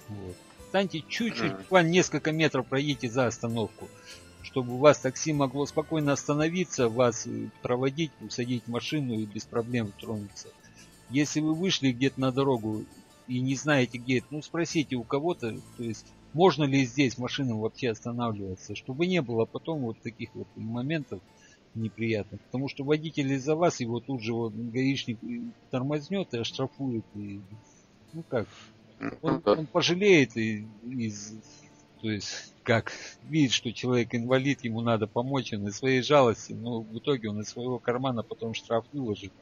Вот. 0.08 0.36
Станьте 0.68 1.02
чуть-чуть, 1.08 1.56
буквально 1.56 1.88
несколько 1.88 2.32
метров 2.32 2.66
пройдите 2.66 3.08
за 3.08 3.26
остановку, 3.26 3.88
чтобы 4.42 4.74
у 4.74 4.78
вас 4.78 4.98
такси 4.98 5.32
могло 5.32 5.66
спокойно 5.66 6.12
остановиться, 6.12 6.88
вас 6.88 7.26
проводить, 7.62 8.12
усадить 8.20 8.64
в 8.64 8.70
машину 8.70 9.14
и 9.14 9.26
без 9.26 9.44
проблем 9.44 9.92
тронуться. 10.00 10.48
Если 11.10 11.40
вы 11.40 11.54
вышли 11.54 11.92
где-то 11.92 12.20
на 12.20 12.32
дорогу 12.32 12.84
и 13.26 13.40
не 13.40 13.54
знаете, 13.54 13.98
где 13.98 14.18
это, 14.18 14.28
ну 14.30 14.42
спросите 14.42 14.96
у 14.96 15.04
кого-то, 15.04 15.56
то 15.76 15.82
есть 15.82 16.06
можно 16.32 16.64
ли 16.64 16.84
здесь 16.84 17.18
машинам 17.18 17.58
вообще 17.58 17.90
останавливаться, 17.90 18.74
чтобы 18.74 19.06
не 19.06 19.20
было 19.20 19.44
потом 19.44 19.80
вот 19.80 19.98
таких 20.00 20.34
вот 20.34 20.46
моментов 20.56 21.20
неприятных. 21.74 22.40
Потому 22.42 22.68
что 22.68 22.84
водитель 22.84 23.32
из-за 23.32 23.56
вас 23.56 23.80
его 23.80 24.00
тут 24.00 24.22
же 24.22 24.32
вот 24.32 24.52
гаишник 24.54 25.18
тормознет 25.70 26.32
и 26.34 26.38
оштрафует. 26.38 27.04
И, 27.14 27.40
ну 28.12 28.22
как, 28.28 28.48
он, 29.22 29.42
он 29.44 29.66
пожалеет 29.66 30.36
и, 30.36 30.66
и 30.84 31.12
то 32.00 32.10
есть 32.10 32.54
как 32.70 32.92
видит, 33.24 33.50
что 33.50 33.72
человек 33.72 34.14
инвалид, 34.14 34.62
ему 34.62 34.80
надо 34.80 35.08
помочь, 35.08 35.52
он 35.52 35.66
из 35.66 35.78
своей 35.78 36.02
жалости, 36.02 36.52
но 36.52 36.82
в 36.82 36.98
итоге 36.98 37.28
он 37.28 37.40
из 37.40 37.48
своего 37.48 37.80
кармана 37.80 38.22
потом 38.22 38.54
штраф 38.54 38.84
выложит. 38.92 39.32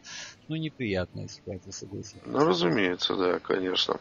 Ну, 0.48 0.56
неприятная 0.56 1.28
ситуация, 1.28 1.70
согласен. 1.70 2.22
Ну, 2.24 2.38
разумеется, 2.38 3.16
да, 3.16 3.38
конечно. 3.38 4.00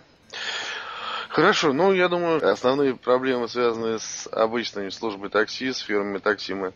Хорошо, 1.28 1.74
ну, 1.74 1.92
я 1.92 2.08
думаю, 2.08 2.50
основные 2.50 2.96
проблемы, 2.96 3.50
связанные 3.50 4.00
с 4.00 4.30
обычными 4.32 4.88
службой 4.88 5.30
такси, 5.30 5.74
с 5.74 5.80
фирмами 5.80 6.20
такси 6.20 6.54
мы, 6.54 6.72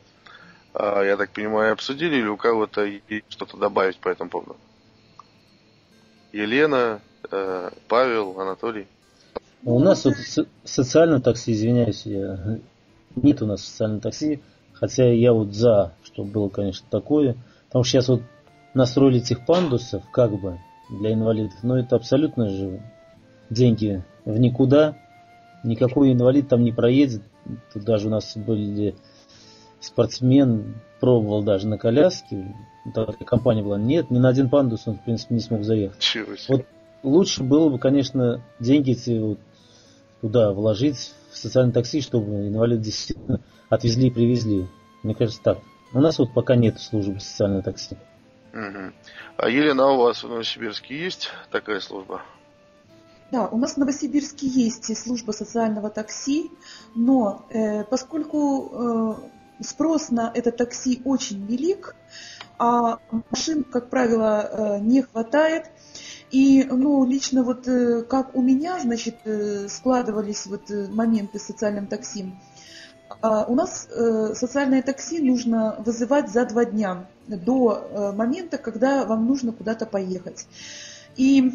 а, 0.73 1.03
я 1.03 1.15
так 1.15 1.31
понимаю, 1.31 1.71
обсудили, 1.71 2.17
или 2.17 2.27
у 2.27 2.35
кого-то 2.35 2.83
есть 2.83 3.25
что-то 3.29 3.55
добавить 3.55 3.97
по 3.99 4.09
этому 4.09 4.29
поводу? 4.29 4.57
Елена, 6.33 7.01
э, 7.31 7.69
Павел, 7.87 8.41
Анатолий? 8.41 8.87
У 9.63 9.79
нас 9.79 10.05
вот 10.05 10.15
социальное 10.63 11.19
такси, 11.19 11.53
извиняюсь, 11.53 12.05
я... 12.05 12.59
нет 13.15 13.41
у 13.41 13.45
нас 13.45 13.63
социального 13.63 14.01
такси, 14.01 14.41
хотя 14.73 15.11
я 15.11 15.33
вот 15.33 15.53
за, 15.53 15.93
чтобы 16.03 16.31
было, 16.31 16.49
конечно, 16.49 16.85
такое. 16.89 17.35
Потому 17.67 17.83
что 17.83 17.91
сейчас 17.91 18.07
вот 18.09 18.21
настроили 18.73 19.19
этих 19.19 19.45
пандусов, 19.45 20.03
как 20.11 20.39
бы, 20.39 20.59
для 20.89 21.13
инвалидов, 21.13 21.53
но 21.63 21.77
это 21.77 21.95
абсолютно 21.95 22.49
же 22.49 22.81
деньги 23.49 24.03
в 24.25 24.37
никуда. 24.39 24.97
Никакой 25.63 26.11
инвалид 26.11 26.49
там 26.49 26.63
не 26.63 26.71
проедет. 26.71 27.21
Тут 27.73 27.83
даже 27.83 28.07
у 28.07 28.09
нас 28.09 28.35
были 28.35 28.95
спортсмен, 29.79 30.75
пробовал 30.99 31.43
даже 31.43 31.67
на 31.67 31.77
коляске. 31.77 32.55
Такая 32.95 33.27
компания 33.27 33.61
была. 33.61 33.77
Нет, 33.77 34.09
ни 34.09 34.17
на 34.17 34.29
один 34.29 34.49
пандус 34.49 34.87
он, 34.87 34.97
в 34.97 35.03
принципе, 35.03 35.35
не 35.35 35.39
смог 35.39 35.63
заехать. 35.63 36.01
Вот 36.49 36.65
лучше 37.03 37.43
было 37.43 37.69
бы, 37.69 37.77
конечно, 37.77 38.41
деньги 38.59 38.91
эти 38.91 39.19
вот 39.19 39.39
туда 40.21 40.51
вложить 40.51 41.13
в 41.31 41.37
социальное 41.37 41.73
такси, 41.73 42.01
чтобы 42.01 42.47
инвалид 42.47 42.81
действительно 42.81 43.41
отвезли 43.69 44.07
и 44.07 44.11
привезли. 44.11 44.67
Мне 45.03 45.15
кажется 45.15 45.41
так. 45.41 45.59
У 45.93 45.99
нас 45.99 46.19
вот 46.19 46.33
пока 46.33 46.55
нет 46.55 46.79
службы 46.79 47.19
социального 47.19 47.63
такси. 47.63 47.97
Угу. 48.53 48.93
А 49.37 49.49
Елена, 49.49 49.91
у 49.91 49.97
вас 49.97 50.23
в 50.23 50.29
Новосибирске 50.29 50.97
есть 50.97 51.29
такая 51.51 51.79
служба? 51.79 52.21
Да, 53.31 53.47
у 53.47 53.57
нас 53.57 53.73
в 53.73 53.77
Новосибирске 53.77 54.47
есть 54.47 54.95
служба 54.97 55.31
социального 55.31 55.89
такси, 55.89 56.51
но 56.95 57.45
э, 57.49 57.85
поскольку 57.85 59.21
э, 59.59 59.63
спрос 59.63 60.09
на 60.09 60.31
это 60.33 60.51
такси 60.51 61.01
очень 61.05 61.45
велик, 61.45 61.95
а 62.57 62.99
машин, 63.29 63.63
как 63.63 63.89
правило, 63.89 64.41
э, 64.41 64.79
не 64.81 65.01
хватает, 65.01 65.71
и, 66.31 66.63
ну, 66.63 67.05
лично 67.05 67.43
вот 67.43 67.67
э, 67.67 68.03
как 68.03 68.35
у 68.35 68.41
меня, 68.41 68.79
значит, 68.79 69.15
э, 69.25 69.67
складывались 69.67 70.45
вот 70.45 70.71
э, 70.71 70.87
моменты 70.87 71.39
с 71.39 71.43
социальным 71.43 71.87
такси. 71.87 72.33
А, 73.21 73.43
у 73.43 73.55
нас 73.55 73.89
социальное 74.35 74.81
такси 74.81 75.19
нужно 75.19 75.75
вызывать 75.85 76.29
за 76.29 76.45
два 76.45 76.63
дня 76.63 77.07
до 77.27 78.13
момента, 78.15 78.57
когда 78.57 79.03
вам 79.03 79.27
нужно 79.27 79.51
куда-то 79.51 79.85
поехать. 79.85 80.47
И 81.17 81.51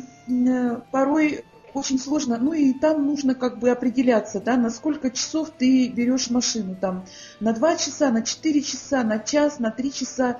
порой 0.93 1.45
очень 1.72 1.99
сложно, 1.99 2.39
ну 2.39 2.53
и 2.53 2.72
там 2.72 3.07
нужно 3.07 3.35
как 3.35 3.59
бы 3.59 3.70
определяться, 3.70 4.41
да, 4.41 4.57
на 4.57 4.70
сколько 4.70 5.11
часов 5.11 5.51
ты 5.57 5.89
берешь 5.89 6.31
машину, 6.31 6.77
там, 6.79 7.07
на 7.41 7.53
два 7.53 7.77
часа, 7.77 8.11
на 8.11 8.22
четыре 8.22 8.62
часа, 8.62 9.03
на 9.03 9.18
час, 9.18 9.59
на 9.59 9.70
три 9.70 9.93
часа. 9.93 10.39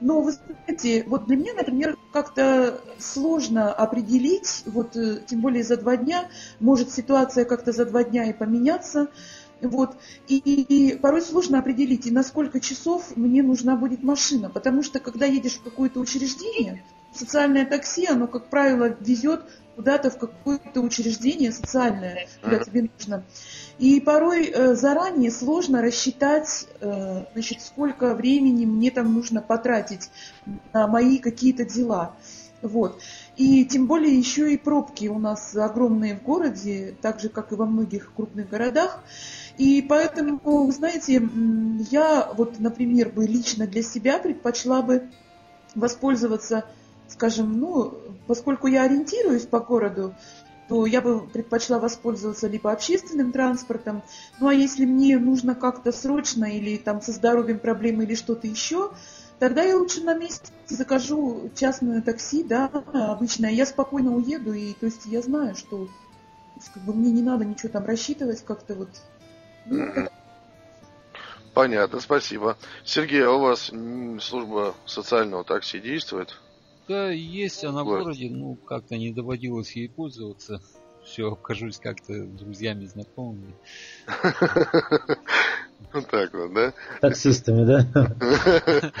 Но 0.00 0.20
вы 0.20 0.32
знаете, 0.32 1.04
вот 1.08 1.26
для 1.26 1.36
меня, 1.36 1.54
например, 1.54 1.96
как-то 2.12 2.80
сложно 2.98 3.72
определить, 3.72 4.62
вот 4.66 4.96
э, 4.96 5.20
тем 5.26 5.40
более 5.40 5.64
за 5.64 5.76
два 5.76 5.96
дня, 5.96 6.28
может 6.60 6.92
ситуация 6.92 7.44
как-то 7.44 7.72
за 7.72 7.84
два 7.84 8.04
дня 8.04 8.24
и 8.24 8.32
поменяться, 8.32 9.08
вот. 9.60 9.96
И, 10.28 10.36
и, 10.36 10.92
и 10.92 10.96
порой 10.96 11.22
сложно 11.22 11.58
определить, 11.58 12.06
и 12.06 12.12
на 12.12 12.22
сколько 12.22 12.60
часов 12.60 13.16
мне 13.16 13.42
нужна 13.42 13.76
будет 13.76 14.02
машина. 14.02 14.50
Потому 14.50 14.82
что 14.82 15.00
когда 15.00 15.26
едешь 15.26 15.54
в 15.54 15.62
какое-то 15.62 16.00
учреждение, 16.00 16.84
социальное 17.12 17.66
такси, 17.66 18.06
оно, 18.06 18.28
как 18.28 18.50
правило, 18.50 18.96
везет 19.00 19.44
куда-то 19.78 20.10
в 20.10 20.18
какое-то 20.18 20.80
учреждение 20.80 21.52
социальное, 21.52 22.26
куда 22.42 22.58
тебе 22.58 22.90
нужно. 22.98 23.22
И 23.78 24.00
порой 24.00 24.46
э, 24.46 24.74
заранее 24.74 25.30
сложно 25.30 25.80
рассчитать, 25.82 26.66
э, 26.80 27.26
значит, 27.32 27.62
сколько 27.62 28.16
времени 28.16 28.66
мне 28.66 28.90
там 28.90 29.14
нужно 29.14 29.40
потратить 29.40 30.10
на 30.72 30.88
мои 30.88 31.18
какие-то 31.18 31.64
дела. 31.64 32.16
Вот. 32.60 33.00
И 33.36 33.64
тем 33.66 33.86
более 33.86 34.18
еще 34.18 34.52
и 34.52 34.56
пробки 34.56 35.06
у 35.06 35.20
нас 35.20 35.54
огромные 35.54 36.16
в 36.16 36.24
городе, 36.24 36.96
так 37.00 37.20
же, 37.20 37.28
как 37.28 37.52
и 37.52 37.54
во 37.54 37.64
многих 37.64 38.12
крупных 38.16 38.48
городах. 38.48 39.04
И 39.58 39.80
поэтому, 39.80 40.68
знаете, 40.72 41.22
я 41.92 42.28
вот, 42.36 42.58
например, 42.58 43.10
бы 43.10 43.28
лично 43.28 43.68
для 43.68 43.84
себя 43.84 44.18
предпочла 44.18 44.82
бы 44.82 45.08
воспользоваться, 45.76 46.64
скажем, 47.08 47.58
ну, 47.58 47.98
поскольку 48.26 48.66
я 48.66 48.82
ориентируюсь 48.82 49.46
по 49.46 49.60
городу, 49.60 50.14
то 50.68 50.84
я 50.86 51.00
бы 51.00 51.26
предпочла 51.26 51.78
воспользоваться 51.78 52.46
либо 52.46 52.70
общественным 52.70 53.32
транспортом, 53.32 54.02
ну 54.38 54.48
а 54.48 54.54
если 54.54 54.84
мне 54.84 55.18
нужно 55.18 55.54
как-то 55.54 55.92
срочно 55.92 56.44
или 56.44 56.76
там 56.76 57.00
со 57.00 57.12
здоровьем 57.12 57.58
проблемы 57.58 58.04
или 58.04 58.14
что-то 58.14 58.46
еще, 58.46 58.92
тогда 59.38 59.62
я 59.62 59.76
лучше 59.78 60.02
на 60.02 60.14
месте 60.14 60.52
закажу 60.68 61.50
частное 61.56 62.02
такси, 62.02 62.44
да, 62.44 62.66
обычное, 62.66 63.50
я 63.50 63.64
спокойно 63.64 64.14
уеду, 64.14 64.52
и 64.52 64.74
то 64.74 64.86
есть 64.86 65.06
я 65.06 65.22
знаю, 65.22 65.56
что 65.56 65.88
как 66.74 66.82
бы 66.82 66.92
мне 66.92 67.12
не 67.12 67.22
надо 67.22 67.44
ничего 67.44 67.70
там 67.70 67.86
рассчитывать 67.86 68.44
как-то 68.44 68.74
вот. 68.74 68.90
Понятно, 71.54 71.98
спасибо. 72.00 72.56
Сергей, 72.84 73.24
а 73.24 73.32
у 73.32 73.40
вас 73.40 73.72
служба 74.20 74.74
социального 74.84 75.44
такси 75.44 75.80
действует? 75.80 76.36
Да, 76.88 77.10
есть 77.10 77.64
она 77.64 77.84
в 77.84 77.86
городе, 77.86 78.30
ну, 78.30 78.54
как-то 78.54 78.96
не 78.96 79.12
доводилось 79.12 79.76
ей 79.76 79.88
пользоваться. 79.88 80.62
Все, 81.04 81.32
окажусь 81.32 81.78
как-то 81.78 82.24
друзьями, 82.24 82.86
знакомыми. 82.86 83.54
Вот 85.92 86.06
так 86.08 86.34
вот, 86.34 86.52
да? 86.52 86.74
Таксистами, 87.00 87.64
да? 87.64 87.86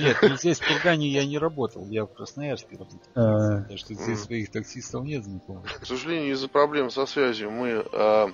Нет, 0.00 0.16
ну 0.20 0.36
здесь 0.36 0.58
в 0.58 0.66
Кургане 0.66 1.08
я 1.08 1.24
не 1.24 1.38
работал, 1.38 1.86
я 1.88 2.04
в 2.04 2.12
Красноярске 2.12 2.76
работал. 2.76 3.00
А. 3.14 3.62
Так 3.62 3.78
что 3.78 3.94
здесь 3.94 4.22
своих 4.22 4.50
таксистов 4.50 5.04
нет 5.04 5.24
знакомых. 5.24 5.80
К 5.80 5.86
сожалению, 5.86 6.32
из-за 6.32 6.48
проблем 6.48 6.90
со 6.90 7.06
связью 7.06 7.50
мы 7.50 7.84
а, 7.92 8.28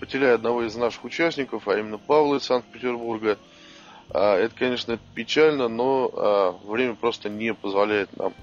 потеряли 0.00 0.34
одного 0.34 0.64
из 0.64 0.74
наших 0.74 1.04
участников, 1.04 1.68
а 1.68 1.78
именно 1.78 1.98
Павла 1.98 2.36
из 2.36 2.44
Санкт-Петербурга. 2.44 3.38
А, 4.10 4.36
это, 4.36 4.54
конечно, 4.56 4.98
печально, 5.14 5.68
но 5.68 6.10
а, 6.12 6.52
время 6.66 6.87
просто 7.00 7.28
не 7.28 7.54
позволяет 7.54 8.16
нам, 8.16 8.34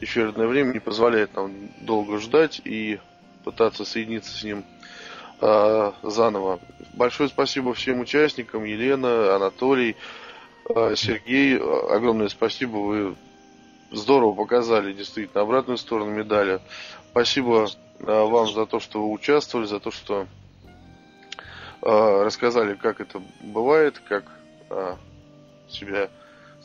эфирное 0.00 0.46
время 0.46 0.72
не 0.72 0.80
позволяет 0.80 1.34
нам 1.34 1.52
долго 1.80 2.18
ждать 2.18 2.60
и 2.64 2.98
пытаться 3.44 3.84
соединиться 3.84 4.36
с 4.36 4.42
ним 4.44 4.64
а, 5.40 5.94
заново. 6.02 6.60
Большое 6.94 7.28
спасибо 7.28 7.74
всем 7.74 8.00
участникам, 8.00 8.64
Елена, 8.64 9.34
Анатолий, 9.36 9.96
Сергей. 10.94 11.58
Огромное 11.58 12.28
спасибо, 12.28 12.76
вы 12.76 13.16
здорово 13.90 14.34
показали 14.34 14.92
действительно 14.92 15.42
обратную 15.42 15.78
сторону 15.78 16.12
медали. 16.12 16.60
Спасибо 17.10 17.68
вам 17.98 18.48
за 18.52 18.66
то, 18.66 18.80
что 18.80 19.02
вы 19.02 19.12
участвовали, 19.12 19.66
за 19.66 19.80
то, 19.80 19.90
что 19.90 20.26
рассказали, 21.82 22.74
как 22.74 23.00
это 23.00 23.22
бывает, 23.40 24.00
как 24.06 24.24
а, 24.68 24.96
себя 25.68 26.10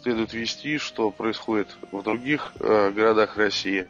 следует 0.05 0.33
вести, 0.33 0.77
что 0.77 1.09
происходит 1.09 1.75
в 1.91 2.03
других 2.03 2.53
а, 2.59 2.91
городах 2.91 3.37
России. 3.37 3.87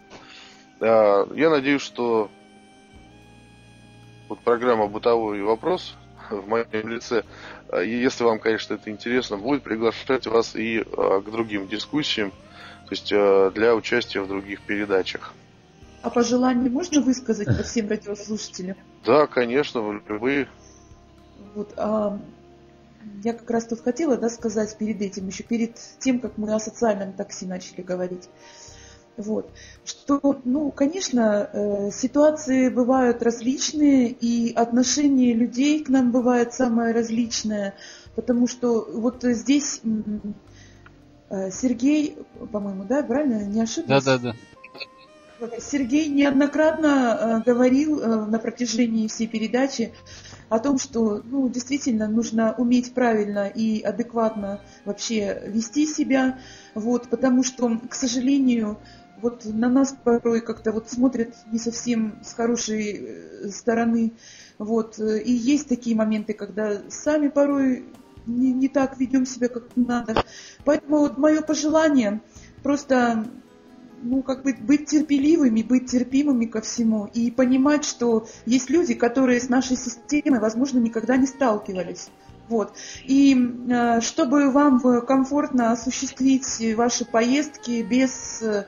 А, 0.79 1.27
я 1.35 1.49
надеюсь, 1.49 1.81
что 1.81 2.31
вот 4.29 4.39
программа 4.39 4.87
«Бытовой 4.87 5.41
вопрос» 5.41 5.93
в 6.29 6.47
моем 6.47 6.87
лице, 6.87 7.25
если 7.83 8.23
вам, 8.23 8.39
конечно, 8.39 8.75
это 8.75 8.89
интересно, 8.89 9.35
будет 9.35 9.63
приглашать 9.63 10.25
вас 10.25 10.55
и 10.55 10.85
к 10.85 11.25
другим 11.25 11.67
дискуссиям, 11.67 12.31
то 12.31 12.91
есть 12.91 13.09
для 13.09 13.75
участия 13.75 14.21
в 14.21 14.29
других 14.29 14.61
передачах. 14.61 15.33
А 16.01 16.09
пожелания 16.09 16.69
можно 16.69 17.01
высказать 17.01 17.47
по 17.47 17.63
всем 17.63 17.89
радиослушателям? 17.89 18.77
Да, 19.03 19.27
конечно, 19.27 20.01
любые. 20.07 20.47
Вот, 21.55 21.73
а 21.75 22.17
я 23.23 23.33
как 23.33 23.49
раз 23.49 23.65
тут 23.65 23.81
хотела 23.81 24.17
да, 24.17 24.29
сказать 24.29 24.75
перед 24.77 25.01
этим, 25.01 25.27
еще 25.27 25.43
перед 25.43 25.77
тем, 25.99 26.19
как 26.19 26.37
мы 26.37 26.53
о 26.53 26.59
социальном 26.59 27.13
такси 27.13 27.45
начали 27.45 27.81
говорить. 27.81 28.29
Вот. 29.17 29.49
Что, 29.85 30.41
ну, 30.43 30.71
конечно, 30.71 31.49
э, 31.51 31.91
ситуации 31.91 32.69
бывают 32.69 33.23
различные, 33.23 34.09
и 34.09 34.53
отношение 34.53 35.33
людей 35.33 35.83
к 35.83 35.89
нам 35.89 36.11
бывает 36.11 36.53
самое 36.53 36.93
различное, 36.93 37.75
потому 38.15 38.47
что 38.47 38.85
вот 38.91 39.23
здесь 39.23 39.81
э, 41.29 41.49
Сергей, 41.51 42.17
по-моему, 42.51 42.83
да, 42.83 43.03
правильно, 43.03 43.45
не 43.45 43.61
ошибся? 43.61 43.87
Да, 43.87 44.01
да, 44.01 44.17
да. 44.17 44.35
Сергей 45.59 46.07
неоднократно 46.07 47.17
э, 47.19 47.43
говорил 47.45 48.25
на 48.27 48.39
протяжении 48.39 49.07
всей 49.07 49.27
передачи 49.27 49.93
о 50.49 50.59
том, 50.59 50.77
что 50.77 51.21
ну, 51.23 51.49
действительно 51.49 52.07
нужно 52.07 52.53
уметь 52.57 52.93
правильно 52.93 53.47
и 53.47 53.81
адекватно 53.81 54.61
вообще 54.85 55.41
вести 55.47 55.85
себя, 55.87 56.39
вот, 56.73 57.09
потому 57.09 57.43
что, 57.43 57.79
к 57.89 57.93
сожалению, 57.93 58.77
вот 59.21 59.45
на 59.45 59.69
нас 59.69 59.95
порой 60.03 60.41
как-то 60.41 60.71
вот 60.71 60.89
смотрят 60.89 61.33
не 61.51 61.59
совсем 61.59 62.19
с 62.23 62.33
хорошей 62.33 62.91
э, 62.93 63.49
стороны, 63.49 64.13
вот, 64.57 64.99
и 64.99 65.31
есть 65.31 65.67
такие 65.67 65.95
моменты, 65.95 66.33
когда 66.33 66.81
сами 66.89 67.29
порой 67.29 67.85
не, 68.25 68.53
не 68.53 68.67
так 68.67 68.97
ведем 68.99 69.25
себя, 69.25 69.47
как 69.47 69.63
надо. 69.75 70.23
Поэтому 70.63 70.99
вот 70.99 71.17
мое 71.17 71.41
пожелание 71.41 72.21
просто 72.63 73.25
ну, 74.01 74.21
как 74.23 74.43
бы 74.43 74.53
быть 74.53 74.87
терпеливыми, 74.87 75.61
быть 75.61 75.89
терпимыми 75.89 76.45
ко 76.45 76.61
всему 76.61 77.05
и 77.13 77.31
понимать, 77.31 77.85
что 77.85 78.27
есть 78.45 78.69
люди, 78.69 78.93
которые 78.93 79.39
с 79.39 79.49
нашей 79.49 79.77
системой, 79.77 80.39
возможно, 80.39 80.79
никогда 80.79 81.17
не 81.17 81.27
сталкивались. 81.27 82.09
Вот. 82.47 82.73
И 83.05 83.35
э, 83.69 84.01
чтобы 84.01 84.51
вам 84.51 84.79
комфортно 85.01 85.71
осуществить 85.71 86.75
ваши 86.75 87.05
поездки 87.05 87.81
без 87.81 88.41
э, 88.41 88.65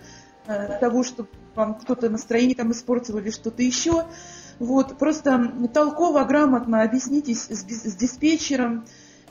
того, 0.80 1.03
чтобы 1.03 1.30
вам 1.55 1.75
кто-то 1.75 2.09
настроение 2.09 2.55
там 2.55 2.71
испортил 2.71 3.17
или 3.17 3.30
что-то 3.30 3.61
еще, 3.61 4.05
вот, 4.59 4.97
просто 4.97 5.53
толково, 5.73 6.23
грамотно 6.23 6.82
объяснитесь 6.82 7.43
с, 7.43 7.63
с 7.63 7.95
диспетчером 7.95 8.86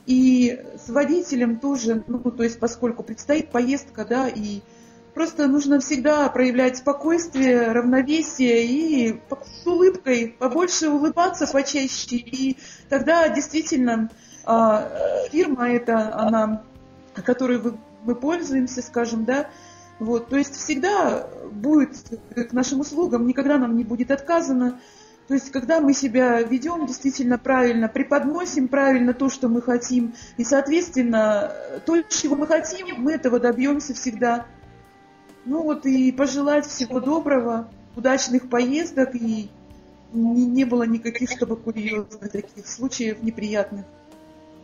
и 0.05 0.63
с 0.85 0.89
водителем 0.89 1.59
тоже, 1.59 2.03
ну, 2.07 2.19
то 2.19 2.43
есть 2.43 2.59
поскольку 2.59 3.03
предстоит 3.03 3.49
поездка, 3.49 4.05
да, 4.05 4.29
и 4.29 4.61
Просто 5.17 5.47
нужно 5.47 5.79
всегда 5.79 6.29
проявлять 6.29 6.77
спокойствие, 6.77 7.71
равновесие 7.71 8.67
и 8.67 9.19
с 9.31 9.65
улыбкой 9.65 10.35
побольше 10.37 10.89
улыбаться 10.89 11.47
почаще. 11.47 12.17
И 12.17 12.55
тогда 12.87 13.27
действительно 13.27 14.11
а, 14.45 14.87
фирма 15.31 15.71
эта, 15.71 16.13
она, 16.15 16.61
которой 17.15 17.59
мы 18.03 18.13
пользуемся, 18.13 18.83
скажем, 18.83 19.25
да, 19.25 19.49
вот, 19.97 20.29
то 20.29 20.37
есть 20.37 20.53
всегда 20.53 21.25
будет 21.51 21.95
к 22.35 22.53
нашим 22.53 22.81
услугам, 22.81 23.25
никогда 23.25 23.57
нам 23.57 23.75
не 23.75 23.83
будет 23.83 24.11
отказано. 24.11 24.79
То 25.27 25.33
есть, 25.33 25.51
когда 25.51 25.81
мы 25.81 25.93
себя 25.93 26.43
ведем 26.43 26.85
действительно 26.85 27.39
правильно, 27.39 27.87
преподносим 27.87 28.67
правильно 28.67 29.15
то, 29.15 29.29
что 29.29 29.49
мы 29.49 29.63
хотим, 29.63 30.13
и, 30.37 30.43
соответственно, 30.43 31.51
то, 31.87 32.03
чего 32.03 32.35
мы 32.35 32.45
хотим, 32.45 33.01
мы 33.01 33.13
этого 33.13 33.39
добьемся 33.39 33.95
всегда. 33.95 34.45
Ну 35.47 35.63
вот 35.63 35.85
и 35.85 36.11
пожелать 36.11 36.67
всего 36.67 36.99
доброго, 36.99 37.69
удачных 37.95 38.49
поездок 38.49 39.15
и 39.15 39.49
не, 40.11 40.45
не 40.45 40.65
было 40.65 40.83
никаких, 40.83 41.31
чтобы 41.31 41.55
курьезных 41.55 42.29
таких 42.29 42.67
случаев 42.67 43.23
неприятных. 43.23 43.85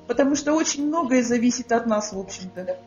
Потому 0.07 0.35
что 0.35 0.51
очень 0.51 0.85
многое 0.85 1.23
зависит 1.23 1.71
от 1.71 1.87
нас, 1.87 2.11
в 2.11 2.19
общем-то. 2.19 2.77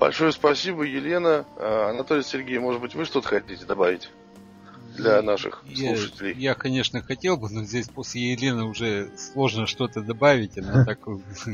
Большое 0.00 0.32
спасибо, 0.32 0.82
Елена. 0.82 1.44
А, 1.58 1.90
Анатолий 1.90 2.22
Сергей, 2.22 2.58
может 2.58 2.80
быть, 2.80 2.94
вы 2.94 3.04
что-то 3.04 3.28
хотите 3.28 3.66
добавить 3.66 4.08
для 4.96 5.20
наших 5.20 5.64
я, 5.66 5.94
слушателей? 5.94 6.34
Я, 6.38 6.54
конечно, 6.54 7.02
хотел 7.02 7.36
бы, 7.36 7.50
но 7.50 7.64
здесь 7.64 7.88
после 7.88 8.32
Елены 8.32 8.64
уже 8.64 9.10
сложно 9.18 9.66
что-то 9.66 10.00
добавить. 10.00 10.56
Она 10.56 10.84
так 10.86 11.00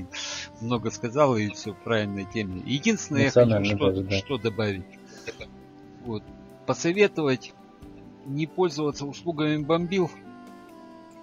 много 0.60 0.92
сказала 0.92 1.36
и 1.36 1.50
все 1.50 1.72
в 1.72 1.78
правильной 1.78 2.24
теме. 2.32 2.62
Единственное, 2.64 3.24
я 3.24 3.30
хочу 3.30 3.64
что, 3.64 4.10
что 4.12 4.38
добавить. 4.38 4.84
Вот. 6.04 6.22
Посоветовать 6.66 7.52
не 8.26 8.46
пользоваться 8.46 9.06
услугами 9.06 9.62
бомбил, 9.62 10.10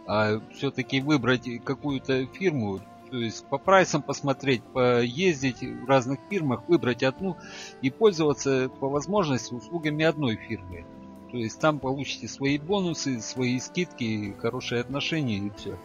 а 0.07 0.41
все-таки 0.53 1.01
выбрать 1.01 1.47
какую-то 1.63 2.25
фирму, 2.27 2.79
то 3.09 3.17
есть 3.17 3.45
по 3.45 3.57
прайсам 3.57 4.01
посмотреть, 4.01 4.63
поездить 4.63 5.61
в 5.61 5.85
разных 5.85 6.19
фирмах, 6.29 6.63
выбрать 6.67 7.03
одну 7.03 7.37
и 7.81 7.89
пользоваться 7.89 8.69
по 8.79 8.87
возможности 8.87 9.53
услугами 9.53 10.05
одной 10.05 10.35
фирмы. 10.35 10.85
То 11.31 11.37
есть 11.37 11.59
там 11.59 11.79
получите 11.79 12.27
свои 12.27 12.57
бонусы, 12.57 13.21
свои 13.21 13.59
скидки, 13.59 14.35
хорошие 14.39 14.81
отношения 14.81 15.37
и 15.37 15.51
все. 15.55 15.77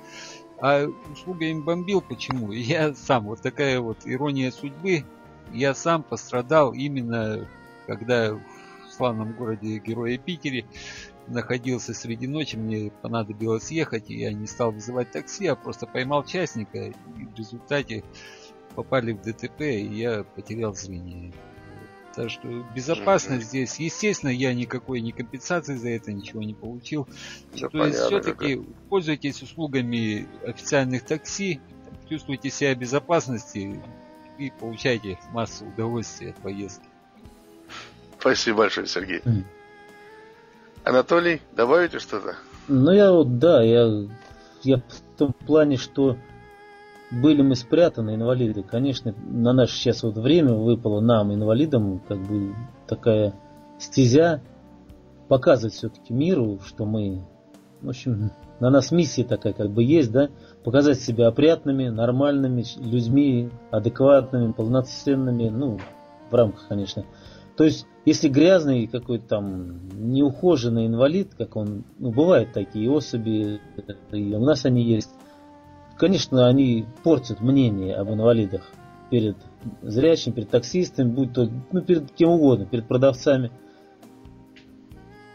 А 0.58 0.86
услугами 1.12 1.60
бомбил 1.60 2.00
почему? 2.00 2.52
Я 2.52 2.94
сам, 2.94 3.26
вот 3.26 3.42
такая 3.42 3.80
вот 3.80 3.98
ирония 4.04 4.50
судьбы, 4.50 5.04
я 5.52 5.74
сам 5.74 6.02
пострадал 6.02 6.72
именно 6.72 7.46
когда 7.86 8.32
в 8.32 8.92
славном 8.92 9.32
городе 9.32 9.78
Героя 9.78 10.18
Питере 10.18 10.66
находился 11.26 11.92
среди 11.92 12.26
ночи, 12.26 12.56
мне 12.56 12.90
понадобилось 13.02 13.70
ехать, 13.70 14.10
и 14.10 14.18
я 14.18 14.32
не 14.32 14.46
стал 14.46 14.72
вызывать 14.72 15.10
такси, 15.10 15.46
а 15.46 15.56
просто 15.56 15.86
поймал 15.86 16.24
частника, 16.24 16.78
и 16.86 16.92
в 17.24 17.34
результате 17.36 18.04
попали 18.74 19.12
в 19.12 19.22
ДТП, 19.22 19.62
и 19.62 19.96
я 19.96 20.24
потерял 20.24 20.74
зрение. 20.74 21.32
Так 22.14 22.30
что 22.30 22.48
безопасность 22.74 23.48
здесь, 23.48 23.78
естественно, 23.78 24.30
я 24.30 24.54
никакой 24.54 25.00
ни 25.02 25.10
компенсации 25.10 25.76
за 25.76 25.90
это 25.90 26.14
ничего 26.14 26.42
не 26.42 26.54
получил. 26.54 27.06
Все 27.52 27.68
То 27.68 27.86
есть 27.86 27.98
все-таки 27.98 28.62
пользуйтесь 28.88 29.42
услугами 29.42 30.26
официальных 30.42 31.02
такси, 31.02 31.60
чувствуйте 32.08 32.48
себя 32.48 32.74
в 32.74 32.78
безопасности 32.78 33.82
и 34.38 34.50
получайте 34.58 35.18
массу 35.32 35.66
удовольствия 35.66 36.30
от 36.30 36.36
поездки. 36.36 36.86
Спасибо 38.18 38.58
большое, 38.58 38.86
Сергей. 38.86 39.20
Mm. 39.20 39.44
Анатолий, 40.84 41.42
добавите 41.56 41.98
что-то? 41.98 42.36
Ну 42.68 42.92
я 42.92 43.12
вот, 43.12 43.38
да, 43.38 43.62
я, 43.62 44.08
я 44.62 44.76
в 44.76 45.18
том 45.18 45.32
плане, 45.32 45.76
что 45.76 46.16
были 47.10 47.42
мы 47.42 47.54
спрятаны, 47.54 48.14
инвалиды. 48.14 48.62
Конечно, 48.62 49.14
на 49.26 49.52
наше 49.52 49.74
сейчас 49.74 50.02
вот 50.02 50.16
время 50.16 50.54
выпало 50.54 51.00
нам, 51.00 51.32
инвалидам, 51.32 52.00
как 52.00 52.18
бы 52.18 52.54
такая 52.86 53.34
стезя 53.78 54.42
показывать 55.28 55.74
все-таки 55.74 56.12
миру, 56.12 56.60
что 56.64 56.84
мы, 56.84 57.24
в 57.80 57.88
общем, 57.88 58.30
на 58.60 58.70
нас 58.70 58.90
миссия 58.90 59.24
такая 59.24 59.52
как 59.52 59.70
бы 59.70 59.82
есть, 59.82 60.10
да, 60.10 60.30
показать 60.64 61.00
себя 61.00 61.28
опрятными, 61.28 61.88
нормальными 61.88 62.64
людьми, 62.78 63.50
адекватными, 63.70 64.52
полноценными, 64.52 65.48
ну, 65.48 65.78
в 66.30 66.34
рамках, 66.34 66.66
конечно. 66.68 67.04
То 67.56 67.64
есть, 67.64 67.86
если 68.04 68.28
грязный 68.28 68.86
какой-то 68.86 69.26
там 69.26 69.88
неухоженный 69.94 70.86
инвалид, 70.86 71.34
как 71.36 71.56
он, 71.56 71.84
ну, 71.98 72.12
бывают 72.12 72.52
такие 72.52 72.90
особи, 72.90 73.60
и 74.12 74.34
у 74.34 74.44
нас 74.44 74.66
они 74.66 74.82
есть, 74.82 75.10
конечно, 75.96 76.46
они 76.46 76.84
портят 77.02 77.40
мнение 77.40 77.94
об 77.96 78.10
инвалидах 78.10 78.62
перед 79.10 79.36
зрячим, 79.82 80.32
перед 80.32 80.50
таксистами, 80.50 81.10
будь 81.10 81.32
то, 81.32 81.48
ну, 81.72 81.80
перед 81.80 82.12
кем 82.12 82.30
угодно, 82.30 82.66
перед 82.66 82.86
продавцами. 82.86 83.50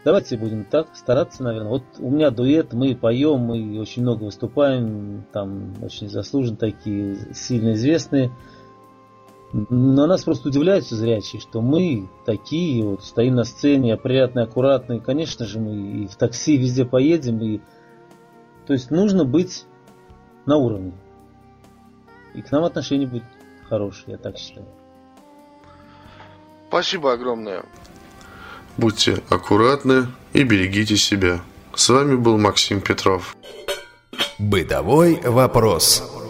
Давайте 0.04 0.36
будем 0.36 0.64
так 0.64 0.94
стараться, 0.94 1.44
наверное. 1.44 1.70
Вот 1.70 1.84
у 1.98 2.10
меня 2.10 2.30
дуэт, 2.30 2.72
мы 2.72 2.94
поем, 2.96 3.40
мы 3.40 3.80
очень 3.80 4.02
много 4.02 4.24
выступаем, 4.24 5.24
там 5.32 5.74
очень 5.80 6.08
заслуженно 6.08 6.56
такие, 6.56 7.16
сильно 7.34 7.72
известные. 7.74 8.30
Но 9.52 10.06
нас 10.06 10.24
просто 10.24 10.48
удивляются 10.48 10.96
зрячие, 10.96 11.40
что 11.40 11.60
мы 11.60 12.08
такие, 12.24 12.82
вот 12.84 13.04
стоим 13.04 13.34
на 13.34 13.44
сцене, 13.44 13.92
опрятные, 13.94 14.44
аккуратные. 14.44 15.00
Конечно 15.00 15.44
же, 15.44 15.60
мы 15.60 16.04
и 16.04 16.06
в 16.06 16.16
такси 16.16 16.56
везде 16.56 16.86
поедем. 16.86 17.38
И... 17.40 17.60
То 18.66 18.72
есть 18.72 18.90
нужно 18.90 19.24
быть 19.24 19.66
на 20.46 20.56
уровне. 20.56 20.94
И 22.34 22.40
к 22.40 22.50
нам 22.50 22.64
отношение 22.64 23.06
будет 23.06 23.24
хорошее, 23.68 24.12
я 24.12 24.16
так 24.16 24.38
считаю. 24.38 24.66
Спасибо 26.68 27.12
огромное. 27.12 27.64
Будьте 28.78 29.22
аккуратны 29.28 30.06
и 30.32 30.44
берегите 30.44 30.96
себя. 30.96 31.42
С 31.74 31.90
вами 31.90 32.16
был 32.16 32.38
Максим 32.38 32.80
Петров. 32.80 33.36
Бытовой 34.38 35.20
вопрос. 35.22 36.21